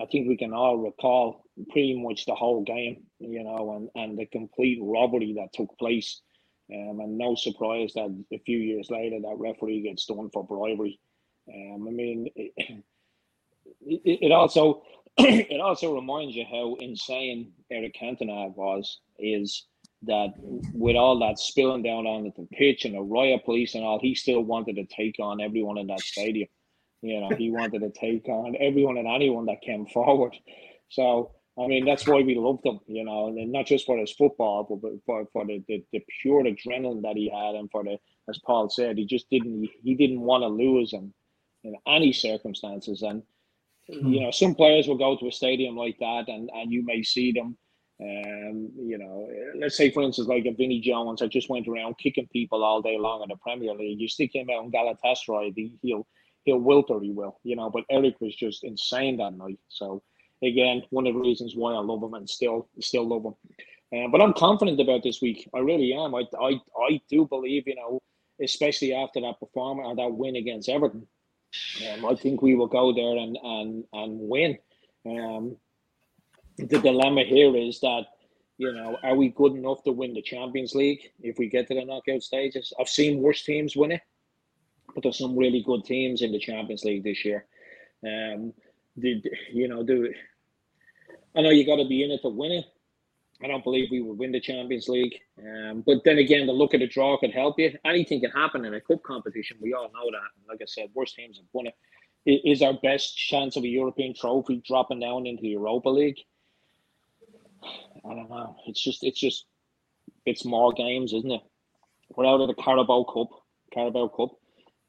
I 0.00 0.06
think 0.06 0.28
we 0.28 0.36
can 0.36 0.54
all 0.54 0.78
recall 0.78 1.44
pretty 1.70 2.00
much 2.00 2.24
the 2.24 2.34
whole 2.34 2.62
game, 2.62 3.04
you 3.18 3.44
know, 3.44 3.76
and, 3.76 3.88
and 4.02 4.18
the 4.18 4.26
complete 4.26 4.78
robbery 4.82 5.34
that 5.34 5.52
took 5.52 5.76
place. 5.78 6.22
Um, 6.72 7.00
and 7.00 7.18
no 7.18 7.34
surprise 7.34 7.92
that 7.94 8.24
a 8.32 8.38
few 8.38 8.58
years 8.58 8.90
later 8.90 9.18
that 9.20 9.36
referee 9.38 9.82
gets 9.82 10.06
done 10.06 10.30
for 10.32 10.46
bribery. 10.46 11.00
Um, 11.52 11.86
I 11.88 11.90
mean, 11.90 12.28
it, 12.36 12.52
it, 13.82 14.32
also 14.32 14.82
it 15.18 15.60
also 15.60 15.94
reminds 15.94 16.36
you 16.36 16.44
how 16.50 16.76
insane 16.80 17.52
Eric 17.70 17.96
Cantona 18.00 18.54
was. 18.54 19.00
Is 19.18 19.66
that 20.02 20.32
with 20.38 20.96
all 20.96 21.18
that 21.18 21.38
spilling 21.38 21.82
down 21.82 22.06
onto 22.06 22.30
the 22.36 22.48
pitch 22.56 22.84
and 22.84 22.94
the 22.94 23.02
riot 23.02 23.44
police 23.44 23.74
and 23.74 23.84
all, 23.84 23.98
he 24.00 24.14
still 24.14 24.40
wanted 24.40 24.76
to 24.76 24.86
take 24.86 25.16
on 25.20 25.40
everyone 25.40 25.76
in 25.76 25.88
that 25.88 26.00
stadium. 26.00 26.48
You 27.02 27.20
know, 27.20 27.30
he 27.36 27.50
wanted 27.50 27.80
to 27.80 27.90
take 27.90 28.28
on 28.28 28.56
everyone 28.60 28.98
and 28.98 29.08
anyone 29.08 29.46
that 29.46 29.62
came 29.62 29.86
forward. 29.86 30.36
So, 30.90 31.32
I 31.58 31.66
mean, 31.66 31.84
that's 31.84 32.06
why 32.06 32.20
we 32.20 32.34
loved 32.34 32.64
him, 32.64 32.80
you 32.86 33.04
know, 33.04 33.28
and 33.28 33.52
not 33.52 33.66
just 33.66 33.86
for 33.86 33.96
his 33.98 34.12
football, 34.12 34.64
but 34.64 34.92
for, 35.06 35.26
for 35.32 35.46
the, 35.46 35.62
the, 35.66 35.84
the 35.92 36.04
pure 36.20 36.44
adrenaline 36.44 37.02
that 37.02 37.16
he 37.16 37.30
had, 37.30 37.54
and 37.54 37.70
for 37.70 37.84
the, 37.84 37.98
as 38.28 38.38
Paul 38.38 38.68
said, 38.68 38.98
he 38.98 39.06
just 39.06 39.28
didn't 39.30 39.68
he 39.82 39.94
didn't 39.94 40.20
want 40.20 40.42
to 40.42 40.48
lose 40.48 40.92
him 40.92 41.12
in 41.64 41.74
any 41.86 42.12
circumstances. 42.12 43.02
And 43.02 43.22
you 43.88 44.00
hmm. 44.00 44.14
know, 44.24 44.30
some 44.30 44.54
players 44.54 44.86
will 44.86 44.98
go 44.98 45.16
to 45.16 45.28
a 45.28 45.32
stadium 45.32 45.76
like 45.76 45.98
that, 46.00 46.28
and 46.28 46.50
and 46.52 46.70
you 46.70 46.84
may 46.84 47.02
see 47.02 47.32
them. 47.32 47.56
Um, 48.02 48.70
you 48.78 48.96
know, 48.96 49.28
let's 49.56 49.76
say 49.76 49.90
for 49.90 50.02
instance, 50.02 50.28
like 50.28 50.46
a 50.46 50.52
Vinnie 50.52 50.80
Jones, 50.80 51.20
I 51.20 51.26
just 51.26 51.50
went 51.50 51.68
around 51.68 51.98
kicking 51.98 52.28
people 52.32 52.64
all 52.64 52.80
day 52.80 52.96
long 52.98 53.22
in 53.22 53.28
the 53.28 53.36
Premier 53.36 53.74
League. 53.74 54.00
You 54.00 54.08
stick 54.08 54.34
him 54.34 54.48
out 54.50 54.64
in 54.64 54.72
Galatasaray, 54.72 55.72
he'll 55.82 56.06
he'll 56.44 56.58
wilt 56.58 56.90
or 56.90 57.00
he 57.02 57.10
will, 57.10 57.38
you 57.42 57.56
know. 57.56 57.70
But 57.70 57.84
Eric 57.90 58.20
was 58.20 58.34
just 58.34 58.64
insane 58.64 59.16
that 59.18 59.36
night. 59.36 59.58
So 59.68 60.02
again, 60.42 60.82
one 60.90 61.06
of 61.06 61.14
the 61.14 61.20
reasons 61.20 61.54
why 61.56 61.72
I 61.72 61.78
love 61.78 62.02
him 62.02 62.14
and 62.14 62.28
still 62.28 62.68
still 62.80 63.06
love 63.06 63.24
him. 63.24 63.34
Um, 63.92 64.10
but 64.12 64.20
I'm 64.20 64.32
confident 64.32 64.80
about 64.80 65.02
this 65.02 65.20
week. 65.20 65.48
I 65.54 65.58
really 65.58 65.92
am. 65.92 66.14
I, 66.14 66.24
I 66.40 66.60
I 66.78 67.00
do 67.08 67.26
believe, 67.26 67.66
you 67.66 67.74
know, 67.74 68.00
especially 68.42 68.94
after 68.94 69.20
that 69.20 69.40
performance 69.40 69.86
or 69.86 69.96
that 69.96 70.12
win 70.12 70.36
against 70.36 70.68
Everton. 70.68 71.06
Um, 71.90 72.06
I 72.06 72.14
think 72.14 72.42
we 72.42 72.54
will 72.54 72.68
go 72.68 72.92
there 72.92 73.16
and 73.16 73.36
and 73.42 73.84
and 73.92 74.18
win. 74.20 74.58
Um, 75.06 75.56
the 76.56 76.78
dilemma 76.78 77.24
here 77.24 77.56
is 77.56 77.80
that 77.80 78.04
you 78.60 78.74
know, 78.74 78.98
are 79.02 79.14
we 79.14 79.30
good 79.30 79.54
enough 79.54 79.82
to 79.84 79.90
win 79.90 80.12
the 80.12 80.20
Champions 80.20 80.74
League 80.74 81.12
if 81.22 81.38
we 81.38 81.48
get 81.48 81.66
to 81.68 81.74
the 81.74 81.82
knockout 81.82 82.22
stages? 82.22 82.74
I've 82.78 82.90
seen 82.90 83.22
worse 83.22 83.42
teams 83.42 83.74
win 83.74 83.92
it, 83.92 84.02
but 84.94 85.02
there's 85.02 85.18
some 85.18 85.36
really 85.36 85.62
good 85.62 85.84
teams 85.84 86.22
in 86.22 86.32
the 86.32 86.38
Champions 86.38 86.84
League 86.84 87.04
this 87.04 87.24
year. 87.24 87.46
Um, 88.04 88.52
the, 88.96 89.22
you 89.52 89.68
know, 89.68 89.82
do 89.82 90.12
I 91.36 91.42
know 91.42 91.50
you 91.50 91.64
got 91.64 91.76
to 91.76 91.88
be 91.88 92.02
in 92.02 92.10
it 92.10 92.22
to 92.22 92.28
win 92.28 92.52
it. 92.52 92.64
I 93.42 93.46
don't 93.46 93.64
believe 93.64 93.88
we 93.90 94.02
will 94.02 94.14
win 94.14 94.32
the 94.32 94.40
Champions 94.40 94.88
League. 94.88 95.14
Um, 95.38 95.82
but 95.86 96.04
then 96.04 96.18
again, 96.18 96.46
the 96.46 96.52
look 96.52 96.74
at 96.74 96.80
the 96.80 96.86
draw 96.86 97.16
could 97.18 97.32
help 97.32 97.58
you. 97.58 97.72
Anything 97.84 98.20
can 98.20 98.30
happen 98.32 98.64
in 98.64 98.74
a 98.74 98.80
cup 98.80 99.02
competition. 99.02 99.56
We 99.60 99.72
all 99.72 99.90
know 99.94 100.10
that. 100.10 100.48
Like 100.48 100.60
I 100.60 100.66
said, 100.66 100.90
worst 100.92 101.14
teams 101.14 101.38
have 101.38 101.46
won 101.52 101.68
it. 101.68 101.74
Is 102.26 102.60
our 102.60 102.74
best 102.74 103.16
chance 103.16 103.56
of 103.56 103.64
a 103.64 103.68
European 103.68 104.14
trophy 104.14 104.62
dropping 104.66 105.00
down 105.00 105.26
into 105.26 105.40
the 105.40 105.48
Europa 105.48 105.88
League? 105.88 106.18
I 107.62 108.14
don't 108.14 108.28
know. 108.28 108.56
It's 108.66 108.82
just, 108.82 109.02
it's 109.02 109.18
just, 109.18 109.46
it's 110.26 110.44
more 110.44 110.72
games, 110.72 111.14
isn't 111.14 111.30
it? 111.30 111.40
We're 112.14 112.26
out 112.26 112.42
of 112.42 112.48
the 112.48 112.62
Carabao 112.62 113.04
Cup, 113.04 113.28
Carabao 113.72 114.08
Cup. 114.08 114.32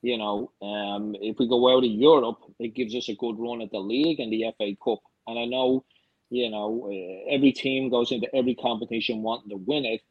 You 0.02 0.18
know, 0.18 0.52
um, 0.62 1.16
if 1.22 1.38
we 1.38 1.48
go 1.48 1.76
out 1.76 1.84
of 1.84 1.92
Europe, 1.92 2.40
it 2.60 2.74
gives 2.74 2.96
us 2.96 3.10
a 3.10 3.16
good 3.16 3.36
run 3.38 3.62
at 3.62 3.72
the 3.72 3.80
league 3.80 4.20
and 4.20 4.32
the 4.32 4.46
FA 4.58 4.76
Cup. 4.84 5.00
And 5.28 5.38
I 5.38 5.46
know 5.46 5.86
you 6.32 6.50
know, 6.50 6.88
uh, 6.90 7.34
every 7.36 7.52
team 7.52 7.90
goes 7.90 8.12
into 8.12 8.34
every 8.34 8.56
competition 8.56 9.22
wanting 9.22 9.50
to 9.50 9.58
win 9.58 9.86
it. 9.86 10.02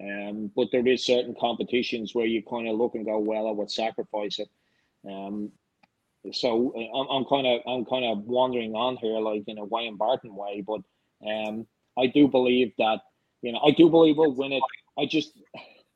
Um, 0.00 0.50
but 0.54 0.68
there 0.70 0.86
is 0.86 1.04
certain 1.04 1.34
competitions 1.38 2.14
where 2.14 2.26
you 2.26 2.42
kind 2.42 2.68
of 2.68 2.76
look 2.76 2.94
and 2.94 3.04
go, 3.04 3.18
well, 3.18 3.48
I 3.48 3.50
would 3.50 3.70
sacrifice 3.70 4.38
it. 4.38 4.48
Um, 5.08 5.50
so 6.32 6.74
uh, 6.76 7.14
I'm, 7.14 7.24
kind 7.24 7.46
of 7.46 7.60
I'm 7.66 7.86
kind 7.86 8.04
of 8.04 8.24
wandering 8.24 8.74
on 8.74 8.96
here 8.98 9.18
like 9.20 9.44
in 9.46 9.56
a 9.58 9.64
Wayne 9.64 9.96
Barton 9.96 10.34
way, 10.34 10.62
but 10.66 10.80
um, 11.26 11.66
I 11.98 12.06
do 12.06 12.28
believe 12.28 12.72
that 12.78 13.00
you 13.40 13.52
know 13.52 13.60
I 13.66 13.70
do 13.70 13.88
believe 13.88 14.18
we'll 14.18 14.34
win 14.34 14.52
it. 14.52 14.62
I 14.98 15.06
just 15.06 15.32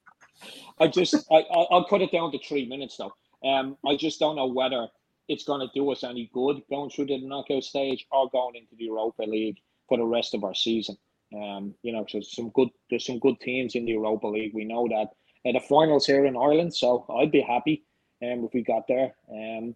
I 0.80 0.88
just 0.88 1.14
I 1.30 1.44
I'll 1.70 1.84
cut 1.84 2.00
it 2.00 2.10
down 2.10 2.32
to 2.32 2.38
three 2.38 2.66
minutes 2.66 2.96
though. 2.96 3.12
Um, 3.44 3.76
I 3.86 3.96
just 3.96 4.18
don't 4.18 4.36
know 4.36 4.46
whether 4.46 4.88
it's 5.28 5.44
going 5.44 5.60
to 5.60 5.72
do 5.74 5.90
us 5.90 6.04
any 6.04 6.30
good 6.32 6.62
going 6.68 6.90
through 6.90 7.06
the 7.06 7.18
knockout 7.18 7.64
stage 7.64 8.06
or 8.10 8.28
going 8.30 8.56
into 8.56 8.74
the 8.76 8.84
Europa 8.84 9.22
League 9.22 9.58
for 9.88 9.98
the 9.98 10.04
rest 10.04 10.34
of 10.34 10.44
our 10.44 10.54
season. 10.54 10.96
Um, 11.34 11.74
you 11.82 11.92
know, 11.92 12.04
so 12.08 12.20
some 12.20 12.50
good 12.50 12.68
there's 12.90 13.06
some 13.06 13.18
good 13.18 13.40
teams 13.40 13.74
in 13.74 13.84
the 13.84 13.92
Europa 13.92 14.26
League. 14.26 14.52
We 14.54 14.64
know 14.64 14.88
that. 14.88 15.08
Uh, 15.46 15.52
the 15.52 15.60
finals 15.60 16.06
here 16.06 16.24
in 16.24 16.36
Ireland, 16.36 16.74
so 16.74 17.04
I'd 17.18 17.30
be 17.30 17.42
happy 17.42 17.84
um, 18.22 18.44
if 18.44 18.54
we 18.54 18.62
got 18.62 18.88
there. 18.88 19.14
Um, 19.30 19.74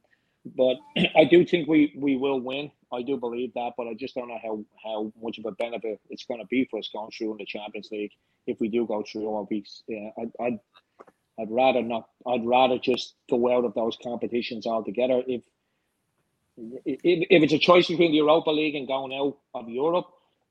but 0.56 0.76
I 1.16 1.24
do 1.24 1.44
think 1.44 1.68
we 1.68 1.94
we 1.96 2.16
will 2.16 2.40
win. 2.40 2.70
I 2.92 3.02
do 3.02 3.16
believe 3.18 3.52
that, 3.54 3.72
but 3.76 3.86
I 3.86 3.94
just 3.94 4.14
don't 4.14 4.28
know 4.28 4.38
how 4.42 4.64
how 4.82 5.12
much 5.22 5.38
of 5.38 5.44
a 5.44 5.52
benefit 5.52 6.00
it's 6.08 6.24
going 6.24 6.40
to 6.40 6.46
be 6.46 6.66
for 6.70 6.78
us 6.78 6.88
going 6.92 7.10
through 7.10 7.32
in 7.32 7.38
the 7.38 7.44
Champions 7.44 7.88
League 7.90 8.12
if 8.46 8.60
we 8.60 8.68
do 8.68 8.86
go 8.86 9.02
through 9.02 9.26
all 9.26 9.46
weeks. 9.50 9.82
Yeah, 9.88 10.08
I'd, 10.18 10.30
I'd 10.40 10.58
I'd 11.40 11.50
rather 11.50 11.82
not. 11.82 12.08
I'd 12.26 12.44
rather 12.44 12.78
just 12.78 13.14
go 13.30 13.52
out 13.56 13.64
of 13.64 13.74
those 13.74 13.96
competitions 14.02 14.66
altogether. 14.66 15.22
If 15.26 15.42
if, 16.56 17.00
if 17.04 17.42
it's 17.42 17.52
a 17.52 17.58
choice 17.58 17.86
between 17.86 18.10
the 18.10 18.18
Europa 18.18 18.50
League 18.50 18.74
and 18.74 18.88
going 18.88 19.12
out 19.12 19.38
of 19.54 19.68
Europe, 19.68 20.06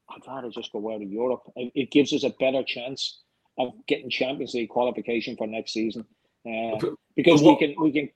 I'd 0.09 0.25
rather 0.25 0.49
just 0.49 0.71
go 0.71 0.93
out 0.93 1.01
of 1.01 1.11
Europe. 1.11 1.41
It 1.55 1.91
gives 1.91 2.13
us 2.13 2.23
a 2.23 2.29
better 2.29 2.63
chance 2.63 3.19
of 3.57 3.73
getting 3.87 4.09
Champions 4.09 4.53
League 4.53 4.69
qualification 4.69 5.35
for 5.35 5.47
next 5.47 5.73
season 5.73 6.05
uh, 6.45 6.77
because 7.15 7.41
what, 7.41 7.59
we 7.59 7.67
can 7.67 7.83
we 7.83 7.91
can 7.91 8.09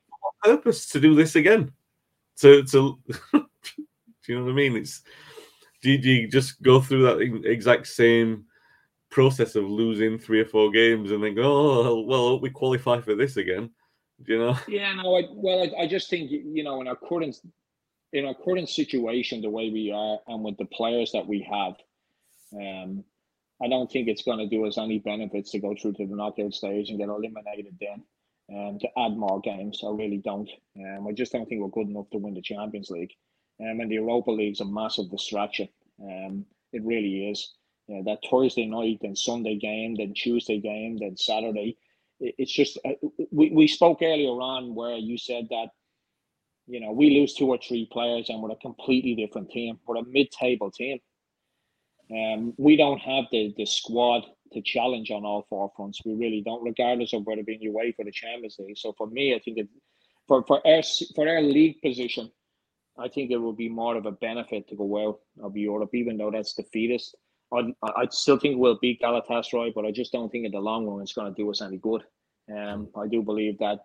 purpose 0.43 0.87
to 0.87 0.99
do 0.99 1.15
this 1.15 1.35
again. 1.35 1.71
To 2.37 2.63
to 2.63 2.99
do 3.33 3.45
you 4.27 4.37
know 4.37 4.45
what 4.45 4.51
I 4.51 4.55
mean? 4.55 4.77
It's 4.77 5.01
do 5.81 5.91
you, 5.91 5.97
do 5.97 6.09
you 6.09 6.27
just 6.27 6.61
go 6.61 6.79
through 6.79 7.03
that 7.03 7.19
exact 7.45 7.87
same 7.87 8.45
process 9.11 9.55
of 9.55 9.65
losing 9.65 10.17
three 10.17 10.39
or 10.39 10.45
four 10.45 10.71
games 10.71 11.11
and 11.11 11.23
then 11.23 11.35
go, 11.35 11.43
oh 11.43 12.01
well, 12.01 12.39
we 12.39 12.49
qualify 12.49 12.99
for 13.01 13.13
this 13.13 13.37
again? 13.37 13.69
Do 14.23 14.33
you 14.33 14.39
know? 14.39 14.57
Yeah, 14.67 14.93
no. 14.93 15.17
I, 15.17 15.23
well, 15.31 15.63
I, 15.63 15.83
I 15.83 15.87
just 15.87 16.09
think 16.09 16.31
you 16.31 16.63
know 16.63 16.81
in 16.81 16.87
our 16.87 16.95
current 16.95 17.35
in 18.13 18.25
our 18.25 18.35
current 18.35 18.69
situation, 18.69 19.41
the 19.41 19.49
way 19.49 19.69
we 19.69 19.91
are, 19.91 20.19
and 20.27 20.43
with 20.43 20.57
the 20.57 20.65
players 20.65 21.11
that 21.13 21.27
we 21.27 21.47
have, 21.49 21.75
um, 22.53 23.03
I 23.63 23.67
don't 23.67 23.89
think 23.91 24.07
it's 24.07 24.23
going 24.23 24.39
to 24.39 24.47
do 24.47 24.65
us 24.65 24.77
any 24.77 24.99
benefits 24.99 25.51
to 25.51 25.59
go 25.59 25.75
through 25.79 25.93
to 25.93 26.07
the 26.07 26.15
knockout 26.15 26.53
stage 26.53 26.89
and 26.89 26.99
get 26.99 27.09
eliminated 27.09 27.77
then. 27.79 28.03
Um, 28.53 28.79
to 28.79 28.87
add 28.97 29.15
more 29.15 29.39
games, 29.39 29.81
I 29.81 29.91
really 29.91 30.17
don't. 30.17 30.49
Um, 30.77 31.07
I 31.07 31.13
just 31.13 31.31
don't 31.31 31.47
think 31.47 31.61
we're 31.61 31.69
good 31.69 31.87
enough 31.87 32.09
to 32.11 32.17
win 32.17 32.33
the 32.33 32.41
Champions 32.41 32.89
League. 32.89 33.13
Um, 33.61 33.79
and 33.79 33.89
the 33.89 33.95
Europa 33.95 34.31
League's 34.31 34.59
a 34.59 34.65
massive 34.65 35.09
distraction. 35.09 35.69
Um, 36.03 36.45
it 36.73 36.83
really 36.83 37.29
is. 37.29 37.53
You 37.91 37.97
know, 37.97 38.03
that 38.05 38.19
Thursday 38.29 38.65
night, 38.65 38.99
then 39.01 39.15
Sunday 39.15 39.57
game, 39.57 39.95
then 39.95 40.13
Tuesday 40.13 40.59
game, 40.59 40.97
then 40.97 41.17
Saturday. 41.17 41.77
It's 42.19 42.51
just 42.51 42.77
uh, 42.85 42.91
we, 43.31 43.49
we 43.49 43.67
spoke 43.67 43.99
earlier 44.01 44.29
on 44.29 44.75
where 44.75 44.95
you 44.95 45.17
said 45.17 45.47
that 45.49 45.67
you 46.67 46.79
know, 46.79 46.91
we 46.91 47.09
lose 47.19 47.33
two 47.33 47.47
or 47.47 47.57
three 47.57 47.87
players 47.91 48.29
and 48.29 48.41
we're 48.41 48.51
a 48.51 48.55
completely 48.55 49.15
different 49.15 49.49
team. 49.49 49.77
We're 49.85 49.97
a 49.97 50.05
mid-table 50.05 50.71
team. 50.71 50.99
Um, 52.11 52.53
we 52.57 52.77
don't 52.77 52.99
have 52.99 53.25
the 53.31 53.53
the 53.57 53.65
squad 53.65 54.23
to 54.53 54.61
challenge 54.61 55.11
on 55.11 55.25
all 55.25 55.45
four 55.49 55.71
fronts. 55.75 56.01
We 56.05 56.13
really 56.13 56.41
don't, 56.41 56.63
regardless 56.63 57.13
of 57.13 57.25
whether 57.25 57.43
being 57.43 57.65
away 57.67 57.93
for 57.93 58.05
the 58.05 58.11
Champions 58.11 58.57
League. 58.59 58.77
So 58.77 58.93
for 58.97 59.07
me, 59.07 59.33
I 59.35 59.39
think 59.39 59.57
it, 59.57 59.69
for 60.27 60.43
for 60.45 60.65
our 60.65 60.81
for 61.15 61.27
our 61.27 61.41
league 61.41 61.81
position, 61.81 62.31
I 62.97 63.07
think 63.07 63.31
it 63.31 63.37
will 63.37 63.53
be 63.53 63.69
more 63.69 63.95
of 63.95 64.05
a 64.05 64.11
benefit 64.11 64.67
to 64.69 64.75
go 64.75 65.07
out 65.07 65.19
of 65.41 65.55
Europe, 65.55 65.91
even 65.93 66.17
though 66.17 66.31
that's 66.31 66.53
defeatist. 66.53 67.15
I 67.53 67.73
I 67.83 68.07
still 68.11 68.37
think 68.37 68.57
we'll 68.59 68.79
beat 68.81 69.01
Galatasaray, 69.01 69.73
but 69.73 69.85
I 69.85 69.91
just 69.91 70.11
don't 70.11 70.31
think 70.31 70.45
in 70.45 70.51
the 70.51 70.59
long 70.59 70.87
run 70.87 71.01
it's 71.01 71.13
going 71.13 71.33
to 71.33 71.41
do 71.41 71.49
us 71.51 71.61
any 71.61 71.77
good. 71.77 72.03
Um, 72.55 72.89
I 72.97 73.07
do 73.07 73.21
believe 73.21 73.59
that 73.59 73.79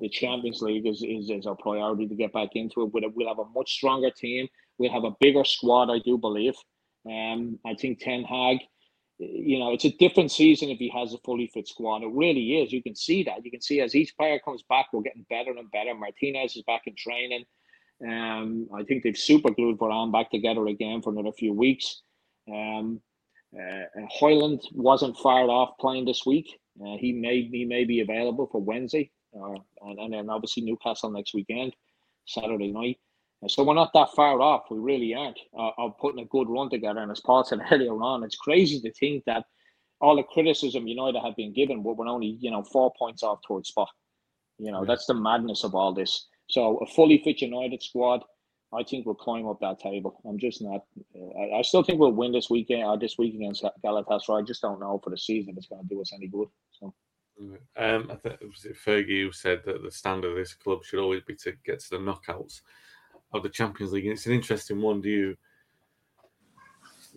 the 0.00 0.08
Champions 0.08 0.62
League 0.62 0.86
is, 0.86 1.02
is, 1.02 1.30
is 1.30 1.46
our 1.46 1.56
priority 1.56 2.06
to 2.06 2.14
get 2.14 2.32
back 2.32 2.50
into 2.54 2.82
it. 2.82 2.92
We'll, 2.92 3.10
we'll 3.14 3.28
have 3.28 3.38
a 3.38 3.48
much 3.54 3.72
stronger 3.72 4.10
team. 4.10 4.48
We'll 4.78 4.92
have 4.92 5.04
a 5.04 5.16
bigger 5.20 5.44
squad, 5.44 5.90
I 5.90 5.98
do 6.04 6.16
believe. 6.16 6.54
Um, 7.08 7.58
I 7.66 7.74
think 7.74 7.98
Ten 7.98 8.22
Hag, 8.22 8.58
you 9.18 9.58
know, 9.58 9.72
it's 9.72 9.84
a 9.84 9.90
different 9.90 10.30
season 10.30 10.70
if 10.70 10.78
he 10.78 10.88
has 10.90 11.14
a 11.14 11.18
fully 11.24 11.48
fit 11.52 11.68
squad. 11.68 12.02
It 12.02 12.10
really 12.12 12.60
is. 12.60 12.72
You 12.72 12.82
can 12.82 12.94
see 12.94 13.24
that. 13.24 13.44
You 13.44 13.50
can 13.50 13.60
see 13.60 13.80
as 13.80 13.94
each 13.94 14.16
player 14.16 14.38
comes 14.44 14.62
back, 14.68 14.86
we're 14.92 15.02
getting 15.02 15.26
better 15.28 15.50
and 15.50 15.70
better. 15.70 15.94
Martinez 15.94 16.56
is 16.56 16.62
back 16.62 16.82
in 16.86 16.94
training. 16.96 17.44
Um, 18.06 18.68
I 18.74 18.82
think 18.84 19.02
they've 19.02 19.16
super 19.16 19.50
glued 19.50 19.78
Varane 19.78 20.12
back 20.12 20.30
together 20.30 20.66
again 20.66 21.02
for 21.02 21.10
another 21.10 21.32
few 21.32 21.52
weeks. 21.52 22.02
Um, 22.48 23.00
uh, 23.54 24.00
Højlund 24.20 24.62
wasn't 24.72 25.16
fired 25.18 25.50
off 25.50 25.76
playing 25.78 26.06
this 26.06 26.24
week. 26.24 26.58
Uh, 26.80 26.96
he 26.98 27.12
may 27.12 27.42
he 27.42 27.64
may 27.64 27.84
be 27.84 28.00
available 28.00 28.48
for 28.50 28.60
Wednesday. 28.60 29.10
Uh, 29.34 29.54
and, 29.82 29.98
and 29.98 30.12
then 30.12 30.30
obviously 30.30 30.62
Newcastle 30.62 31.10
next 31.10 31.34
weekend, 31.34 31.74
Saturday 32.26 32.70
night. 32.70 32.98
So 33.48 33.64
we're 33.64 33.74
not 33.74 33.92
that 33.94 34.12
far 34.14 34.40
off. 34.40 34.64
We 34.70 34.78
really 34.78 35.14
aren't 35.14 35.38
uh, 35.58 35.70
of 35.78 35.98
putting 35.98 36.22
a 36.22 36.28
good 36.28 36.48
run 36.48 36.70
together. 36.70 37.00
And 37.00 37.10
as 37.10 37.20
Paul 37.20 37.44
said 37.44 37.60
earlier 37.70 37.92
on, 37.92 38.22
it's 38.22 38.36
crazy 38.36 38.80
to 38.80 38.92
think 38.92 39.24
that 39.24 39.44
all 40.00 40.16
the 40.16 40.22
criticism 40.22 40.86
United 40.86 41.20
have 41.20 41.36
been 41.36 41.52
given, 41.52 41.82
but 41.82 41.96
we're 41.96 42.08
only 42.08 42.38
you 42.40 42.50
know 42.50 42.62
four 42.62 42.92
points 42.98 43.22
off 43.22 43.40
towards 43.46 43.68
spot. 43.68 43.88
You 44.58 44.70
know 44.70 44.84
that's 44.84 45.06
the 45.06 45.14
madness 45.14 45.64
of 45.64 45.74
all 45.74 45.92
this. 45.92 46.26
So 46.48 46.78
a 46.78 46.86
fully 46.86 47.22
fit 47.24 47.40
United 47.40 47.82
squad, 47.82 48.22
I 48.74 48.82
think 48.82 49.04
we'll 49.04 49.14
climb 49.14 49.46
up 49.46 49.60
that 49.60 49.80
table. 49.80 50.20
I'm 50.26 50.38
just 50.38 50.62
not. 50.62 50.84
Uh, 51.14 51.56
I 51.56 51.62
still 51.62 51.82
think 51.82 52.00
we'll 52.00 52.12
win 52.12 52.32
this 52.32 52.48
weekend 52.48 52.84
or 52.84 52.98
this 52.98 53.18
week 53.18 53.34
against 53.34 53.64
Galatasaray. 53.84 54.42
I 54.42 54.44
just 54.44 54.62
don't 54.62 54.80
know 54.80 55.00
for 55.02 55.10
the 55.10 55.18
season 55.18 55.54
it's 55.56 55.66
going 55.66 55.82
to 55.82 55.88
do 55.88 56.00
us 56.00 56.12
any 56.14 56.26
good. 56.26 56.48
So. 56.80 56.94
Um, 57.76 58.10
I 58.10 58.16
think 58.16 58.38
it 58.40 58.46
was 58.46 58.66
Fergie 58.84 59.24
who 59.24 59.32
said 59.32 59.62
that 59.64 59.82
the 59.82 59.90
standard 59.90 60.30
of 60.30 60.36
this 60.36 60.54
club 60.54 60.84
should 60.84 61.00
always 61.00 61.22
be 61.22 61.34
to 61.36 61.52
get 61.64 61.80
to 61.80 61.90
the 61.90 61.98
knockouts 61.98 62.60
of 63.32 63.42
the 63.42 63.48
Champions 63.48 63.92
League. 63.92 64.04
And 64.04 64.14
it's 64.14 64.26
an 64.26 64.32
interesting 64.32 64.80
one. 64.80 65.00
Do 65.00 65.08
you, 65.08 65.36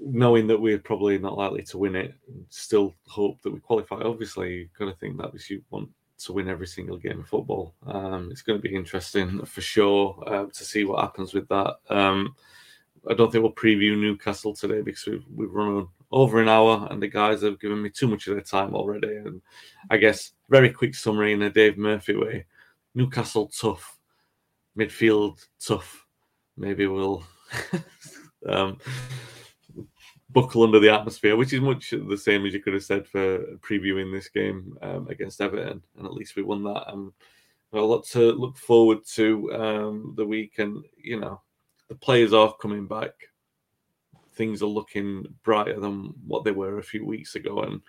knowing 0.01 0.47
that 0.47 0.59
we're 0.59 0.79
probably 0.79 1.17
not 1.17 1.37
likely 1.37 1.63
to 1.63 1.77
win 1.77 1.95
it, 1.95 2.15
still 2.49 2.95
hope 3.07 3.41
that 3.43 3.53
we 3.53 3.59
qualify? 3.59 4.01
Obviously, 4.01 4.53
you've 4.53 4.91
to 4.91 4.97
think 4.99 5.17
that 5.17 5.31
we 5.31 5.39
should 5.39 5.63
want 5.69 5.89
to 6.17 6.33
win 6.33 6.49
every 6.49 6.67
single 6.67 6.97
game 6.97 7.19
of 7.19 7.27
football. 7.27 7.75
Um, 7.85 8.29
it's 8.31 8.41
going 8.41 8.59
to 8.61 8.67
be 8.67 8.75
interesting 8.75 9.45
for 9.45 9.61
sure 9.61 10.23
uh, 10.25 10.45
to 10.45 10.63
see 10.63 10.85
what 10.85 11.01
happens 11.01 11.33
with 11.33 11.47
that. 11.49 11.75
Um, 11.89 12.35
I 13.07 13.13
don't 13.13 13.31
think 13.31 13.43
we'll 13.43 13.53
preview 13.53 13.99
Newcastle 13.99 14.55
today 14.55 14.81
because 14.81 15.05
we've, 15.05 15.25
we've 15.33 15.53
run 15.53 15.87
over 16.11 16.41
an 16.41 16.49
hour, 16.49 16.87
and 16.89 17.01
the 17.01 17.07
guys 17.07 17.41
have 17.41 17.59
given 17.59 17.81
me 17.81 17.89
too 17.89 18.07
much 18.07 18.27
of 18.27 18.35
their 18.35 18.43
time 18.43 18.73
already. 18.73 19.15
And 19.17 19.41
I 19.89 19.97
guess 19.97 20.33
very 20.49 20.69
quick 20.69 20.95
summary 20.95 21.33
in 21.33 21.41
a 21.41 21.49
Dave 21.49 21.77
Murphy 21.77 22.15
way: 22.15 22.45
Newcastle 22.95 23.47
tough, 23.47 23.99
midfield 24.77 25.45
tough. 25.59 26.05
Maybe 26.57 26.87
we'll 26.87 27.23
um, 28.49 28.77
buckle 30.35 30.63
under 30.63 30.81
the 30.81 30.93
atmosphere, 30.93 31.37
which 31.37 31.53
is 31.53 31.61
much 31.61 31.91
the 31.91 32.17
same 32.17 32.45
as 32.45 32.53
you 32.53 32.59
could 32.59 32.73
have 32.73 32.83
said 32.83 33.07
for 33.07 33.39
previewing 33.57 34.11
this 34.11 34.27
game 34.27 34.77
um, 34.81 35.07
against 35.07 35.39
Everton, 35.39 35.81
and 35.97 36.05
at 36.05 36.13
least 36.13 36.35
we 36.35 36.43
won 36.43 36.61
that. 36.65 36.91
Um, 36.91 37.13
a 37.71 37.79
lot 37.79 38.05
to 38.07 38.33
look 38.33 38.57
forward 38.57 38.99
to 39.13 39.53
um, 39.53 40.13
the 40.17 40.25
week, 40.25 40.59
and 40.59 40.83
you 41.01 41.19
know, 41.19 41.41
the 41.87 41.95
players 41.95 42.33
are 42.33 42.53
coming 42.61 42.85
back. 42.85 43.13
Things 44.33 44.61
are 44.61 44.67
looking 44.67 45.25
brighter 45.43 45.79
than 45.79 46.13
what 46.27 46.43
they 46.43 46.51
were 46.51 46.79
a 46.79 46.83
few 46.83 47.05
weeks 47.05 47.35
ago, 47.35 47.61
and 47.61 47.81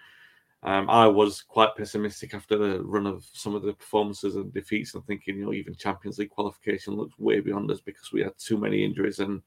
um, 0.62 0.88
I 0.88 1.08
was 1.08 1.42
quite 1.42 1.76
pessimistic 1.76 2.32
after 2.32 2.56
the 2.56 2.80
run 2.82 3.08
of 3.08 3.24
some 3.32 3.56
of 3.56 3.62
the 3.62 3.72
performances 3.72 4.36
and 4.36 4.54
defeats, 4.54 4.94
and 4.94 5.04
thinking, 5.04 5.36
you 5.36 5.46
know, 5.46 5.52
even 5.52 5.74
Champions 5.74 6.18
League 6.18 6.30
qualification 6.30 6.94
looks 6.94 7.18
way 7.18 7.40
beyond 7.40 7.72
us 7.72 7.80
because 7.80 8.12
we 8.12 8.22
had 8.22 8.38
too 8.38 8.56
many 8.56 8.84
injuries. 8.84 9.18
And 9.18 9.42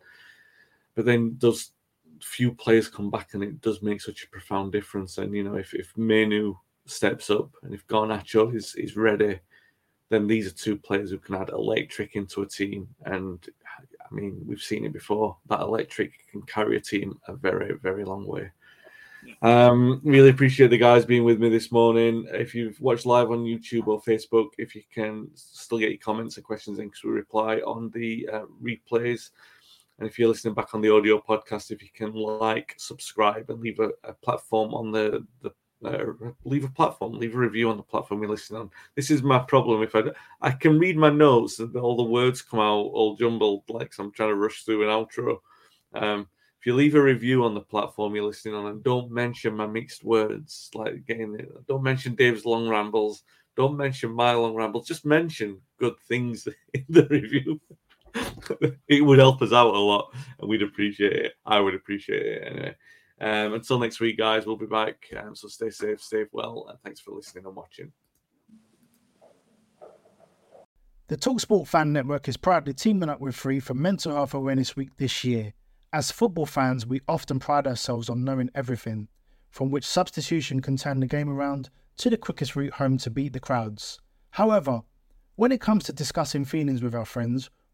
but 0.96 1.06
then 1.06 1.36
does 1.38 1.72
few 2.22 2.54
players 2.54 2.88
come 2.88 3.10
back, 3.10 3.34
and 3.34 3.44
it 3.44 3.62
does 3.62 3.82
make 3.82 4.02
such 4.02 4.24
a 4.24 4.30
profound 4.30 4.72
difference. 4.72 5.18
And 5.18 5.34
you 5.34 5.44
know, 5.44 5.56
if 5.56 5.74
if 5.74 5.96
Mainoo 5.98 6.56
steps 6.86 7.30
up 7.30 7.52
and 7.64 7.74
if 7.74 7.88
Garnacho 7.88 8.56
is 8.56 8.76
is 8.76 8.96
ready, 8.96 9.40
then 10.10 10.28
these 10.28 10.48
are 10.48 10.56
two 10.56 10.78
players 10.78 11.12
who 11.12 11.20
can 11.20 11.36
add 11.36 11.50
electric 11.50 12.16
into 12.16 12.42
a 12.42 12.48
team. 12.48 12.88
And 13.06 13.40
I 13.78 14.14
mean, 14.14 14.42
we've 14.46 14.62
seen 14.62 14.86
it 14.86 14.94
before. 14.94 15.38
That 15.48 15.62
electric 15.62 16.28
can 16.32 16.42
carry 16.44 16.78
a 16.78 16.82
team 16.82 17.20
a 17.28 17.36
very 17.36 17.76
very 17.78 18.06
long 18.06 18.26
way. 18.26 18.52
Um, 19.42 20.02
really 20.04 20.30
appreciate 20.30 20.70
the 20.70 20.78
guys 20.78 21.06
being 21.06 21.24
with 21.24 21.40
me 21.40 21.50
this 21.50 21.72
morning. 21.72 22.26
If 22.32 22.56
you've 22.56 22.80
watched 22.80 23.06
live 23.06 23.32
on 23.32 23.44
YouTube 23.44 23.88
or 23.88 24.02
Facebook, 24.02 24.50
if 24.58 24.76
you 24.76 24.82
can 24.94 25.30
still 25.36 25.78
get 25.78 25.90
your 25.90 26.00
comments 26.00 26.38
and 26.38 26.46
questions 26.46 26.80
in 26.80 26.88
because 26.88 27.04
we 27.04 27.12
reply 27.12 27.58
on 27.58 27.90
the 27.92 28.28
uh, 28.32 28.46
replays. 28.62 29.30
And 30.00 30.08
if 30.08 30.18
you're 30.18 30.30
listening 30.30 30.54
back 30.54 30.74
on 30.74 30.82
the 30.82 30.94
audio 30.94 31.20
podcast, 31.20 31.72
if 31.72 31.84
you 31.84 31.90
can 31.94 32.14
like, 32.14 32.74
subscribe, 32.78 33.50
and 33.50 33.60
leave 33.60 33.80
a, 33.80 33.90
a 34.06 34.14
platform 34.14 34.74
on 34.74 34.92
the, 34.92 35.26
the 35.42 35.52
uh, 35.84 36.06
leave 36.44 36.66
a 36.66 36.70
platform, 36.70 37.14
leave 37.14 37.36
a 37.36 37.38
review 37.38 37.70
on 37.70 37.78
the 37.78 37.84
platform 37.84 38.22
you're 38.22 38.32
listening 38.32 38.62
on. 38.62 38.70
This 38.96 39.12
is 39.12 39.24
my 39.24 39.40
problem. 39.40 39.82
If 39.82 39.96
I 39.96 40.04
I 40.42 40.52
can 40.52 40.80
read 40.80 40.98
my 40.98 41.10
notes 41.10 41.60
and 41.60 41.76
all 41.76 41.96
the 41.96 42.04
words 42.04 42.42
come 42.42 42.60
out 42.60 42.92
all 42.94 43.16
jumbled, 43.16 43.64
like 43.70 43.94
I'm 44.00 44.12
trying 44.12 44.30
to 44.30 44.36
rush 44.36 44.64
through 44.64 44.84
an 44.84 44.90
outro. 44.90 45.38
Um, 45.94 46.28
if 46.60 46.66
you 46.66 46.76
leave 46.76 46.96
a 46.96 47.02
review 47.02 47.46
on 47.46 47.54
the 47.54 47.62
platform 47.62 48.16
you're 48.16 48.26
listening 48.26 48.56
on 48.56 48.68
and 48.68 48.84
don't 48.84 49.12
mention 49.12 49.56
my 49.56 49.68
mixed 49.68 50.04
words, 50.04 50.70
like 50.74 51.04
it, 51.08 51.68
don't 51.68 51.84
mention 51.84 52.16
Dave's 52.16 52.46
long 52.46 52.68
rambles, 52.68 53.24
don't 53.56 53.78
mention 53.78 54.12
my 54.12 54.34
long 54.34 54.56
rambles, 54.56 54.88
just 54.88 55.06
mention 55.06 55.62
good 55.78 55.98
things 56.10 56.48
in 56.74 56.86
the 56.90 57.08
review. 57.08 57.62
it 58.88 59.06
would 59.06 59.20
help 59.20 59.42
us 59.42 59.54
out 59.54 59.74
a 59.74 59.80
lot 59.80 60.14
and 60.40 60.50
we'd 60.50 60.62
appreciate 60.62 61.14
it. 61.14 61.34
I 61.46 61.60
would 61.60 61.76
appreciate 61.76 62.26
it 62.26 62.44
anyway. 62.46 62.76
Um, 63.22 63.54
until 63.54 63.80
next 63.80 64.00
week, 64.00 64.18
guys, 64.18 64.46
we'll 64.46 64.56
be 64.56 64.66
back. 64.66 65.06
Um, 65.18 65.36
so 65.36 65.48
stay 65.48 65.70
safe, 65.70 66.02
stay 66.02 66.26
well, 66.32 66.68
and 66.70 66.80
thanks 66.82 67.02
for 67.02 67.12
listening 67.12 67.46
and 67.46 67.56
watching. 67.56 67.92
The 71.08 71.18
Talksport 71.18 71.68
Fan 71.68 71.92
Network 71.92 72.28
is 72.28 72.38
proudly 72.38 72.74
teaming 72.74 73.10
up 73.10 73.20
with 73.20 73.36
Free 73.36 73.60
for 73.60 73.74
Mental 73.74 74.14
Health 74.14 74.34
Awareness 74.34 74.76
Week 74.76 74.96
this 74.98 75.24
year. 75.24 75.54
As 75.92 76.12
football 76.12 76.46
fans, 76.46 76.86
we 76.86 77.02
often 77.08 77.40
pride 77.40 77.66
ourselves 77.66 78.10
on 78.10 78.24
knowing 78.24 78.52
everything, 78.54 79.08
from 79.50 79.72
which 79.72 79.86
substitution 79.86 80.62
can 80.62 80.78
turn 80.78 81.00
the 81.00 81.08
game 81.08 81.30
around 81.30 81.72
to 81.98 82.10
the 82.10 82.18
quickest 82.18 82.56
route 82.56 82.74
home 82.74 82.98
to 83.00 83.10
beat 83.10 83.34
the 83.34 83.40
crowds. 83.40 84.00
However, 84.32 84.82
when 85.36 85.52
it 85.52 85.60
comes 85.62 85.84
to 85.86 85.94
discussing 85.94 86.46
feelings 86.46 86.84
with 86.84 86.94
our 86.94 87.06
friends, 87.06 87.50